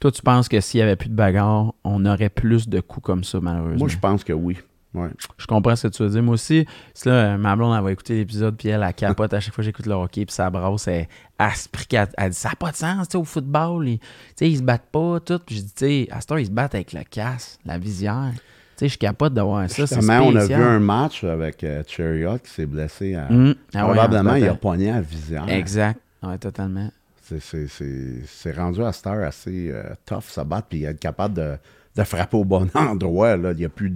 [0.00, 3.04] Toi, tu penses que s'il n'y avait plus de bagarre, on aurait plus de coups
[3.04, 3.78] comme ça, malheureusement?
[3.78, 4.58] Moi, je pense que oui.
[4.94, 5.08] Ouais.
[5.38, 6.22] Je comprends ce que tu veux dire.
[6.22, 9.40] Moi aussi, c'est là, ma blonde, elle va écouter l'épisode, puis elle, elle capote à
[9.40, 11.08] chaque fois que j'écoute le hockey, puis ça brasse, elle,
[11.38, 14.06] elle elle dit ça n'a pas de sens, tu sais, au football, ils, tu
[14.36, 15.40] sais, ils se battent pas, tout.
[15.44, 17.76] Puis je dis, tu sais, à cette heure, ils se battent avec le casse, la
[17.78, 18.30] visière.
[18.34, 18.40] Tu
[18.76, 22.38] sais, je capote d'avoir ça, c'est Justement, on a vu un match avec euh, Chariot
[22.38, 23.14] qui s'est blessé.
[23.16, 23.26] À...
[23.30, 23.54] Hum.
[23.74, 25.48] Ah Probablement, en il a pogné à visière.
[25.48, 26.00] Exact.
[26.22, 26.90] Ouais, totalement.
[27.24, 31.54] C'est- rendu à cette heure assez euh, tough, ça battre, puis être capable de,
[31.96, 33.36] de frapper au bon endroit.
[33.36, 33.52] Là.
[33.52, 33.92] Il y a plus.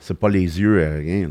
[0.00, 1.30] C'est pas les yeux, euh, rien.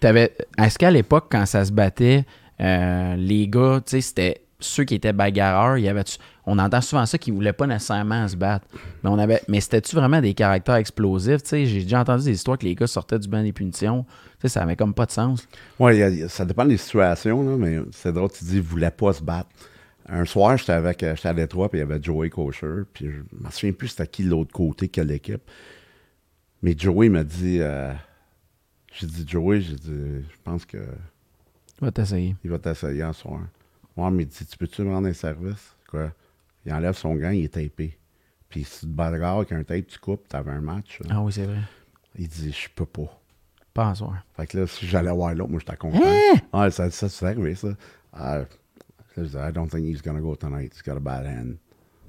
[0.00, 2.24] T'avais, est-ce qu'à l'époque, quand ça se battait,
[2.60, 6.02] euh, les gars, tu sais, c'était ceux qui étaient bagarreurs, il y avait,
[6.44, 8.66] on entend souvent ça qu'ils voulaient pas nécessairement se battre.
[9.04, 11.42] Mais, on avait, mais c'était-tu vraiment des caractères explosifs?
[11.44, 14.04] Tu sais, j'ai déjà entendu des histoires que les gars sortaient du banc des punitions.
[14.40, 15.46] Tu sais, ça avait comme pas de sens.
[15.80, 19.22] A- ça dépend des situations, là, mais c'est drôle, tu dis, il voulait pas se
[19.22, 19.48] battre.
[20.08, 23.10] Un soir, j'étais avec euh, j'étais à Détroit, puis il y avait Joey Kosher, puis
[23.10, 25.42] je me souviens plus c'était qui de l'autre côté, quelle équipe.
[26.62, 27.92] Mais Joey m'a dit, euh,
[28.92, 30.78] j'ai dit, Joey, j'ai dit, je pense que
[31.80, 32.34] Va t'essayer.
[32.42, 33.40] il va t'essayer un soir.
[33.96, 35.74] Moi, mais il dit, tu peux-tu me rendre un service?
[35.88, 36.10] Quoi?
[36.64, 37.96] Il enlève son gant, il est tapé.
[38.48, 41.00] Puis si tu te bagarres avec un tape, tu coupes, t'avais un match.
[41.00, 41.06] là.
[41.10, 41.60] Ah oui, c'est vrai.
[42.16, 43.20] Il dit, je peux pas.
[43.74, 44.16] Pas en soir.
[44.36, 46.00] Fait que là, si j'allais voir l'autre, moi, j'étais content.
[46.02, 46.40] Hein?
[46.52, 47.68] Ouais, ça, ça c'est arrivé, ça.
[48.12, 48.40] Ah,
[49.22, 50.72] je disais, I don't think he's gonna go tonight.
[50.74, 51.56] He's got a bad hand.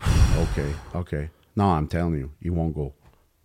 [0.42, 0.64] OK,
[0.96, 1.16] OK.
[1.56, 2.94] No, I'm telling you, he won't go.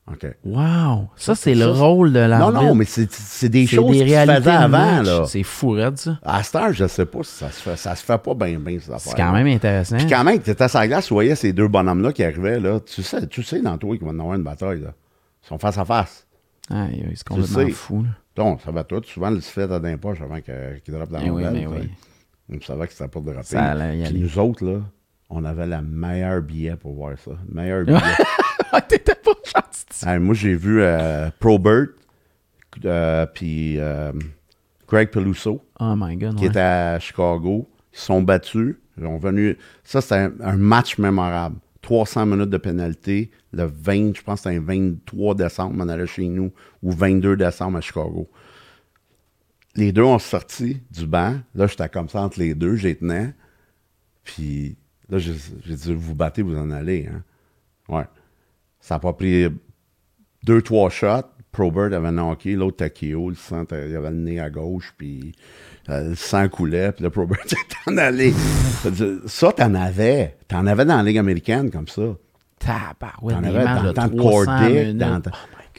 [0.06, 0.26] OK.
[0.44, 1.08] Wow!
[1.16, 2.62] Ça, c'est le rôle de Non, l'arbitre.
[2.62, 5.24] non, mais c'est des choses des qui se faisaient avant, là.
[5.26, 6.18] C'est fou, raide, ça.
[6.22, 7.76] À cette heure, je sais pas si ça se fait.
[7.76, 8.78] Ça se fait pas bien, bien.
[8.98, 9.96] C'est quand même intéressant.
[9.96, 12.60] Puis quand même, tu étais sur la glace, tu voyais ces deux bonhommes-là qui arrivaient,
[12.60, 12.80] là.
[12.80, 14.92] Tu sais, tu sais dans toi qu'ils vont avoir une bataille, là.
[15.42, 16.26] Ils sont face à face.
[16.70, 17.70] Ah, c'est Tu complètement sais.
[17.70, 18.02] fou.
[18.02, 18.08] Là.
[18.36, 19.02] Donc, ça va tout.
[19.06, 21.66] Souvent, le sifflet à d'un poche avant qu'il droppe dans Eh la oui, nouvelle, mais
[21.66, 21.90] oui.
[22.52, 24.10] On savait que c'était pas de Puis aller.
[24.12, 24.80] nous autres, là,
[25.30, 27.32] on avait la meilleure billet pour voir ça.
[27.48, 27.98] Le meilleur billet.
[28.72, 30.06] Ah, T'étais pas gentil.
[30.08, 31.86] Hey, moi, j'ai vu euh, Probert,
[32.84, 34.12] euh, puis euh,
[34.88, 36.34] Greg Peluso, Oh my god.
[36.36, 36.50] qui ouais.
[36.50, 37.68] était à Chicago.
[37.92, 38.76] Ils se sont battus.
[38.98, 39.56] Ils ont venu.
[39.82, 41.56] Ça, c'était un, un match mémorable.
[41.82, 43.30] 300 minutes de pénalité.
[43.52, 46.50] Le 20, je pense que c'était un 23 décembre, on allait chez nous,
[46.82, 48.28] ou 22 décembre à Chicago.
[49.76, 51.36] Les deux ont sorti du banc.
[51.54, 53.34] Là, j'étais comme ça entre les deux, j'ai tenais.
[54.22, 54.76] Puis
[55.08, 55.34] là, j'ai
[55.66, 57.08] dit, vous battez, vous en allez.
[57.12, 57.22] Hein?
[57.88, 58.04] Ouais.
[58.80, 59.46] Ça n'a pas pris
[60.44, 61.26] deux, trois shots.
[61.52, 65.32] Probert avait knocké, l'autre Takeo, le sang, il avait le nez à gauche, puis
[65.88, 67.56] euh, le sang coulait, puis là, Probert était
[67.86, 68.32] en allé.
[69.26, 70.36] Ça, t'en avais.
[70.48, 72.02] T'en avais dans la Ligue américaine comme ça.
[72.58, 74.96] Tabarouette, T'en avais dans de le temps de 300 Cordic, minutes.
[74.96, 75.22] dans- my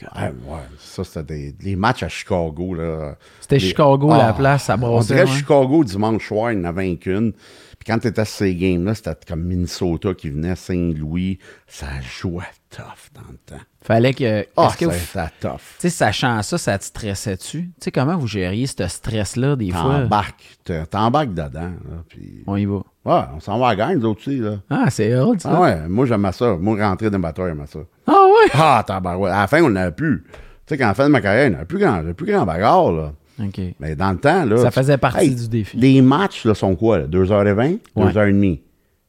[0.00, 0.10] God.
[0.22, 2.74] Ouais, ouais, ça, c'était des, les matchs à Chicago.
[2.74, 3.16] là.
[3.40, 5.14] C'était Les- Chicago, la Ah, place, ça On brassait.
[5.14, 5.36] dirait ouais.
[5.36, 7.32] Chicago dimanche soir, il y en avait un qu'une.
[7.78, 11.38] Puis quand tu étais sur ces games-là, c'était comme Minnesota qui venait, Saint-Louis.
[11.66, 13.62] Ça jouait tough dans le temps.
[13.82, 14.46] Fallait que.
[14.56, 15.52] Ah, vous- c'était tough.
[15.78, 17.62] Tu sais, sachant ça, ça te stressait-tu?
[17.62, 20.00] Tu sais, comment vous gériez ce stress-là, des fois?
[20.00, 20.58] T'embarques.
[20.90, 21.60] T'embarques dedans.
[21.88, 22.42] Là, puis...
[22.46, 22.76] On y va.
[23.04, 24.38] Ouais, on s'en va à la gang, nous autres aussi.
[24.38, 24.56] Là.
[24.68, 25.52] Ah, c'est hot, ça.
[25.54, 26.56] Ah ouais, moi j'aimais ça.
[26.56, 27.78] Moi, rentrer dans le bateau, j'aimais ça.
[28.06, 28.50] Ah ouais?
[28.54, 29.32] Ah, tabarouette.
[29.32, 30.24] À la fin, on n'avait plus.
[30.24, 30.30] Tu
[30.74, 32.92] sais, quand la fin de ma carrière, il n'y avait plus grand, plus grand bagarre,
[32.92, 33.12] là.
[33.42, 33.60] OK.
[33.80, 34.56] Mais dans le temps, là.
[34.58, 35.76] Ça faisait partie Hey, du défi.
[35.76, 36.98] Les matchs là, sont quoi?
[37.00, 37.06] Là?
[37.06, 38.12] 2h20, Ouais.
[38.12, 38.60] 2h30.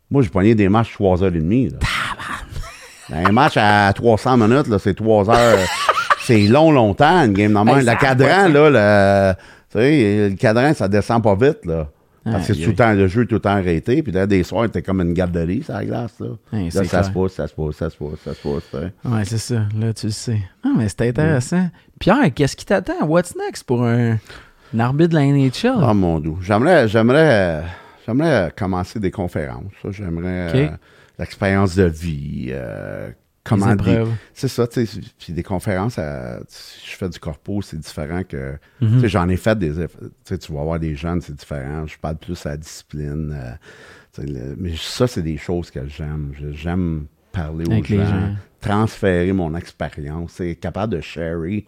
[0.09, 1.71] Moi, j'ai pogné des matchs 3h30.
[1.73, 1.77] Là.
[3.09, 5.59] Ben, un match à 300 minutes, là, c'est 3 heures.
[6.21, 7.79] c'est long, longtemps, une game normale.
[7.79, 9.33] Hey, le cadran, là, le,
[9.71, 11.87] tu sais, le cadran, ça descend pas vite, là.
[12.31, 14.01] Parce que tout le temps, le jeu est tout le temps arrêté.
[14.03, 16.27] Puis là, des soirs, t'es comme une garderie, la glace, là.
[16.53, 18.93] Hey, là, ça se pousse, ça se pousse, ça se pousse, ça se tu sais.
[19.05, 19.65] Ouais, c'est ça.
[19.79, 20.39] Là, tu le sais.
[20.63, 21.69] Ah, mais c'est intéressant.
[21.99, 23.05] Pierre, qu'est-ce qui t'attend?
[23.05, 24.17] What's next pour un,
[24.73, 25.81] un arbitre de la NHL?
[25.81, 26.33] Oh mon dieu.
[26.41, 27.63] J'aimerais, j'aimerais,
[28.05, 29.71] j'aimerais commencer des conférences.
[29.81, 29.89] ça.
[29.91, 30.69] J'aimerais euh,
[31.19, 32.47] l'expérience de vie.
[32.51, 33.09] euh,
[33.49, 33.65] comment.
[34.33, 34.99] C'est ça, tu sais.
[35.19, 38.57] Puis des conférences, euh, si je fais du corpo, c'est différent que.
[38.81, 38.93] Mhm.
[38.95, 39.71] Tu sais, j'en ai fait des.
[39.73, 39.79] Tu
[40.23, 41.85] sais, tu vas voir des jeunes, c'est différent.
[41.87, 43.35] Je parle plus à la discipline.
[43.37, 43.51] euh,
[44.23, 46.31] le- mais ça, c'est des choses que j'aime.
[46.53, 48.35] J'aime parler aux gens, gens.
[48.61, 51.65] transférer mon expérience, c'est capable de sharer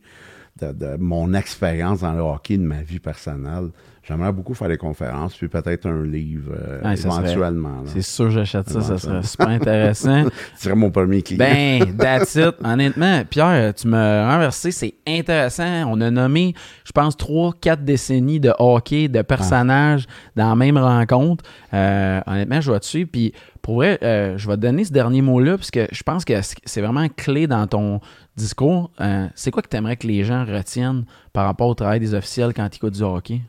[0.60, 3.70] de, de mon expérience dans le hockey, de ma vie personnelle.
[4.10, 7.84] J'aimerais beaucoup faire des conférences, puis peut-être un livre euh, Ouais, éventuellement.
[7.86, 10.24] C'est sûr que j'achète ça, ça serait super intéressant.
[10.56, 11.38] Tu serais mon premier client.
[11.38, 12.56] Ben, that's it.
[12.64, 14.72] Honnêtement, Pierre, tu m'as renversé.
[14.72, 15.84] C'est intéressant.
[15.92, 16.56] On a nommé,
[16.86, 21.44] je pense, trois, quatre décennies de hockey, de personnages dans la même rencontre.
[21.76, 23.10] Euh, honnêtement, je vais te suivre.
[23.12, 23.32] Puis,
[23.62, 26.34] pour vrai, euh, je vais te donner ce dernier mot-là, parce que je pense que
[26.66, 28.02] c'est vraiment clé dans ton
[28.36, 28.90] discours.
[29.36, 32.56] C'est quoi que tu aimerais que les gens retiennent par rapport au travail des officiels
[32.56, 33.42] quand ils écoutent du hockey?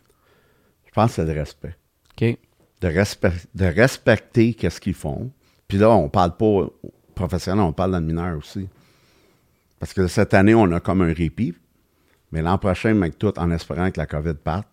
[0.91, 1.77] Je pense que c'est le respect.
[2.12, 2.37] OK?
[2.81, 2.89] de,
[3.55, 5.31] de respecter qu'est-ce qu'ils font.
[5.69, 6.67] Puis là, on parle pas
[7.15, 8.69] professionnel, on parle le mineur aussi.
[9.79, 11.55] Parce que cette année, on a comme un répit.
[12.33, 14.69] Mais l'an prochain, mec, tout en espérant que la COVID parte,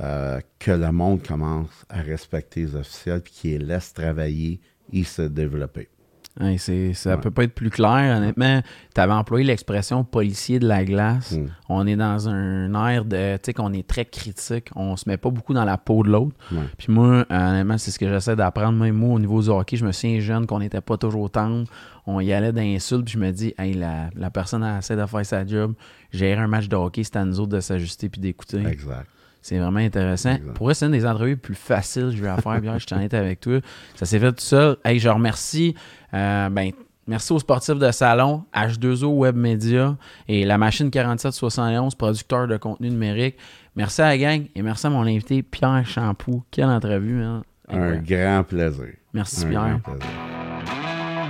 [0.00, 4.60] euh, que le monde commence à respecter les officiels puis qu'ils laissent travailler
[4.92, 5.88] et se développer.
[6.40, 7.20] Hey, c'est, ça Ouais.
[7.20, 8.62] peut pas être plus clair, honnêtement.
[8.94, 11.32] Tu avais employé l'expression policier de la glace.
[11.32, 11.46] Mm.
[11.68, 14.70] On est dans un air de, tu sais, qu'on est très critique.
[14.74, 16.34] On se met pas beaucoup dans la peau de l'autre.
[16.50, 16.58] Ouais.
[16.78, 18.78] Puis moi, honnêtement, c'est ce que j'essaie d'apprendre.
[18.78, 21.64] Même moi, au niveau du hockey, je me souviens jeune qu'on n'était pas toujours tendre.
[22.06, 25.04] On y allait d'insultes, puis je me dis, hey, la, la personne a essaie de
[25.06, 25.74] faire sa job.
[26.12, 28.64] Gérer un match de hockey, c'est à nous autres de s'ajuster puis d'écouter.
[28.66, 29.06] Exact.
[29.42, 30.36] C'est vraiment intéressant.
[30.54, 32.60] Pour eux, c'est une des entrevues les plus faciles que je vais à faire.
[32.60, 33.60] Bien, je suis honnête avec toi.
[33.94, 34.76] Ça s'est fait tout seul.
[34.84, 35.74] Hey, je remercie.
[36.14, 36.70] Euh, ben,
[37.06, 39.96] merci aux sportifs de salon, H2O Web Media
[40.28, 43.36] et la machine 4771, producteur de contenu numérique.
[43.76, 46.42] Merci à la gang et merci à mon invité Pierre Champoux.
[46.50, 47.42] Quelle entrevue, hein?
[47.68, 48.94] Un grand plaisir.
[49.14, 49.80] Merci Un Pierre.
[49.84, 51.20] grand plaisir.